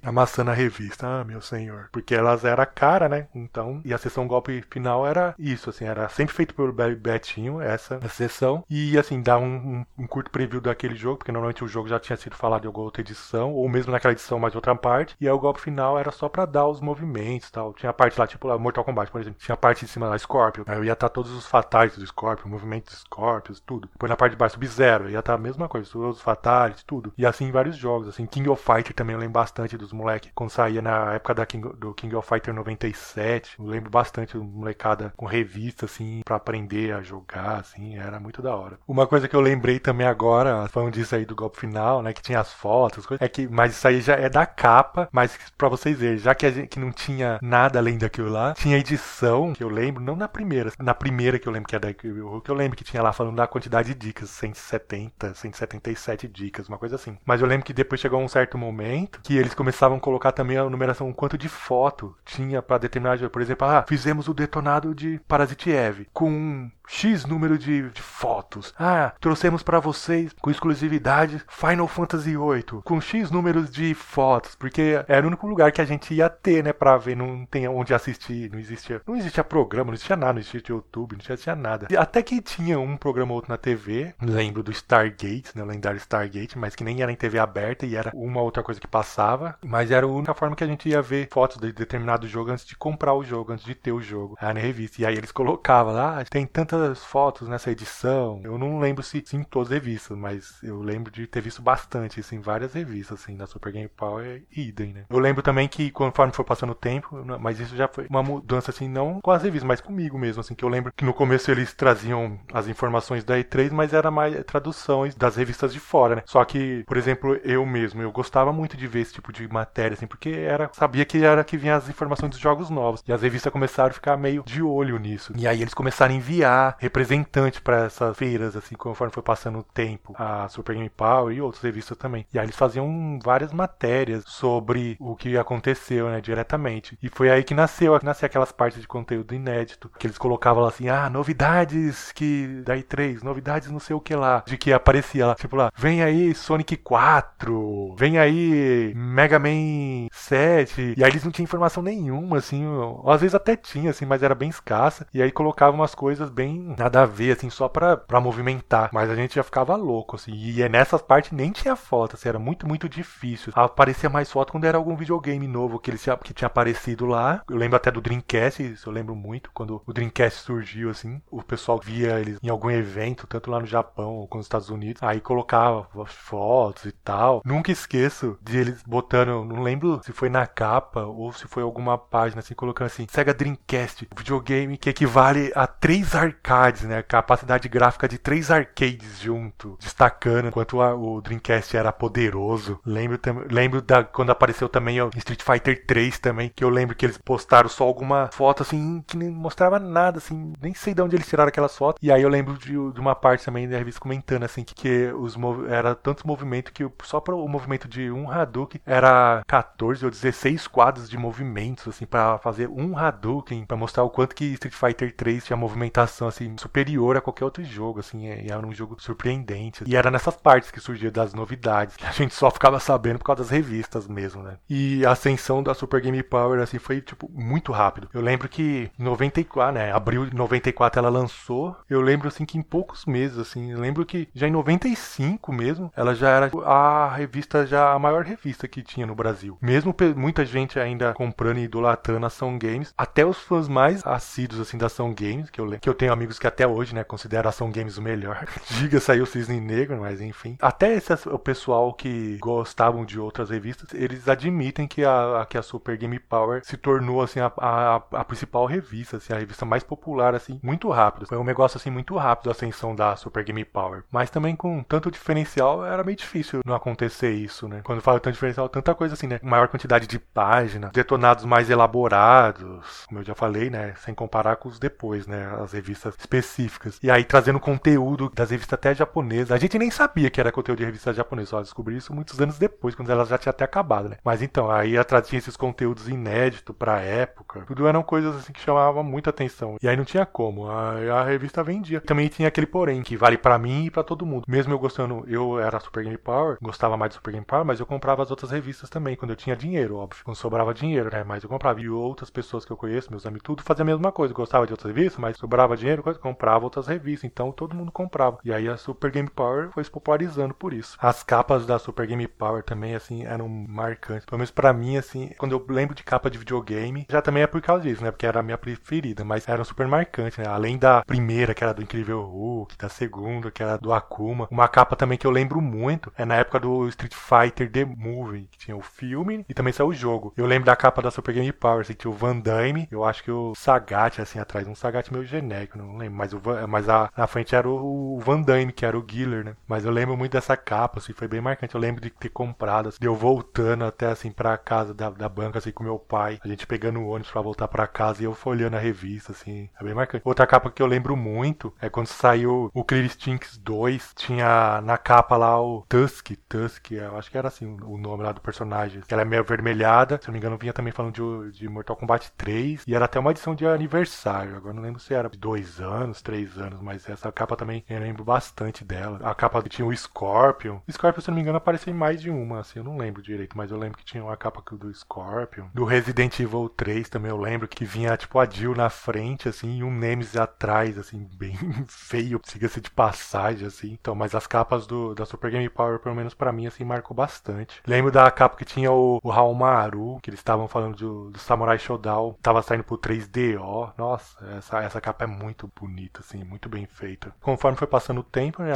amassando 0.02 0.50
a 0.50 0.54
revista. 0.54 1.06
Ah, 1.06 1.24
meu 1.24 1.40
senhor. 1.40 1.88
Porque 1.92 2.14
elas 2.14 2.44
eram 2.44 2.62
cara, 2.74 3.08
né? 3.08 3.28
Então, 3.34 3.80
e 3.84 3.92
a 3.92 3.98
sessão 3.98 4.26
golpe 4.26 4.64
final 4.70 5.06
era 5.06 5.34
isso, 5.38 5.70
assim, 5.70 5.84
era 5.84 6.08
sempre 6.08 6.34
feito 6.34 6.54
pelo 6.54 6.72
Betinho, 6.72 7.60
essa 7.60 8.00
sessão. 8.08 8.64
E 8.68 8.98
assim, 8.98 9.20
dá 9.22 9.38
um, 9.38 9.44
um, 9.44 9.86
um, 9.98 10.06
curto 10.06 10.30
preview 10.30 10.60
daquele 10.60 10.94
jogo, 10.94 11.18
porque 11.18 11.32
normalmente 11.32 11.64
o 11.64 11.68
jogo 11.68 11.88
já 11.88 11.98
tinha 11.98 12.16
sido 12.16 12.36
falado 12.36 12.64
em 12.64 12.66
alguma 12.66 12.84
outra 12.84 13.02
edição, 13.02 13.52
ou 13.52 13.68
mesmo 13.68 13.92
naquela 13.92 14.12
edição 14.12 14.38
mais 14.38 14.54
outra 14.54 14.74
parte. 14.74 15.16
E 15.20 15.26
aí 15.26 15.32
o 15.32 15.38
golpe 15.38 15.60
final 15.60 15.98
era 15.98 16.10
só 16.10 16.28
pra 16.28 16.44
dar 16.44 16.66
os 16.66 16.80
movimentos 16.80 17.50
tal. 17.50 17.72
Tinha 17.74 17.90
a 17.90 17.92
parte 17.92 18.18
lá, 18.18 18.26
tipo 18.26 18.46
lá, 18.46 18.58
Mortal 18.58 18.84
Kombat, 18.84 19.10
por 19.10 19.20
exemplo. 19.20 19.40
Tinha 19.40 19.54
a 19.54 19.56
parte 19.56 19.84
em 19.84 19.88
cima 19.88 20.08
da 20.08 20.18
Scorpion. 20.18 20.64
Aí 20.66 20.82
ia 20.84 20.92
estar 20.92 21.08
todos 21.08 21.30
os 21.32 21.46
fatais 21.46 21.96
do 21.96 22.06
Scorpion, 22.06 22.48
movimentos 22.48 22.94
do 22.94 22.98
Scorpion, 23.00 23.54
tudo. 23.66 23.88
Depois 23.92 24.10
na 24.10 24.16
parte 24.16 24.32
de 24.32 24.38
baixo, 24.38 24.54
Sub-Zero, 24.54 25.10
ia 25.10 25.18
estar 25.18 25.34
a 25.34 25.38
mesma 25.38 25.68
coisa, 25.68 25.90
todos 25.90 26.16
os 26.16 26.22
fatais, 26.22 26.82
tudo. 26.82 27.12
E 27.16 27.26
assim 27.26 27.50
vários 27.52 27.76
jogos, 27.76 28.08
assim. 28.08 28.26
King 28.26 28.48
of 28.48 28.62
Fighter 28.62 28.94
também 28.94 29.14
eu 29.14 29.20
lembro 29.20 29.34
bastante 29.34 29.76
dos 29.76 29.92
moleques. 29.92 30.30
Quando 30.34 30.50
saía 30.50 30.82
na 30.82 31.14
época 31.14 31.34
da 31.34 31.46
King, 31.46 31.68
do 31.76 31.94
King 31.94 32.14
of 32.16 32.28
Fighter 32.28 32.54
97, 32.54 33.56
eu 33.58 33.66
lembro 33.66 33.90
bastante 33.90 34.36
do 34.36 34.44
molecada 34.44 35.12
com 35.16 35.26
revista, 35.26 35.86
assim, 35.86 36.22
pra 36.24 36.36
aprender 36.36 36.92
a 36.94 37.02
jogar, 37.02 37.60
assim, 37.60 37.96
era 37.96 38.18
muito 38.18 38.42
da 38.42 38.54
hora. 38.54 38.78
Uma 38.86 39.06
coisa 39.06 39.28
que 39.28 39.36
eu 39.36 39.40
lembrei 39.40 39.78
também 39.78 40.06
agora, 40.06 40.68
falando 40.68 40.92
disso 40.92 41.14
aí 41.14 41.24
do 41.24 41.34
golpe 41.34 41.60
final, 41.60 42.02
né, 42.02 42.12
que 42.12 42.22
tinha 42.22 42.40
as 42.40 42.52
fotos, 42.52 43.06
coisas, 43.06 43.24
é 43.24 43.28
que, 43.28 43.46
mas 43.48 43.72
isso 43.72 43.86
aí 43.86 44.00
já 44.00 44.14
é 44.14 44.28
da 44.28 44.46
capa, 44.46 45.08
mas 45.12 45.38
pra 45.56 45.68
vocês 45.68 45.98
verem, 45.98 46.18
já 46.18 46.34
que 46.34 46.46
a 46.46 46.50
gente 46.50 46.68
que 46.68 46.80
não 46.80 46.92
tinha 46.92 47.38
nada 47.42 47.78
além 47.78 47.98
daquilo 47.98 48.30
lá, 48.30 48.54
tinha 48.54 48.78
edição, 48.78 49.52
que 49.52 49.62
eu 49.62 49.68
lembro, 49.68 50.02
não 50.02 50.16
na 50.16 50.28
primeira, 50.28 50.72
na 50.78 50.94
primeira 50.94 51.38
que 51.38 51.46
eu 51.46 51.52
lembro 51.52 51.68
que 51.68 51.76
é 51.76 51.78
da 51.78 51.92
que 51.92 52.06
eu 52.06 52.54
lembro 52.54 52.76
que 52.76 52.84
tinha 52.84 53.02
lá 53.02 53.12
falando 53.12 53.36
da 53.36 53.46
quantidade 53.46 53.88
de 53.88 53.94
dicas, 53.94 54.30
170, 54.30 55.34
177 55.34 56.28
dicas, 56.28 56.68
uma 56.68 56.78
coisa 56.78 56.96
assim. 56.96 57.18
Mas 57.24 57.41
eu 57.44 57.48
lembro 57.48 57.66
que 57.66 57.72
depois 57.72 58.00
chegou 58.00 58.20
um 58.20 58.28
certo 58.28 58.56
momento 58.56 59.20
que 59.22 59.36
eles 59.36 59.54
começavam 59.54 59.98
a 59.98 60.00
colocar 60.00 60.32
também 60.32 60.56
a 60.56 60.68
numeração, 60.68 61.08
o 61.08 61.14
quanto 61.14 61.36
de 61.36 61.48
foto 61.48 62.14
tinha 62.24 62.62
para 62.62 62.78
determinar, 62.78 63.18
por 63.30 63.42
exemplo, 63.42 63.66
ah, 63.66 63.84
fizemos 63.88 64.28
o 64.28 64.34
detonado 64.34 64.94
de 64.94 65.20
Parasite 65.26 65.70
Eve 65.70 66.08
com 66.12 66.70
X 66.86 67.24
número 67.24 67.58
de, 67.58 67.90
de 67.90 68.02
fotos. 68.02 68.74
Ah, 68.78 69.12
trouxemos 69.20 69.62
para 69.62 69.80
vocês 69.80 70.32
com 70.40 70.50
exclusividade 70.50 71.42
Final 71.48 71.88
Fantasy 71.88 72.36
VIII 72.36 72.82
com 72.84 73.00
X 73.00 73.30
números 73.30 73.70
de 73.70 73.94
fotos, 73.94 74.54
porque 74.54 75.02
era 75.08 75.24
o 75.24 75.28
único 75.28 75.46
lugar 75.46 75.72
que 75.72 75.80
a 75.80 75.84
gente 75.84 76.14
ia 76.14 76.28
ter, 76.28 76.62
né, 76.62 76.72
para 76.72 76.96
ver, 76.96 77.16
não 77.16 77.46
tem 77.46 77.66
onde 77.68 77.94
assistir, 77.94 78.50
não 78.50 78.58
existia, 78.58 79.00
não 79.06 79.16
existia 79.16 79.44
programa, 79.44 79.86
não 79.86 79.94
existia 79.94 80.16
nada, 80.16 80.34
não 80.34 80.40
existia 80.40 80.74
YouTube, 80.74 81.12
não 81.12 81.20
existia 81.20 81.54
nada. 81.54 81.86
Até 81.96 82.22
que 82.22 82.40
tinha 82.40 82.78
um 82.78 82.96
programa 82.96 83.32
ou 83.32 83.36
outro 83.36 83.50
na 83.50 83.58
TV, 83.58 84.14
lembro 84.20 84.62
do 84.62 84.70
Stargate, 84.70 85.50
né, 85.54 85.62
o 85.62 85.66
lendário 85.66 85.98
Stargate, 85.98 86.58
mas 86.58 86.74
que 86.74 86.84
nem 86.84 87.02
era 87.02 87.12
em 87.12 87.16
TV 87.16 87.38
aberta 87.38 87.86
e 87.86 87.96
era 87.96 88.10
uma 88.14 88.40
outra 88.40 88.62
coisa 88.62 88.80
que 88.80 88.86
passava, 88.86 89.56
mas 89.64 89.90
era 89.90 90.06
a 90.06 90.08
única 90.08 90.34
forma 90.34 90.56
que 90.56 90.64
a 90.64 90.66
gente 90.66 90.88
ia 90.88 91.02
ver 91.02 91.28
fotos 91.30 91.58
de 91.58 91.72
determinado 91.72 92.26
jogo 92.26 92.50
antes 92.50 92.64
de 92.64 92.76
comprar 92.76 93.14
o 93.14 93.24
jogo, 93.24 93.52
antes 93.52 93.64
de 93.64 93.74
ter 93.74 93.92
o 93.92 94.00
jogo, 94.00 94.36
na 94.40 94.52
revista. 94.52 95.02
E 95.02 95.06
aí 95.06 95.16
eles 95.16 95.32
colocavam 95.32 95.92
lá, 95.92 96.20
ah, 96.20 96.24
tem 96.24 96.46
tantas 96.46 96.81
fotos 97.04 97.48
nessa 97.48 97.70
edição. 97.70 98.40
Eu 98.44 98.58
não 98.58 98.78
lembro 98.78 99.02
se, 99.02 99.22
se 99.24 99.36
em 99.36 99.42
todas 99.42 99.68
as 99.68 99.74
revistas, 99.74 100.16
mas 100.16 100.62
eu 100.62 100.80
lembro 100.80 101.10
de 101.10 101.26
ter 101.26 101.40
visto 101.40 101.62
bastante 101.62 102.20
isso 102.20 102.34
em 102.34 102.40
várias 102.40 102.74
revistas, 102.74 103.20
assim, 103.20 103.36
da 103.36 103.46
Super 103.46 103.72
Game 103.72 103.88
Power 103.88 104.42
e 104.50 104.68
idem, 104.68 104.92
né? 104.92 105.04
Eu 105.08 105.18
lembro 105.18 105.42
também 105.42 105.68
que 105.68 105.90
conforme 105.90 106.32
foi 106.32 106.44
passando 106.44 106.70
o 106.70 106.74
tempo, 106.74 107.24
mas 107.40 107.60
isso 107.60 107.76
já 107.76 107.88
foi 107.88 108.06
uma 108.08 108.22
mudança, 108.22 108.70
assim, 108.70 108.88
não 108.88 109.20
com 109.20 109.30
as 109.30 109.42
revistas, 109.42 109.66
mas 109.66 109.80
comigo 109.80 110.18
mesmo, 110.18 110.40
assim, 110.40 110.54
que 110.54 110.64
eu 110.64 110.68
lembro 110.68 110.92
que 110.96 111.04
no 111.04 111.14
começo 111.14 111.50
eles 111.50 111.72
traziam 111.72 112.38
as 112.52 112.68
informações 112.68 113.24
da 113.24 113.38
E3, 113.38 113.70
mas 113.70 113.92
era 113.92 114.10
mais 114.10 114.42
traduções 114.44 115.14
das 115.14 115.36
revistas 115.36 115.72
de 115.72 115.80
fora, 115.80 116.16
né? 116.16 116.22
Só 116.26 116.44
que, 116.44 116.84
por 116.86 116.96
exemplo, 116.96 117.34
eu 117.44 117.64
mesmo, 117.66 118.02
eu 118.02 118.12
gostava 118.12 118.52
muito 118.52 118.76
de 118.76 118.86
ver 118.86 119.00
esse 119.00 119.14
tipo 119.14 119.32
de 119.32 119.46
matéria, 119.48 119.94
assim, 119.94 120.06
porque 120.06 120.30
era, 120.30 120.70
sabia 120.72 121.04
que 121.04 121.24
era 121.24 121.44
que 121.44 121.56
vinha 121.56 121.76
as 121.76 121.88
informações 121.88 122.30
dos 122.30 122.38
jogos 122.38 122.70
novos. 122.70 123.02
E 123.06 123.12
as 123.12 123.22
revistas 123.22 123.52
começaram 123.52 123.90
a 123.90 123.94
ficar 123.94 124.16
meio 124.16 124.42
de 124.44 124.62
olho 124.62 124.98
nisso. 124.98 125.32
E 125.36 125.46
aí 125.46 125.60
eles 125.60 125.74
começaram 125.74 126.14
a 126.14 126.16
enviar 126.16 126.61
representante 126.78 127.60
para 127.60 127.84
essas 127.84 128.16
feiras, 128.16 128.56
assim, 128.56 128.74
conforme 128.74 129.12
foi 129.12 129.22
passando 129.22 129.58
o 129.58 129.62
tempo, 129.62 130.14
a 130.18 130.48
Super 130.48 130.74
Game 130.74 130.90
Power 130.90 131.34
e 131.34 131.40
outras 131.40 131.62
revistas 131.62 131.96
também. 131.96 132.26
E 132.32 132.38
aí 132.38 132.44
eles 132.44 132.56
faziam 132.56 133.18
várias 133.22 133.52
matérias 133.52 134.24
sobre 134.26 134.96
o 135.00 135.14
que 135.16 135.36
aconteceu, 135.36 136.08
né, 136.08 136.20
diretamente. 136.20 136.98
E 137.02 137.08
foi 137.08 137.30
aí 137.30 137.44
que 137.44 137.54
nasceu, 137.54 137.98
nasceu 138.02 138.26
aquelas 138.26 138.52
partes 138.52 138.80
de 138.80 138.88
conteúdo 138.88 139.34
inédito, 139.34 139.90
que 139.98 140.06
eles 140.06 140.18
colocavam 140.18 140.62
lá 140.62 140.68
assim, 140.68 140.88
ah, 140.88 141.08
novidades 141.08 142.12
que 142.12 142.62
daí 142.64 142.82
três, 142.82 143.22
novidades 143.22 143.70
não 143.70 143.80
sei 143.80 143.94
o 143.94 144.00
que 144.00 144.14
lá, 144.14 144.42
de 144.46 144.56
que 144.56 144.72
aparecia 144.72 145.26
lá, 145.26 145.34
tipo 145.34 145.56
lá, 145.56 145.70
vem 145.76 146.02
aí 146.02 146.34
Sonic 146.34 146.76
4, 146.76 147.94
vem 147.96 148.18
aí 148.18 148.92
Mega 148.94 149.38
Man 149.38 150.08
7, 150.12 150.94
e 150.96 151.04
aí 151.04 151.10
eles 151.10 151.24
não 151.24 151.32
tinham 151.32 151.44
informação 151.44 151.82
nenhuma, 151.82 152.38
assim, 152.38 152.64
às 153.06 153.20
vezes 153.20 153.34
até 153.34 153.56
tinha, 153.56 153.90
assim, 153.90 154.06
mas 154.06 154.22
era 154.22 154.34
bem 154.34 154.48
escassa, 154.48 155.06
e 155.12 155.22
aí 155.22 155.30
colocavam 155.30 155.80
umas 155.80 155.94
coisas 155.94 156.30
bem 156.30 156.51
nada 156.58 157.02
a 157.02 157.06
ver, 157.06 157.36
assim, 157.36 157.50
só 157.50 157.68
pra, 157.68 157.96
pra 157.96 158.20
movimentar. 158.20 158.90
Mas 158.92 159.10
a 159.10 159.14
gente 159.14 159.34
já 159.34 159.42
ficava 159.42 159.76
louco, 159.76 160.16
assim. 160.16 160.32
E 160.32 160.68
nessas 160.68 161.02
partes 161.02 161.32
nem 161.32 161.50
tinha 161.50 161.76
foto, 161.76 162.14
assim, 162.14 162.28
era 162.28 162.38
muito, 162.38 162.66
muito 162.66 162.88
difícil. 162.88 163.52
Aparecia 163.54 164.08
mais 164.08 164.30
foto 164.30 164.52
quando 164.52 164.64
era 164.64 164.78
algum 164.78 164.96
videogame 164.96 165.46
novo 165.46 165.78
que, 165.78 165.90
ele, 165.90 165.98
que 166.22 166.34
tinha 166.34 166.46
aparecido 166.46 167.06
lá. 167.06 167.42
Eu 167.48 167.56
lembro 167.56 167.76
até 167.76 167.90
do 167.90 168.00
Dreamcast, 168.00 168.62
isso 168.62 168.88
eu 168.88 168.92
lembro 168.92 169.14
muito, 169.14 169.50
quando 169.52 169.82
o 169.86 169.92
Dreamcast 169.92 170.40
surgiu, 170.40 170.90
assim. 170.90 171.20
O 171.30 171.42
pessoal 171.42 171.80
via 171.82 172.18
eles 172.20 172.38
em 172.42 172.48
algum 172.48 172.70
evento, 172.70 173.26
tanto 173.26 173.50
lá 173.50 173.60
no 173.60 173.66
Japão 173.66 174.14
ou 174.14 174.28
nos 174.34 174.46
Estados 174.46 174.70
Unidos. 174.70 175.02
Aí 175.02 175.20
colocava 175.20 175.88
fotos 176.06 176.84
e 176.84 176.92
tal. 176.92 177.42
Nunca 177.44 177.70
esqueço 177.70 178.38
de 178.42 178.58
eles 178.58 178.82
botando, 178.86 179.44
não 179.44 179.62
lembro 179.62 180.00
se 180.04 180.12
foi 180.12 180.28
na 180.28 180.46
capa 180.46 181.02
ou 181.04 181.32
se 181.32 181.46
foi 181.46 181.62
alguma 181.62 181.96
página, 181.96 182.40
assim, 182.40 182.54
colocando 182.54 182.86
assim, 182.86 183.06
Sega 183.08 183.34
Dreamcast, 183.34 184.08
videogame 184.16 184.76
que 184.76 184.90
equivale 184.90 185.52
a 185.54 185.66
três 185.66 186.14
arcades 186.14 186.41
arcades, 186.42 186.82
né? 186.82 187.02
Capacidade 187.02 187.68
gráfica 187.68 188.08
de 188.08 188.18
três 188.18 188.50
arcades 188.50 189.20
junto, 189.20 189.76
destacando 189.80 190.48
enquanto 190.48 190.78
o 190.78 191.20
Dreamcast 191.20 191.76
era 191.76 191.92
poderoso. 191.92 192.80
Lembro, 192.84 193.18
lembro 193.50 193.80
da, 193.80 194.02
quando 194.02 194.30
apareceu 194.30 194.68
também 194.68 195.00
o 195.00 195.10
Street 195.16 195.42
Fighter 195.42 195.86
3 195.86 196.18
também, 196.18 196.50
que 196.54 196.64
eu 196.64 196.68
lembro 196.68 196.96
que 196.96 197.06
eles 197.06 197.18
postaram 197.18 197.68
só 197.68 197.84
alguma 197.84 198.28
foto 198.32 198.62
assim 198.62 199.02
que 199.06 199.16
nem 199.16 199.30
mostrava 199.30 199.78
nada, 199.78 200.18
assim, 200.18 200.52
nem 200.60 200.74
sei 200.74 200.92
de 200.92 201.00
onde 201.00 201.16
eles 201.16 201.28
tiraram 201.28 201.48
aquelas 201.48 201.76
fotos. 201.76 202.00
E 202.02 202.10
aí 202.10 202.22
eu 202.22 202.28
lembro 202.28 202.58
de, 202.58 202.72
de 202.72 203.00
uma 203.00 203.14
parte 203.14 203.44
também 203.44 203.68
da 203.68 203.78
revista 203.78 204.00
comentando 204.00 204.42
assim 204.42 204.64
que, 204.64 204.74
que 204.74 205.12
os 205.12 205.36
era 205.68 205.94
tanto 205.94 206.26
movimento 206.26 206.72
que 206.72 206.88
só 207.04 207.20
para 207.20 207.34
o 207.34 207.48
movimento 207.48 207.88
de 207.88 208.10
um 208.10 208.30
Hadouken 208.30 208.80
era 208.84 209.42
14 209.46 210.04
ou 210.04 210.10
16 210.10 210.66
quadros 210.66 211.08
de 211.08 211.16
movimentos 211.16 211.88
assim 211.88 212.06
para 212.06 212.38
fazer 212.38 212.68
um 212.68 212.96
Hadouken, 212.96 213.64
para 213.64 213.76
mostrar 213.76 214.02
o 214.02 214.10
quanto 214.10 214.34
que 214.34 214.44
Street 214.44 214.74
Fighter 214.74 215.14
3 215.14 215.44
tinha 215.44 215.56
movimentação 215.56 216.31
assim 216.32 216.56
superior 216.56 217.16
a 217.16 217.20
qualquer 217.20 217.44
outro 217.44 217.62
jogo, 217.64 218.00
assim, 218.00 218.26
e 218.26 218.50
era 218.50 218.66
um 218.66 218.72
jogo 218.72 218.96
surpreendente. 218.98 219.84
E 219.86 219.96
era 219.96 220.10
nessas 220.10 220.36
partes 220.36 220.70
que 220.70 220.80
surgia 220.80 221.10
das 221.10 221.34
novidades, 221.34 221.96
que 221.96 222.06
a 222.06 222.10
gente 222.10 222.34
só 222.34 222.50
ficava 222.50 222.80
sabendo 222.80 223.18
por 223.18 223.26
causa 223.26 223.42
das 223.42 223.50
revistas 223.50 224.08
mesmo, 224.08 224.42
né? 224.42 224.56
E 224.68 225.04
a 225.04 225.12
ascensão 225.12 225.62
da 225.62 225.74
Super 225.74 226.00
Game 226.00 226.22
Power 226.22 226.60
assim 226.60 226.78
foi 226.78 227.00
tipo 227.00 227.30
muito 227.32 227.72
rápido. 227.72 228.08
Eu 228.12 228.20
lembro 228.20 228.48
que 228.48 228.90
em 228.98 229.02
94, 229.02 229.74
né, 229.74 229.92
abril 229.92 230.26
de 230.26 230.34
94 230.34 230.98
ela 230.98 231.10
lançou. 231.10 231.76
Eu 231.88 232.00
lembro 232.00 232.28
assim 232.28 232.44
que 232.44 232.58
em 232.58 232.62
poucos 232.62 233.04
meses 233.04 233.38
assim, 233.38 233.74
lembro 233.74 234.04
que 234.06 234.28
já 234.34 234.48
em 234.48 234.50
95 234.50 235.52
mesmo, 235.52 235.92
ela 235.96 236.14
já 236.14 236.30
era 236.30 236.50
a 236.64 237.14
revista 237.14 237.66
já 237.66 237.92
a 237.92 237.98
maior 237.98 238.24
revista 238.24 238.66
que 238.66 238.82
tinha 238.82 239.06
no 239.06 239.14
Brasil. 239.14 239.58
Mesmo 239.60 239.94
muita 240.16 240.44
gente 240.44 240.78
ainda 240.78 241.12
comprando 241.14 241.58
e 241.58 241.64
idolatrando 241.64 242.24
a 242.24 242.28
Ação 242.28 242.58
Games, 242.58 242.94
até 242.96 243.24
os 243.26 243.38
fãs 243.38 243.68
mais 243.68 244.06
assíduos 244.06 244.60
assim 244.60 244.78
da 244.78 244.86
Ação 244.86 245.14
Games, 245.14 245.50
que 245.50 245.60
eu 245.60 245.72
que 245.80 245.88
eu 245.88 245.94
tenho 245.94 246.12
amigos 246.22 246.38
que 246.38 246.46
até 246.46 246.66
hoje, 246.66 246.94
né, 246.94 247.02
consideram 247.02 247.48
a 247.48 247.50
Ação 247.50 247.70
Games 247.70 247.98
o 247.98 248.02
melhor. 248.02 248.46
Diga 248.78 249.00
saiu 249.00 249.24
o 249.24 249.26
Cisne 249.26 249.60
Negro, 249.60 250.00
mas 250.00 250.20
enfim. 250.20 250.56
Até 250.60 250.94
esse, 250.94 251.12
o 251.28 251.38
pessoal 251.38 251.92
que 251.92 252.38
gostavam 252.38 253.04
de 253.04 253.18
outras 253.18 253.50
revistas, 253.50 253.92
eles 253.92 254.28
admitem 254.28 254.86
que 254.86 255.04
a, 255.04 255.44
que 255.48 255.58
a 255.58 255.62
Super 255.62 255.96
Game 255.96 256.18
Power 256.18 256.64
se 256.64 256.76
tornou 256.76 257.22
assim 257.22 257.40
a, 257.40 257.52
a, 257.58 257.96
a 257.96 258.24
principal 258.24 258.66
revista, 258.66 259.16
assim, 259.16 259.32
a 259.32 259.38
revista 259.38 259.64
mais 259.64 259.82
popular 259.82 260.34
assim, 260.34 260.60
muito 260.62 260.88
rápido. 260.90 261.26
Foi 261.26 261.36
um 261.36 261.44
negócio 261.44 261.76
assim 261.76 261.90
muito 261.90 262.16
rápido 262.16 262.48
a 262.48 262.52
ascensão 262.52 262.94
da 262.94 263.16
Super 263.16 263.44
Game 263.44 263.64
Power. 263.64 264.04
Mas 264.10 264.30
também 264.30 264.54
com 264.54 264.82
tanto 264.82 265.10
diferencial 265.10 265.84
era 265.84 266.04
meio 266.04 266.16
difícil 266.16 266.60
não 266.64 266.74
acontecer 266.74 267.32
isso, 267.32 267.68
né? 267.68 267.80
Quando 267.82 268.00
falo 268.00 268.20
tanto 268.20 268.34
diferencial, 268.34 268.68
tanta 268.68 268.94
coisa 268.94 269.14
assim, 269.14 269.26
né? 269.26 269.40
Maior 269.42 269.68
quantidade 269.68 270.06
de 270.06 270.18
páginas, 270.18 270.92
detonados 270.92 271.44
mais 271.44 271.68
elaborados, 271.68 273.06
como 273.06 273.20
eu 273.20 273.24
já 273.24 273.34
falei, 273.34 273.70
né? 273.70 273.94
Sem 273.96 274.14
comparar 274.14 274.56
com 274.56 274.68
os 274.68 274.78
depois, 274.78 275.26
né? 275.26 275.52
As 275.60 275.72
revistas 275.72 276.11
específicas. 276.18 276.98
E 277.02 277.10
aí 277.10 277.24
trazendo 277.24 277.60
conteúdo 277.60 278.30
das 278.34 278.50
revistas 278.50 278.78
até 278.78 278.94
japonesas. 278.94 279.52
A 279.52 279.58
gente 279.58 279.78
nem 279.78 279.90
sabia 279.90 280.30
que 280.30 280.40
era 280.40 280.52
conteúdo 280.52 280.78
de 280.78 280.84
revista 280.84 281.12
japonesa, 281.12 281.50
só 281.50 281.60
descobri 281.60 281.96
isso 281.96 282.14
muitos 282.14 282.40
anos 282.40 282.58
depois, 282.58 282.94
quando 282.94 283.10
elas 283.10 283.28
já 283.28 283.38
tinham 283.38 283.50
até 283.50 283.64
acabado, 283.64 284.08
né? 284.08 284.16
Mas 284.24 284.42
então, 284.42 284.70
aí 284.70 285.02
trazia 285.04 285.38
esses 285.38 285.56
conteúdos 285.56 286.08
inéditos 286.08 286.74
pra 286.76 287.00
época. 287.00 287.64
Tudo 287.66 287.86
eram 287.86 288.02
coisas 288.02 288.34
assim 288.36 288.52
que 288.52 288.60
chamavam 288.60 289.02
muita 289.02 289.30
atenção. 289.30 289.76
E 289.82 289.88
aí 289.88 289.96
não 289.96 290.04
tinha 290.04 290.24
como. 290.24 290.68
A, 290.70 290.92
a 291.20 291.24
revista 291.24 291.62
vendia. 291.62 292.00
Também 292.00 292.28
tinha 292.28 292.48
aquele 292.48 292.66
porém, 292.66 293.02
que 293.02 293.16
vale 293.16 293.36
para 293.36 293.58
mim 293.58 293.86
e 293.86 293.90
para 293.90 294.02
todo 294.02 294.26
mundo. 294.26 294.44
Mesmo 294.48 294.72
eu 294.72 294.78
gostando, 294.78 295.24
eu 295.26 295.58
era 295.58 295.78
Super 295.80 296.04
Game 296.04 296.18
Power, 296.18 296.56
gostava 296.60 296.96
mais 296.96 297.10
do 297.10 297.14
Super 297.14 297.32
Game 297.32 297.44
Power, 297.44 297.64
mas 297.64 297.80
eu 297.80 297.86
comprava 297.86 298.22
as 298.22 298.30
outras 298.30 298.50
revistas 298.50 298.88
também, 298.88 299.16
quando 299.16 299.30
eu 299.30 299.36
tinha 299.36 299.56
dinheiro, 299.56 299.96
óbvio. 299.96 300.24
Quando 300.24 300.36
sobrava 300.36 300.72
dinheiro, 300.74 301.10
né? 301.12 301.24
Mas 301.24 301.42
eu 301.42 301.48
comprava. 301.48 301.80
E 301.80 301.88
outras 301.88 302.30
pessoas 302.30 302.64
que 302.64 302.70
eu 302.70 302.76
conheço, 302.76 303.10
meus 303.10 303.26
amigos, 303.26 303.44
tudo 303.44 303.62
fazia 303.62 303.82
a 303.82 303.86
mesma 303.86 304.12
coisa. 304.12 304.34
Gostava 304.34 304.66
de 304.66 304.72
outras 304.72 304.94
revistas, 304.94 305.18
mas 305.18 305.36
sobrava 305.36 305.76
dinheiro, 305.76 306.01
comprava 306.20 306.64
outras 306.64 306.86
revistas. 306.86 307.24
Então 307.24 307.52
todo 307.52 307.74
mundo 307.74 307.92
comprava. 307.92 308.38
E 308.44 308.52
aí 308.52 308.68
a 308.68 308.76
Super 308.76 309.10
Game 309.10 309.28
Power 309.28 309.70
foi 309.70 309.84
se 309.84 309.90
popularizando 309.90 310.54
por 310.54 310.72
isso. 310.72 310.96
As 311.00 311.22
capas 311.22 311.66
da 311.66 311.78
Super 311.78 312.06
Game 312.06 312.26
Power 312.26 312.62
também, 312.62 312.94
assim, 312.94 313.24
eram 313.24 313.48
marcantes. 313.48 314.24
Pelo 314.24 314.38
menos 314.38 314.50
pra 314.50 314.72
mim, 314.72 314.96
assim, 314.96 315.30
quando 315.38 315.52
eu 315.52 315.64
lembro 315.68 315.94
de 315.94 316.02
capa 316.02 316.30
de 316.30 316.38
videogame, 316.38 317.06
já 317.08 317.22
também 317.22 317.42
é 317.42 317.46
por 317.46 317.60
causa 317.60 317.82
disso, 317.82 318.02
né? 318.02 318.10
Porque 318.10 318.26
era 318.26 318.40
a 318.40 318.42
minha 318.42 318.58
preferida, 318.58 319.24
mas 319.24 319.48
eram 319.48 319.64
super 319.64 319.86
marcantes, 319.86 320.38
né? 320.38 320.46
Além 320.46 320.78
da 320.78 321.04
primeira, 321.04 321.54
que 321.54 321.62
era 321.62 321.74
do 321.74 321.82
Incrível 321.82 322.22
Hulk, 322.22 322.76
da 322.76 322.88
segunda, 322.88 323.50
que 323.50 323.62
era 323.62 323.76
do 323.76 323.92
Akuma. 323.92 324.48
Uma 324.50 324.68
capa 324.68 324.96
também 324.96 325.18
que 325.18 325.26
eu 325.26 325.30
lembro 325.30 325.60
muito 325.60 326.12
é 326.16 326.24
na 326.24 326.36
época 326.36 326.60
do 326.60 326.88
Street 326.88 327.14
Fighter 327.14 327.70
The 327.70 327.84
Movie, 327.84 328.48
que 328.50 328.58
tinha 328.58 328.76
o 328.76 328.82
filme 328.82 329.44
e 329.48 329.54
também 329.54 329.72
saiu 329.72 329.88
o 329.88 329.94
jogo. 329.94 330.32
Eu 330.36 330.46
lembro 330.46 330.66
da 330.66 330.76
capa 330.76 331.02
da 331.02 331.10
Super 331.10 331.34
Game 331.34 331.52
Power, 331.52 331.80
assim, 331.80 331.94
tinha 331.94 332.10
o 332.10 332.14
Van 332.14 332.38
Damme, 332.38 332.88
eu 332.90 333.04
acho 333.04 333.22
que 333.22 333.30
o 333.30 333.54
Sagat, 333.54 334.20
assim, 334.20 334.38
atrás, 334.38 334.66
um 334.66 334.74
Sagat 334.74 335.12
meio 335.12 335.24
genérico, 335.24 335.78
não 335.78 335.91
lembro, 335.98 336.16
mas, 336.16 336.32
o, 336.32 336.40
mas 336.68 336.88
a, 336.88 337.10
na 337.16 337.26
frente 337.26 337.54
era 337.54 337.68
o, 337.68 338.16
o 338.16 338.20
Van 338.20 338.40
Damme, 338.40 338.72
que 338.72 338.84
era 338.84 338.98
o 338.98 339.04
Giller, 339.06 339.44
né? 339.44 339.56
Mas 339.66 339.84
eu 339.84 339.90
lembro 339.90 340.16
muito 340.16 340.32
dessa 340.32 340.56
capa, 340.56 340.98
assim, 340.98 341.12
foi 341.12 341.28
bem 341.28 341.40
marcante. 341.40 341.74
Eu 341.74 341.80
lembro 341.80 342.00
de 342.00 342.10
ter 342.10 342.28
comprado, 342.28 342.88
assim, 342.88 342.98
de 343.00 343.06
eu 343.06 343.14
voltando 343.14 343.84
até, 343.84 344.06
assim, 344.06 344.30
pra 344.30 344.56
casa 344.56 344.94
da, 344.94 345.10
da 345.10 345.28
banca, 345.28 345.58
assim, 345.58 345.70
com 345.72 345.84
meu 345.84 345.98
pai, 345.98 346.38
a 346.42 346.48
gente 346.48 346.66
pegando 346.66 347.00
o 347.00 347.08
ônibus 347.08 347.30
pra 347.30 347.40
voltar 347.40 347.68
pra 347.68 347.86
casa 347.86 348.22
e 348.22 348.24
eu 348.24 348.34
folhando 348.34 348.76
a 348.76 348.80
revista, 348.80 349.32
assim, 349.32 349.68
é 349.80 349.84
bem 349.84 349.94
marcante. 349.94 350.22
Outra 350.26 350.46
capa 350.46 350.70
que 350.70 350.82
eu 350.82 350.86
lembro 350.86 351.16
muito 351.16 351.72
é 351.80 351.88
quando 351.88 352.06
saiu 352.06 352.70
o 352.72 352.84
Clear 352.84 353.08
Stinks 353.08 353.58
2, 353.58 354.12
tinha 354.14 354.80
na 354.82 354.98
capa 354.98 355.36
lá 355.36 355.60
o 355.60 355.84
Tusk, 355.88 356.32
Tusk, 356.48 356.92
eu 356.92 357.16
acho 357.16 357.30
que 357.30 357.38
era 357.38 357.48
assim 357.48 357.66
o 357.66 357.96
nome 357.96 358.22
lá 358.22 358.32
do 358.32 358.40
personagem, 358.40 359.00
que 359.00 359.12
ela 359.12 359.22
é 359.22 359.26
meio 359.26 359.42
avermelhada, 359.42 360.18
se 360.20 360.28
não 360.28 360.32
me 360.32 360.38
engano 360.38 360.58
vinha 360.58 360.72
também 360.72 360.92
falando 360.92 361.50
de, 361.50 361.58
de 361.58 361.68
Mortal 361.68 361.96
Kombat 361.96 362.32
3, 362.36 362.84
e 362.86 362.94
era 362.94 363.04
até 363.04 363.18
uma 363.18 363.30
edição 363.30 363.54
de 363.54 363.66
aniversário, 363.66 364.56
agora 364.56 364.74
não 364.74 364.82
lembro 364.82 365.00
se 365.00 365.14
era 365.14 365.28
de 365.28 365.38
dois 365.38 365.71
anos, 365.80 366.22
três 366.22 366.58
anos, 366.58 366.80
mas 366.80 367.08
essa 367.08 367.30
capa 367.32 367.56
também 367.56 367.84
eu 367.88 368.00
lembro 368.00 368.24
bastante 368.24 368.84
dela. 368.84 369.20
A 369.22 369.34
capa 369.34 369.62
tinha 369.68 369.86
o 369.86 369.96
Scorpion, 369.96 370.80
o 370.86 370.92
Scorpion, 370.92 371.20
se 371.20 371.28
não 371.28 371.36
me 371.36 371.42
engano, 371.42 371.58
apareceu 371.58 371.92
em 371.92 371.96
mais 371.96 372.20
de 372.20 372.30
uma, 372.30 372.60
assim, 372.60 372.78
eu 372.78 372.84
não 372.84 372.96
lembro 372.96 373.22
direito, 373.22 373.56
mas 373.56 373.70
eu 373.70 373.78
lembro 373.78 373.98
que 373.98 374.04
tinha 374.04 374.22
uma 374.22 374.36
capa 374.36 374.62
do 374.76 374.92
Scorpion. 374.92 375.66
Do 375.74 375.84
Resident 375.84 376.38
Evil 376.40 376.68
3 376.68 377.08
também 377.08 377.30
eu 377.30 377.36
lembro 377.36 377.68
que 377.68 377.84
vinha, 377.84 378.16
tipo, 378.16 378.38
a 378.38 378.46
Jill 378.46 378.74
na 378.74 378.90
frente, 378.90 379.48
assim, 379.48 379.78
e 379.78 379.84
um 379.84 379.90
Nemesis 379.90 380.36
atrás, 380.36 380.98
assim, 380.98 381.28
bem 381.36 381.56
feio, 381.88 382.40
siga-se 382.44 382.80
de 382.80 382.90
passagem, 382.90 383.66
assim. 383.66 383.92
Então, 383.92 384.14
mas 384.14 384.34
as 384.34 384.46
capas 384.46 384.86
do, 384.86 385.14
da 385.14 385.24
Super 385.24 385.50
Game 385.50 385.68
Power, 385.68 385.98
pelo 385.98 386.14
menos 386.14 386.34
para 386.34 386.52
mim, 386.52 386.66
assim, 386.66 386.84
marcou 386.84 387.16
bastante. 387.16 387.80
Lembro 387.86 388.10
da 388.10 388.30
capa 388.30 388.56
que 388.56 388.64
tinha 388.64 388.90
o, 388.90 389.20
o 389.22 390.20
que 390.20 390.30
eles 390.30 390.40
estavam 390.40 390.68
falando 390.68 390.96
do, 390.96 391.30
do 391.30 391.38
Samurai 391.38 391.78
Shodown, 391.78 392.36
tava 392.42 392.62
saindo 392.62 392.84
pro 392.84 392.98
3DO. 392.98 393.92
Nossa, 393.96 394.44
essa, 394.56 394.78
essa 394.80 395.00
capa 395.00 395.24
é 395.24 395.26
muito 395.26 395.61
bonita, 395.74 396.20
assim, 396.20 396.42
muito 396.44 396.68
bem 396.68 396.86
feita. 396.86 397.34
Conforme 397.40 397.76
foi 397.76 397.86
passando 397.86 398.20
o 398.20 398.24
tempo, 398.24 398.62
né, 398.62 398.72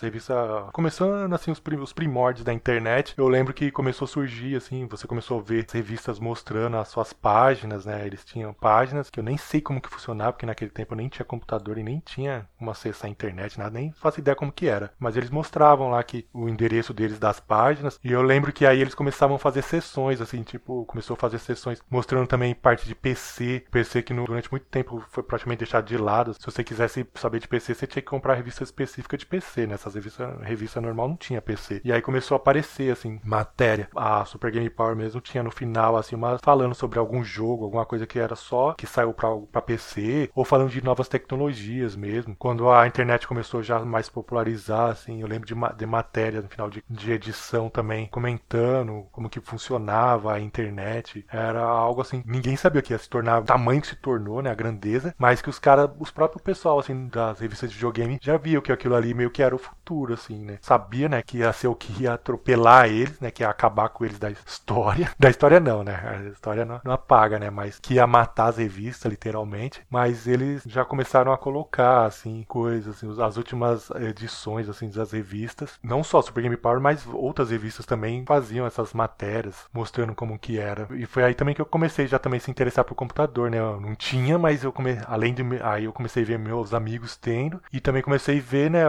revistas 0.00 0.36
começando, 0.72 1.32
assim, 1.32 1.50
os, 1.50 1.62
os 1.80 1.92
primórdios 1.92 2.44
da 2.44 2.52
internet, 2.52 3.14
eu 3.16 3.28
lembro 3.28 3.52
que 3.54 3.70
começou 3.70 4.04
a 4.04 4.08
surgir, 4.08 4.56
assim, 4.56 4.86
você 4.86 5.06
começou 5.06 5.38
a 5.38 5.42
ver 5.42 5.66
revistas 5.72 6.18
mostrando 6.18 6.76
as 6.76 6.88
suas 6.88 7.12
páginas, 7.12 7.84
né, 7.86 8.06
eles 8.06 8.24
tinham 8.24 8.52
páginas 8.52 9.10
que 9.10 9.20
eu 9.20 9.24
nem 9.24 9.36
sei 9.36 9.60
como 9.60 9.80
que 9.80 9.88
funcionava, 9.88 10.32
porque 10.32 10.46
naquele 10.46 10.70
tempo 10.70 10.92
eu 10.92 10.96
nem 10.96 11.08
tinha 11.08 11.24
computador 11.24 11.78
e 11.78 11.82
nem 11.82 12.00
tinha 12.00 12.48
como 12.58 12.70
acessar 12.70 13.10
internet, 13.10 13.58
nada, 13.58 13.70
nem 13.70 13.92
faço 13.92 14.20
ideia 14.20 14.34
como 14.34 14.52
que 14.52 14.66
era. 14.66 14.92
Mas 14.98 15.16
eles 15.16 15.30
mostravam 15.30 15.90
lá 15.90 16.02
que 16.02 16.26
o 16.32 16.48
endereço 16.48 16.92
deles 16.94 17.18
das 17.18 17.40
páginas, 17.40 17.98
e 18.02 18.12
eu 18.12 18.22
lembro 18.22 18.52
que 18.52 18.66
aí 18.66 18.80
eles 18.80 18.94
começavam 18.94 19.36
a 19.36 19.38
fazer 19.38 19.62
sessões, 19.62 20.20
assim, 20.20 20.42
tipo, 20.42 20.84
começou 20.86 21.14
a 21.14 21.18
fazer 21.18 21.38
sessões 21.38 21.82
mostrando 21.90 22.26
também 22.26 22.54
parte 22.54 22.86
de 22.86 22.94
PC, 22.94 23.64
PC 23.70 24.02
que 24.02 24.14
no, 24.14 24.24
durante 24.24 24.50
muito 24.50 24.66
tempo 24.66 25.04
foi 25.10 25.22
praticamente 25.22 25.60
deixado 25.60 25.86
de 25.86 25.96
lado. 25.96 26.09
Se 26.38 26.44
você 26.44 26.64
quisesse 26.64 27.06
saber 27.14 27.40
de 27.40 27.48
PC, 27.48 27.74
você 27.74 27.86
tinha 27.86 28.02
que 28.02 28.08
comprar 28.08 28.34
revista 28.34 28.64
específica 28.64 29.16
de 29.16 29.26
PC, 29.26 29.66
né? 29.66 29.74
Essas 29.74 29.94
revistas, 29.94 30.40
revista 30.42 30.80
normal 30.80 31.08
não 31.08 31.16
tinha 31.16 31.40
PC. 31.40 31.80
E 31.84 31.92
aí 31.92 32.02
começou 32.02 32.34
a 32.34 32.38
aparecer, 32.38 32.92
assim, 32.92 33.20
matéria. 33.24 33.88
A 33.94 34.24
Super 34.24 34.50
Game 34.50 34.68
Power 34.70 34.96
mesmo 34.96 35.20
tinha 35.20 35.42
no 35.42 35.50
final, 35.50 35.96
assim, 35.96 36.14
uma 36.14 36.38
falando 36.38 36.74
sobre 36.74 36.98
algum 36.98 37.22
jogo, 37.22 37.64
alguma 37.64 37.86
coisa 37.86 38.06
que 38.06 38.18
era 38.18 38.34
só 38.36 38.74
que 38.74 38.86
saiu 38.86 39.12
para 39.12 39.62
PC, 39.62 40.30
ou 40.34 40.44
falando 40.44 40.70
de 40.70 40.82
novas 40.82 41.08
tecnologias 41.08 41.96
mesmo. 41.96 42.34
Quando 42.38 42.70
a 42.70 42.86
internet 42.86 43.26
começou 43.26 43.62
já 43.62 43.78
mais 43.80 44.08
popularizar, 44.08 44.90
assim, 44.90 45.20
eu 45.20 45.28
lembro 45.28 45.46
de, 45.46 45.54
de 45.76 45.86
matéria 45.86 46.42
no 46.42 46.48
final 46.48 46.68
de, 46.68 46.82
de 46.88 47.12
edição 47.12 47.68
também, 47.68 48.06
comentando 48.08 49.06
como 49.12 49.28
que 49.28 49.40
funcionava 49.40 50.32
a 50.32 50.40
internet. 50.40 51.24
Era 51.30 51.62
algo 51.62 52.00
assim, 52.00 52.22
ninguém 52.26 52.56
sabia 52.56 52.82
que 52.82 52.92
ia 52.92 52.98
se 52.98 53.08
tornar 53.08 53.40
o 53.40 53.44
tamanho 53.44 53.80
que 53.80 53.88
se 53.88 53.96
tornou, 53.96 54.42
né, 54.42 54.50
a 54.50 54.54
grandeza, 54.54 55.14
mas 55.18 55.42
que 55.42 55.50
os 55.50 55.58
caras, 55.58 55.90
os 56.00 56.10
próprios 56.10 56.42
pessoal, 56.42 56.78
assim, 56.78 57.08
das 57.08 57.38
revistas 57.40 57.68
de 57.70 57.76
videogame 57.76 58.18
já 58.22 58.36
viam 58.36 58.62
que 58.62 58.72
aquilo 58.72 58.94
ali 58.94 59.12
meio 59.12 59.30
que 59.30 59.42
era 59.42 59.54
o 59.54 59.58
futuro, 59.58 60.14
assim, 60.14 60.38
né. 60.38 60.58
Sabia, 60.62 61.08
né, 61.08 61.22
que 61.22 61.38
ia 61.38 61.52
ser 61.52 61.68
o 61.68 61.74
que 61.74 62.02
ia 62.02 62.14
atropelar 62.14 62.86
eles, 62.88 63.20
né, 63.20 63.30
que 63.30 63.42
ia 63.42 63.48
acabar 63.50 63.90
com 63.90 64.04
eles 64.04 64.18
da 64.18 64.30
história. 64.30 65.10
Da 65.20 65.28
história 65.28 65.60
não, 65.60 65.84
né, 65.84 66.00
a 66.02 66.30
história 66.30 66.64
não, 66.64 66.80
não 66.82 66.92
apaga, 66.92 67.38
né, 67.38 67.50
mas 67.50 67.78
que 67.78 67.94
ia 67.94 68.06
matar 68.06 68.46
as 68.46 68.56
revistas, 68.56 69.10
literalmente. 69.10 69.82
Mas 69.90 70.26
eles 70.26 70.62
já 70.64 70.82
começaram 70.84 71.30
a 71.32 71.36
colocar, 71.36 72.06
assim, 72.06 72.42
coisas, 72.48 72.96
assim, 72.96 73.22
as 73.22 73.36
últimas 73.36 73.90
edições, 73.90 74.68
assim, 74.68 74.88
das 74.88 75.12
revistas. 75.12 75.78
Não 75.82 76.02
só 76.02 76.22
Super 76.22 76.42
Game 76.42 76.56
Power, 76.56 76.80
mas 76.80 77.06
outras 77.12 77.50
revistas 77.50 77.84
também 77.84 78.24
faziam 78.24 78.66
essas 78.66 78.94
matérias, 78.94 79.56
mostrando 79.74 80.14
como 80.14 80.38
que 80.38 80.58
era. 80.58 80.88
E 80.92 81.04
foi 81.04 81.22
aí 81.24 81.34
também 81.34 81.54
que 81.54 81.60
eu 81.60 81.66
comecei 81.66 82.06
já 82.06 82.18
também 82.18 82.40
se 82.40 82.50
interessar 82.50 82.84
por 82.84 82.94
computador, 82.94 83.50
né. 83.50 83.58
Eu 83.58 83.78
não 83.78 83.94
tinha, 83.94 84.38
mas 84.38 84.64
eu 84.64 84.72
comecei, 84.72 85.04
além 85.06 85.34
de, 85.34 85.42
aí 85.62 85.89
eu 85.90 85.94
comecei 85.94 86.22
a 86.22 86.26
ver 86.26 86.38
meus 86.38 86.72
amigos 86.72 87.16
tendo, 87.16 87.60
e 87.72 87.80
também 87.80 88.02
comecei 88.02 88.38
a 88.38 88.42
ver, 88.42 88.70
né, 88.70 88.84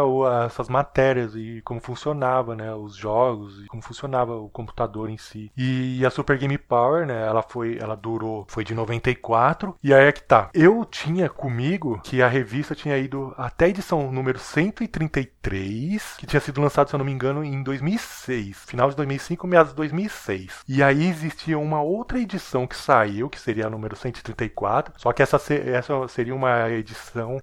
essas 0.46 0.70
matérias 0.70 1.36
e 1.36 1.62
como 1.64 1.82
funcionava, 1.82 2.56
né, 2.56 2.74
os 2.74 2.96
jogos, 2.96 3.64
e 3.64 3.68
como 3.68 3.82
funcionava 3.82 4.36
o 4.36 4.50
computador 4.50 5.10
em 5.10 5.18
si. 5.18 5.52
E 5.58 6.06
a 6.06 6.10
Super 6.10 6.38
Game 6.38 6.58
Power, 6.58 7.06
né, 7.06 7.26
ela 7.26 7.42
foi, 7.42 7.78
ela 7.80 7.96
durou, 7.96 8.46
foi 8.48 8.64
de 8.64 8.74
94, 8.74 9.76
e 9.84 9.94
aí 9.94 10.08
é 10.08 10.12
que 10.12 10.24
tá. 10.24 10.50
Eu 10.54 10.86
tinha 10.86 11.30
comigo 11.30 12.00
que 12.04 12.22
a 12.22 12.28
revista 12.28 12.76
tinha 12.76 12.98
ido 12.98 13.34
até 13.38 13.66
a 13.66 13.70
edição 13.70 14.12
número 14.12 14.40
133, 14.40 16.16
que 16.18 16.26
tinha 16.26 16.40
sido 16.40 16.62
lançado, 16.62 16.90
se 16.90 16.96
eu 16.96 16.98
não 17.00 17.06
me 17.06 17.12
engano, 17.12 17.44
em 17.44 17.64
2006, 17.64 18.66
final 18.66 18.90
de 18.90 18.96
2005, 18.96 19.48
meados 19.48 19.72
de 19.72 19.78
2006. 19.78 20.62
E 20.68 20.84
aí 20.84 21.08
existia 21.08 21.58
uma 21.58 21.82
outra 21.82 22.20
edição 22.20 22.68
que 22.68 22.76
saiu, 22.76 23.30
que 23.30 23.40
seria 23.40 23.68
a 23.68 23.70
número 23.70 23.96
134, 23.96 24.94
só 24.98 25.12
que 25.12 25.22
essa, 25.22 25.38
essa 25.54 26.08
seria 26.08 26.36
uma 26.36 26.70
edição 26.70 26.91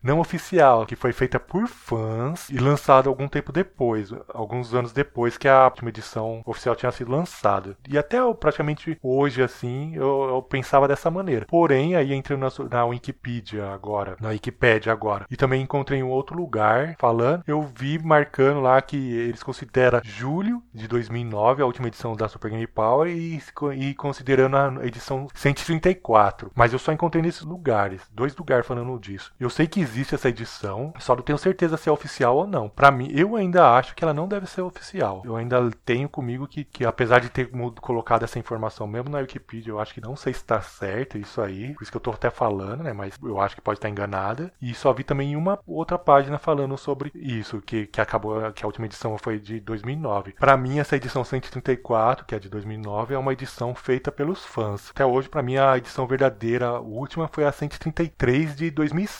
não 0.02 0.20
oficial, 0.20 0.86
que 0.86 0.96
foi 0.96 1.12
feita 1.12 1.38
por 1.38 1.66
fãs 1.66 2.48
e 2.50 2.58
lançada 2.58 3.08
algum 3.08 3.28
tempo 3.28 3.52
depois, 3.52 4.12
alguns 4.28 4.74
anos 4.74 4.92
depois 4.92 5.36
que 5.36 5.48
a 5.48 5.64
última 5.64 5.90
edição 5.90 6.42
oficial 6.44 6.76
tinha 6.76 6.92
sido 6.92 7.10
lançada. 7.10 7.76
E 7.88 7.96
até 7.98 8.18
praticamente 8.34 8.98
hoje, 9.02 9.42
assim, 9.42 9.94
eu, 9.94 10.28
eu 10.28 10.42
pensava 10.42 10.88
dessa 10.88 11.10
maneira. 11.10 11.46
Porém, 11.46 11.96
aí 11.96 12.12
entrei 12.14 12.38
na, 12.38 12.48
na 12.70 12.84
Wikipedia 12.84 13.70
agora, 13.70 14.16
na 14.20 14.30
Wikipedia 14.30 14.92
agora, 14.92 15.26
e 15.30 15.36
também 15.36 15.62
encontrei 15.62 16.02
um 16.02 16.08
outro 16.08 16.36
lugar 16.36 16.96
falando, 16.98 17.42
eu 17.46 17.62
vi 17.62 17.98
marcando 17.98 18.60
lá 18.60 18.80
que 18.80 18.96
eles 18.96 19.42
consideram 19.42 20.00
julho 20.04 20.62
de 20.72 20.86
2009 20.88 21.62
a 21.62 21.66
última 21.66 21.88
edição 21.88 22.14
da 22.14 22.28
Super 22.28 22.50
Game 22.50 22.66
Power 22.66 23.10
e, 23.10 23.40
e 23.76 23.94
considerando 23.94 24.80
a 24.80 24.86
edição 24.86 25.26
134. 25.34 26.50
Mas 26.54 26.72
eu 26.72 26.78
só 26.78 26.92
encontrei 26.92 27.22
nesses 27.22 27.42
lugares, 27.42 28.02
dois 28.12 28.36
lugares 28.36 28.66
falando 28.66 28.98
disso. 28.98 29.32
Eu 29.40 29.48
sei 29.48 29.68
que 29.68 29.80
existe 29.80 30.16
essa 30.16 30.28
edição, 30.28 30.92
só 30.98 31.14
não 31.14 31.22
tenho 31.22 31.38
certeza 31.38 31.76
se 31.76 31.88
é 31.88 31.92
oficial 31.92 32.36
ou 32.36 32.46
não. 32.46 32.68
Para 32.68 32.90
mim, 32.90 33.08
eu 33.14 33.36
ainda 33.36 33.70
acho 33.70 33.94
que 33.94 34.02
ela 34.02 34.12
não 34.12 34.26
deve 34.26 34.46
ser 34.46 34.62
oficial. 34.62 35.22
Eu 35.24 35.36
ainda 35.36 35.70
tenho 35.84 36.08
comigo 36.08 36.48
que, 36.48 36.64
que 36.64 36.84
apesar 36.84 37.20
de 37.20 37.28
ter 37.28 37.48
colocado 37.80 38.24
essa 38.24 38.38
informação 38.38 38.86
mesmo 38.88 39.08
na 39.08 39.18
Wikipedia, 39.18 39.72
eu 39.72 39.78
acho 39.78 39.94
que 39.94 40.00
não 40.00 40.16
sei 40.16 40.32
se 40.32 40.40
está 40.40 40.60
certo 40.60 41.16
isso 41.16 41.40
aí. 41.40 41.72
Por 41.74 41.82
isso 41.82 41.92
que 41.92 41.96
eu 41.96 42.00
tô 42.00 42.10
até 42.10 42.30
falando, 42.30 42.82
né? 42.82 42.92
Mas 42.92 43.14
eu 43.22 43.40
acho 43.40 43.54
que 43.54 43.60
pode 43.60 43.78
estar 43.78 43.88
enganada. 43.88 44.52
E 44.60 44.74
só 44.74 44.92
vi 44.92 45.04
também 45.04 45.36
uma 45.36 45.60
outra 45.64 45.96
página 45.96 46.36
falando 46.36 46.76
sobre 46.76 47.12
isso, 47.14 47.62
que, 47.62 47.86
que 47.86 48.00
acabou, 48.00 48.50
que 48.52 48.64
a 48.64 48.66
última 48.66 48.86
edição 48.86 49.16
foi 49.18 49.38
de 49.38 49.60
2009. 49.60 50.32
Para 50.32 50.56
mim, 50.56 50.80
essa 50.80 50.96
edição 50.96 51.22
134, 51.22 52.24
que 52.24 52.34
é 52.34 52.40
de 52.40 52.48
2009, 52.48 53.14
é 53.14 53.18
uma 53.18 53.32
edição 53.32 53.72
feita 53.72 54.10
pelos 54.10 54.44
fãs. 54.44 54.90
Até 54.90 55.06
hoje, 55.06 55.28
para 55.28 55.42
mim, 55.42 55.56
a 55.56 55.78
edição 55.78 56.08
verdadeira, 56.08 56.66
a 56.66 56.80
última, 56.80 57.28
foi 57.28 57.44
a 57.44 57.52
133 57.52 58.56
de 58.56 58.70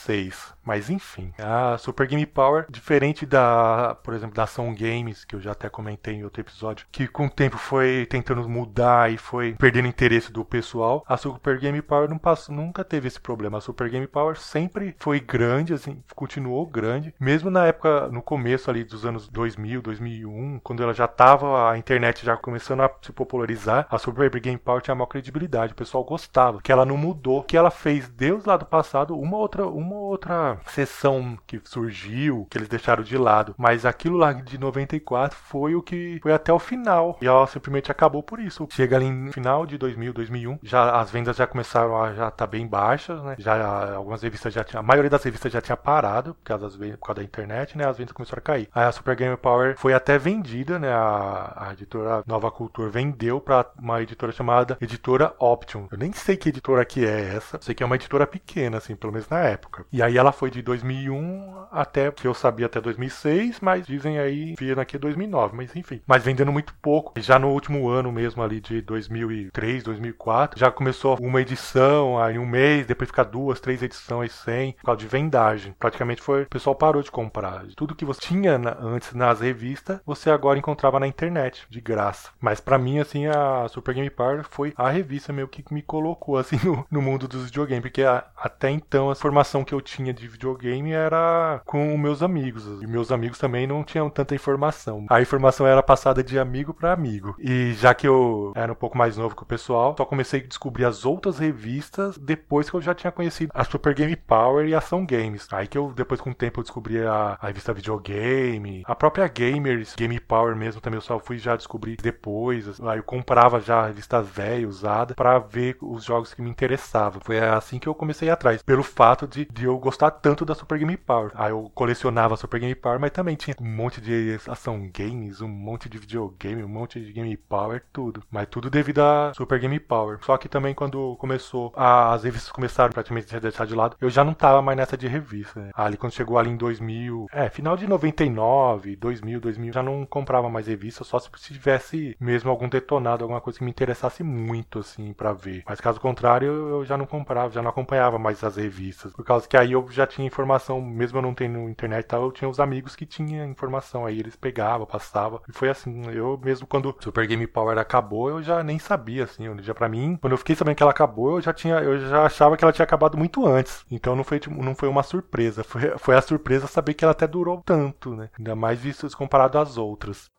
2006. 0.09 0.56
Mas 0.64 0.90
enfim, 0.90 1.32
a 1.38 1.78
Super 1.78 2.06
Game 2.06 2.26
Power, 2.26 2.66
diferente 2.68 3.24
da, 3.24 3.96
por 4.02 4.12
exemplo, 4.12 4.34
da 4.36 4.42
Ação 4.42 4.74
Games, 4.74 5.24
que 5.24 5.34
eu 5.34 5.40
já 5.40 5.52
até 5.52 5.68
comentei 5.70 6.16
em 6.16 6.24
outro 6.24 6.42
episódio, 6.42 6.86
que 6.92 7.06
com 7.06 7.26
o 7.26 7.30
tempo 7.30 7.56
foi 7.56 8.06
tentando 8.09 8.46
mudar 8.46 9.11
e 9.11 9.16
foi 9.16 9.54
perdendo 9.54 9.88
interesse 9.88 10.30
do 10.30 10.44
pessoal, 10.44 11.04
a 11.09 11.16
Super 11.16 11.59
Game 11.59 11.80
Power 11.80 12.09
não 12.11 12.18
passou, 12.18 12.54
nunca 12.54 12.84
teve 12.84 13.09
esse 13.09 13.18
problema. 13.18 13.56
A 13.56 13.62
Super 13.62 13.88
Game 13.88 14.06
Power 14.06 14.38
sempre 14.38 14.94
foi 14.98 15.20
grande, 15.20 15.72
assim, 15.72 16.02
continuou 16.14 16.66
grande, 16.66 17.14
mesmo 17.18 17.50
na 17.50 17.66
época, 17.66 18.09
no 18.09 18.20
começo 18.20 18.68
ali 18.68 18.84
dos 18.84 19.06
anos 19.06 19.26
2000, 19.26 19.80
2001, 19.80 20.61
quando 20.62 20.82
ela 20.82 20.92
já 20.92 21.09
tava, 21.09 21.70
a 21.70 21.78
internet 21.78 22.26
já 22.26 22.36
começando 22.36 22.82
a 22.82 22.90
se 23.00 23.11
popularizar, 23.11 23.86
a 23.90 23.96
Super 23.96 24.28
Game 24.38 24.59
Power 24.59 24.82
tinha 24.82 24.94
maior 24.94 25.06
credibilidade, 25.06 25.72
o 25.72 25.76
pessoal 25.76 26.04
gostava, 26.04 26.61
que 26.61 26.70
ela 26.70 26.84
não 26.84 26.98
mudou, 26.98 27.42
que 27.42 27.56
ela 27.56 27.70
fez 27.70 28.06
desde 28.11 28.46
lá 28.46 28.59
do 28.59 28.66
passado 28.66 29.18
uma 29.18 29.38
outra, 29.38 29.66
uma 29.66 29.97
outra 29.99 30.59
sessão 30.66 31.38
que 31.46 31.61
surgiu, 31.64 32.46
que 32.51 32.59
eles 32.59 32.68
deixaram 32.68 33.03
de 33.03 33.16
lado. 33.16 33.55
Mas 33.57 33.84
aquilo 33.84 34.16
lá 34.16 34.32
de 34.32 34.59
94 34.59 35.36
foi 35.36 35.74
o 35.74 35.82
que 35.82 36.18
foi 36.22 36.32
até 36.32 36.53
o 36.53 36.59
final. 36.59 37.18
E 37.20 37.26
ela 37.26 37.46
simplesmente 37.46 37.90
acabou 37.90 38.22
por 38.22 38.40
isso. 38.40 38.68
Chega 38.70 38.96
ali 38.96 39.11
no 39.11 39.32
final 39.32 39.66
de 39.66 39.78
2000, 39.78 40.12
2001, 40.12 40.59
já 40.62 41.01
as 41.01 41.11
vendas 41.11 41.36
já 41.36 41.46
começaram 41.46 42.01
a 42.01 42.09
já 42.09 42.28
estar 42.28 42.30
tá 42.30 42.46
bem 42.46 42.66
baixas, 42.66 43.22
né? 43.22 43.36
Já 43.38 43.94
algumas 43.94 44.22
revistas 44.22 44.53
já 44.53 44.64
tinha, 44.64 44.80
a 44.80 44.82
maioria 44.82 45.11
das 45.11 45.22
revistas 45.22 45.53
já 45.53 45.61
tinha 45.61 45.76
parado 45.76 46.34
por 46.34 46.42
causa, 46.42 46.66
das, 46.66 46.76
por 46.76 47.07
causa 47.07 47.20
da 47.20 47.24
internet, 47.24 47.76
né? 47.76 47.86
As 47.86 47.99
vendas 47.99 48.12
começaram 48.12 48.40
a 48.40 48.42
cair. 48.42 48.68
Aí 48.74 48.84
a 48.84 48.92
Super 48.92 49.16
Game 49.16 49.36
Power 49.36 49.76
foi 49.76 49.94
até 49.94 50.18
vendida, 50.18 50.78
né? 50.78 50.92
A, 50.92 51.68
a 51.68 51.72
editora 51.72 52.22
Nova 52.26 52.51
Cultura 52.51 52.90
vendeu 52.90 53.40
para 53.40 53.66
uma 53.78 54.03
editora 54.03 54.32
chamada 54.32 54.76
Editora 54.80 55.34
Option. 55.38 55.86
Eu 55.90 55.99
nem 55.99 56.12
sei 56.12 56.36
que 56.36 56.49
editora 56.49 56.84
que 56.84 57.05
é 57.05 57.36
essa. 57.36 57.59
Sei 57.61 57.74
que 57.74 57.82
é 57.82 57.86
uma 57.86 57.96
editora 57.96 58.26
pequena, 58.26 58.78
assim, 58.78 58.96
pelo 58.96 59.12
menos 59.12 59.28
na 59.28 59.40
época. 59.40 59.84
E 59.93 60.03
aí 60.03 60.16
ela 60.16 60.32
foi 60.32 60.51
de 60.51 60.62
2001 60.62 61.66
até, 61.70 62.11
que 62.11 62.26
eu 62.26 62.34
sabia, 62.34 62.66
até 62.66 62.80
2006, 62.80 63.61
mas 63.61 63.86
dizem 63.86 64.18
aí, 64.18 64.55
via 64.59 64.78
aqui 64.80 64.99
2009, 64.99 65.57
mas 65.57 65.74
enfim. 65.74 66.01
Mas 66.07 66.22
vendendo 66.22 66.53
muito 66.53 66.74
pouco. 66.80 67.18
Já 67.20 67.39
no 67.39 67.49
último 67.49 67.89
ano 67.89 68.12
mesmo 68.12 68.43
ali 68.43 68.61
de 68.61 68.80
2003, 68.82 69.82
2004, 69.82 70.59
já 70.59 70.70
começou 70.70 71.18
uma 71.20 71.41
edição 71.41 72.20
aí 72.20 72.39
um 72.39 72.47
mês, 72.47 72.86
depois 72.86 73.09
ficar 73.09 73.24
duas, 73.24 73.61
três 73.61 73.82
edições 73.82 74.32
sem, 74.32 74.72
por 74.72 74.84
causa 74.84 75.01
de 75.01 75.07
vendagem. 75.07 75.74
Praticamente 75.78 76.22
foi, 76.22 76.43
o 76.43 76.49
pessoal 76.49 76.76
parou 76.76 77.03
de 77.03 77.11
comprar. 77.11 77.64
Tudo 77.76 77.95
que 77.95 78.05
você 78.05 78.20
tinha 78.20 78.59
na, 78.59 78.76
antes 78.80 79.12
nas 79.14 79.41
revistas, 79.41 80.01
você 80.05 80.30
agora 80.30 80.59
encontrava 80.59 81.01
na 81.01 81.07
internet, 81.07 81.66
de 81.68 81.80
graça. 81.80 82.30
Mas 82.41 82.61
para 82.61 82.78
mim, 82.78 82.99
assim, 82.99 83.26
a 83.26 83.66
Super 83.68 83.95
Game 83.95 84.11
Power 84.11 84.45
foi 84.45 84.72
a 84.76 84.91
revista 84.91 85.32
meio 85.32 85.49
que 85.49 85.64
me 85.72 85.82
colocou, 85.82 86.36
assim, 86.39 86.59
no, 86.64 86.86
no 86.91 87.03
mundo 87.03 87.26
dos 87.26 87.47
videogames, 87.47 87.82
porque 87.82 88.03
a, 88.03 88.24
até 88.36 88.70
então 88.70 89.11
a 89.11 89.14
formação 89.14 89.64
que 89.64 89.72
eu 89.72 89.78
tinha 89.81 90.12
de 90.12 90.26
videogame 90.26 90.93
era 90.93 91.61
com 91.64 91.97
meus 91.97 92.22
amigos. 92.22 92.66
E 92.83 92.87
meus 92.87 93.11
amigos 93.11 93.39
também 93.39 93.66
não 93.66 93.85
tinham 93.85 94.11
tanta 94.11 94.35
informação. 94.35 95.07
A 95.09 95.20
informação 95.20 95.66
era 95.66 95.83
passada 95.83 96.22
de 96.22 96.39
amigo 96.39 96.74
para 96.74 96.93
amigo. 96.93 97.35
E 97.39 97.72
já 97.74 97.95
que 97.95 98.07
eu 98.07 98.53
era 98.55 98.72
um 98.72 98.76
pouco 98.76 98.97
mais 98.97 99.16
novo 99.16 99.37
que 99.37 99.43
o 99.43 99.47
pessoal, 99.47 99.95
só 99.97 100.05
comecei 100.05 100.41
a 100.41 100.47
descobrir 100.47 100.85
as 100.85 101.05
outras 101.05 101.39
revistas 101.39 102.18
depois 102.18 102.68
que 102.68 102.76
eu 102.76 102.81
já 102.81 102.95
tinha 102.95 103.12
conhecido 103.12 103.53
a 103.55 103.64
Super 103.64 103.95
Game 103.95 104.14
Power 104.16 104.66
e 104.66 104.74
a 104.74 104.79
Ação 104.79 105.05
Games. 105.05 105.47
Aí 105.53 105.66
que 105.66 105.79
eu, 105.79 105.93
depois 105.95 106.20
com 106.20 106.31
o 106.31 106.35
tempo, 106.35 106.61
eu 106.61 106.64
descobri 106.64 107.01
a, 107.05 107.39
a 107.41 107.47
revista 107.47 107.72
Videogame, 107.72 108.83
a 108.87 108.95
própria 108.95 109.26
Gamers, 109.29 109.95
Game 109.97 110.18
Power 110.20 110.57
mesmo 110.57 110.81
também 110.81 110.99
eu 110.99 111.03
só 111.03 111.18
fui 111.18 111.39
já 111.39 111.57
descobrir 111.57 111.97
depois. 111.97 112.81
Aí 112.81 112.99
eu 112.99 113.03
comprava 113.03 113.61
já 113.61 113.87
revistas 113.87 114.26
velhas, 114.29 114.68
usadas, 114.68 115.14
para 115.14 115.39
ver 115.39 115.76
os 115.81 116.05
jogos 116.05 116.35
que 116.35 116.43
me 116.43 116.51
interessavam. 116.51 117.20
Foi 117.22 117.39
assim 117.39 117.79
que 117.79 117.89
eu 117.89 117.95
comecei 117.95 118.31
atrás, 118.31 118.62
pelo 118.62 118.83
fato 118.83 119.26
de, 119.26 119.47
de 119.59 119.64
eu 119.64 119.78
gostar 119.78 120.11
tanto 120.11 120.44
da 120.44 120.54
Super 120.54 120.78
Game 120.78 120.96
Power. 120.96 121.32
Aí 121.34 121.50
eu 121.50 121.70
colecionava 121.74 122.34
a 122.34 122.36
Super 122.36 122.61
Game 122.61 122.74
Power, 122.74 123.00
mas 123.00 123.11
também 123.11 123.36
tinha 123.36 123.56
um 123.61 123.66
monte 123.66 124.00
de 124.00 124.38
ação 124.48 124.88
games, 124.92 125.40
um 125.40 125.48
monte 125.48 125.88
de 125.88 125.98
videogame, 125.98 126.62
um 126.62 126.68
monte 126.68 127.00
de 127.00 127.12
Game 127.12 127.36
Power, 127.36 127.82
tudo. 127.92 128.22
Mas 128.30 128.46
tudo 128.48 128.70
devido 128.70 129.00
à 129.00 129.32
Super 129.34 129.59
Game 129.59 129.78
Power. 129.80 130.18
Só 130.22 130.36
que 130.36 130.48
também 130.48 130.74
quando 130.74 131.16
começou, 131.16 131.72
as 131.74 132.22
revistas 132.22 132.52
começaram 132.52 132.92
praticamente 132.92 133.34
a 133.34 133.40
deixar 133.40 133.66
de 133.66 133.74
lado, 133.74 133.96
eu 134.00 134.09
já 134.09 134.24
não 134.24 134.32
tava 134.32 134.62
mais 134.62 134.78
nessa 134.78 134.96
de 134.96 135.09
revista. 135.09 135.61
Né? 135.61 135.70
Ali 135.74 135.96
quando 135.96 136.12
chegou 136.12 136.38
ali 136.38 136.50
em 136.50 136.56
2000, 136.56 137.26
é, 137.32 137.48
final 137.48 137.76
de 137.76 137.86
99, 137.86 138.96
2000, 138.96 139.40
2000, 139.40 139.72
já 139.72 139.82
não 139.82 140.06
comprava 140.06 140.48
mais 140.48 140.66
revista, 140.66 141.02
só 141.04 141.18
se 141.18 141.30
tivesse 141.52 142.16
mesmo 142.20 142.50
algum 142.50 142.68
detonado, 142.68 143.24
alguma 143.24 143.40
coisa 143.40 143.59
que 143.59 143.64
me 143.64 143.70
interessasse 143.70 144.22
muito, 144.22 144.78
assim, 144.78 145.12
para 145.12 145.32
ver. 145.32 145.62
Mas 145.66 145.80
caso 145.80 146.00
contrário, 146.00 146.48
eu 146.48 146.84
já 146.84 146.96
não 146.96 147.06
comprava, 147.06 147.52
já 147.52 147.62
não 147.62 147.70
acompanhava 147.70 148.18
mais 148.18 148.42
as 148.44 148.56
revistas. 148.56 149.12
Por 149.12 149.24
causa 149.24 149.47
que 149.49 149.57
aí 149.57 149.72
eu 149.72 149.86
já 149.90 150.07
tinha 150.07 150.18
tinha 150.18 150.26
informação, 150.26 150.80
mesmo 150.80 151.18
eu 151.18 151.22
não 151.22 151.32
tendo 151.32 151.68
internet 151.68 152.05
e 152.05 152.09
tal, 152.09 152.24
eu 152.24 152.32
tinha 152.32 152.49
os 152.49 152.59
amigos 152.59 152.96
que 152.96 153.07
tinham 153.07 153.46
informação. 153.49 154.05
Aí 154.05 154.18
eles 154.18 154.34
pegavam, 154.34 154.86
passavam. 154.86 155.40
E 155.49 155.53
foi 155.53 155.68
assim, 155.68 156.03
eu 156.11 156.38
mesmo 156.42 156.66
quando 156.66 156.94
Super 157.01 157.26
Game 157.26 157.46
Power 157.46 157.78
acabou, 157.78 158.28
eu 158.28 158.42
já 158.42 158.62
nem 158.62 158.78
sabia, 158.78 159.24
assim. 159.24 159.46
Eu, 159.46 159.62
já 159.62 159.74
para 159.74 159.88
mim, 159.88 160.16
quando 160.20 160.32
eu 160.32 160.38
fiquei 160.38 160.57
sabendo 160.57 160.76
que 160.76 160.82
ela 160.82 160.92
acabou, 160.92 161.36
eu 161.36 161.40
já 161.40 161.53
tinha, 161.53 161.76
eu 161.76 161.99
já 162.01 162.24
achava 162.24 162.57
que 162.57 162.64
ela 162.64 162.72
tinha 162.72 162.84
acabado 162.84 163.16
muito 163.16 163.46
antes. 163.46 163.84
Então 163.90 164.16
não 164.16 164.24
foi, 164.24 164.40
tipo, 164.40 164.62
não 164.62 164.74
foi 164.74 164.88
uma 164.88 165.03
surpresa. 165.03 165.62
Foi, 165.64 165.96
foi 165.99 166.16
a 166.16 166.22
surpresa 166.22 166.66
saber 166.66 166.94
que 166.94 167.05
ela 167.05 167.12
até 167.12 167.26
durou 167.26 167.62
tanto, 167.64 168.14
né? 168.14 168.30
Ainda 168.38 168.57
mais 168.57 168.80
visto 168.80 169.09
comparado 169.16 169.59
às 169.59 169.76
outras. 169.76 170.30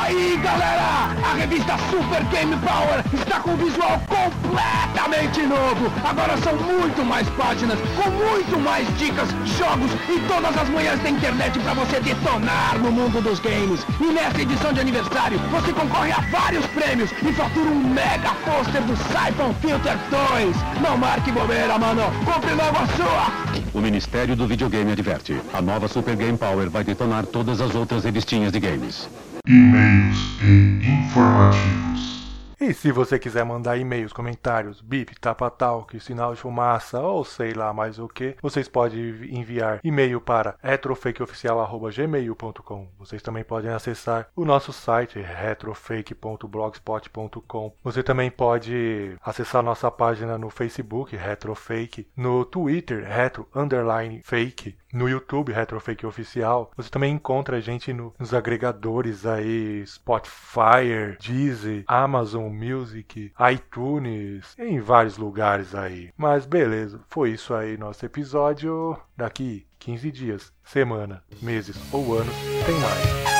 Aí 0.00 0.38
galera, 0.38 1.14
a 1.22 1.34
revista 1.34 1.76
Super 1.90 2.24
Game 2.30 2.56
Power 2.56 3.04
está 3.12 3.38
com 3.40 3.50
um 3.50 3.56
visual 3.56 4.00
completamente 4.08 5.42
novo. 5.42 5.92
Agora 6.02 6.38
são 6.38 6.56
muito 6.56 7.04
mais 7.04 7.28
páginas, 7.30 7.78
com 7.96 8.10
muito 8.10 8.58
mais 8.58 8.88
dicas, 8.98 9.28
jogos 9.58 9.90
e 10.08 10.18
todas 10.26 10.56
as 10.56 10.68
manhãs 10.70 10.98
da 11.00 11.10
internet 11.10 11.58
para 11.58 11.74
você 11.74 12.00
detonar 12.00 12.78
no 12.78 12.90
mundo 12.90 13.20
dos 13.20 13.38
games. 13.40 13.84
E 14.00 14.06
nessa 14.06 14.40
edição 14.40 14.72
de 14.72 14.80
aniversário, 14.80 15.38
você 15.50 15.70
concorre 15.70 16.12
a 16.12 16.20
vários 16.30 16.66
prêmios 16.68 17.10
e 17.22 17.32
fatura 17.34 17.70
um 17.70 17.92
mega 17.92 18.30
pôster 18.46 18.82
do 18.82 18.96
Siphon 18.96 19.52
Filter 19.60 19.98
2. 20.10 20.56
Não 20.80 20.96
marque 20.96 21.30
bobeira, 21.30 21.78
mano. 21.78 22.04
Compre 22.24 22.54
logo 22.54 22.78
a 22.78 22.86
sua. 22.96 23.60
O 23.74 23.80
Ministério 23.80 24.34
do 24.34 24.46
Videogame 24.46 24.92
adverte. 24.92 25.38
A 25.52 25.60
nova 25.60 25.86
Super 25.88 26.16
Game 26.16 26.38
Power 26.38 26.70
vai 26.70 26.82
detonar 26.82 27.26
todas 27.26 27.60
as 27.60 27.74
outras 27.74 28.02
revistinhas 28.02 28.50
de 28.50 28.58
games 28.58 29.08
e-mails 29.46 30.16
e 30.42 30.86
informativos. 30.86 32.20
E 32.60 32.74
se 32.74 32.92
você 32.92 33.18
quiser 33.18 33.42
mandar 33.42 33.78
e-mails, 33.78 34.12
comentários, 34.12 34.82
bip, 34.82 35.18
tapa-talk, 35.18 35.98
sinal 35.98 36.34
de 36.34 36.40
fumaça 36.40 37.00
ou 37.00 37.24
sei 37.24 37.54
lá 37.54 37.72
mais 37.72 37.98
o 37.98 38.06
que, 38.06 38.36
vocês 38.42 38.68
podem 38.68 39.00
enviar 39.30 39.80
e-mail 39.82 40.20
para 40.20 40.56
retrofakeoficial.gmail.com. 40.62 42.88
Vocês 42.98 43.22
também 43.22 43.44
podem 43.44 43.70
acessar 43.70 44.28
o 44.36 44.44
nosso 44.44 44.74
site 44.74 45.18
retrofake.blogspot.com. 45.18 47.72
Você 47.82 48.02
também 48.02 48.30
pode 48.30 49.16
acessar 49.22 49.62
nossa 49.62 49.90
página 49.90 50.36
no 50.36 50.50
Facebook, 50.50 51.16
Retrofake, 51.16 52.08
no 52.14 52.44
Twitter, 52.44 53.08
Retro 53.08 53.48
Underline 53.54 54.20
Fake 54.22 54.76
no 54.92 55.08
YouTube, 55.08 55.52
Retrofake 55.52 56.06
Oficial. 56.06 56.70
Você 56.76 56.90
também 56.90 57.14
encontra 57.14 57.56
a 57.56 57.60
gente 57.60 57.92
no, 57.92 58.14
nos 58.18 58.34
agregadores 58.34 59.26
aí, 59.26 59.84
Spotify, 59.86 61.16
Deezer, 61.20 61.84
Amazon 61.86 62.52
Music, 62.52 63.32
iTunes, 63.52 64.54
em 64.58 64.80
vários 64.80 65.16
lugares 65.16 65.74
aí. 65.74 66.10
Mas 66.16 66.46
beleza, 66.46 67.00
foi 67.08 67.30
isso 67.30 67.54
aí 67.54 67.76
nosso 67.76 68.04
episódio. 68.04 68.96
Daqui 69.16 69.66
15 69.78 70.10
dias, 70.10 70.52
semana, 70.64 71.22
meses 71.40 71.76
ou 71.92 72.14
anos, 72.14 72.34
tem 72.66 72.78
mais. 72.78 73.39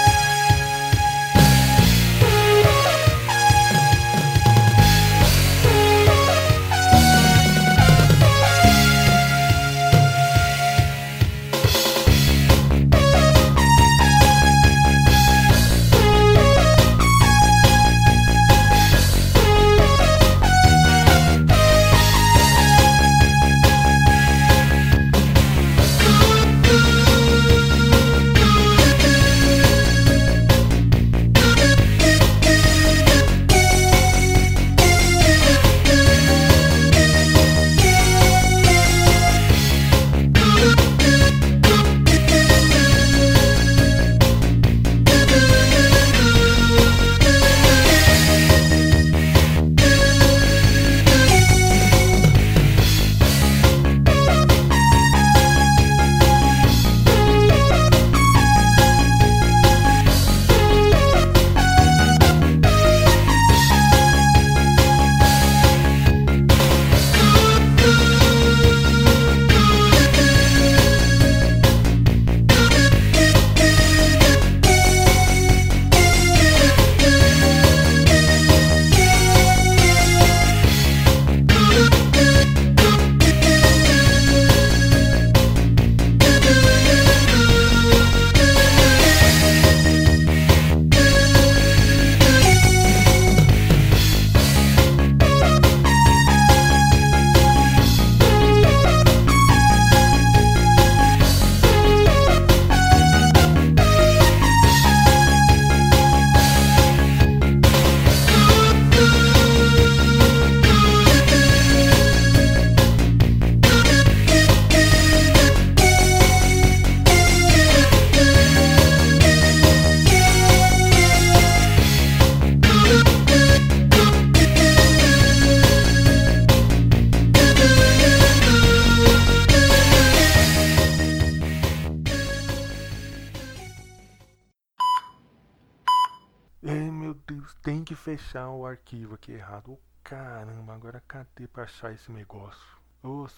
agora 140.80 141.02
cadê 141.06 141.46
pra 141.46 141.64
achar 141.64 141.92
esse 141.92 142.10
negócio? 142.10 142.78
Ô, 143.02 143.24
oh, 143.24 143.28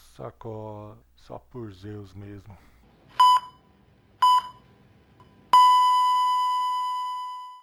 só 1.17 1.41
por 1.41 1.73
Zeus 1.73 2.15
mesmo. 2.15 2.57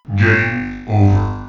Game 0.06 0.86
over. 0.86 1.40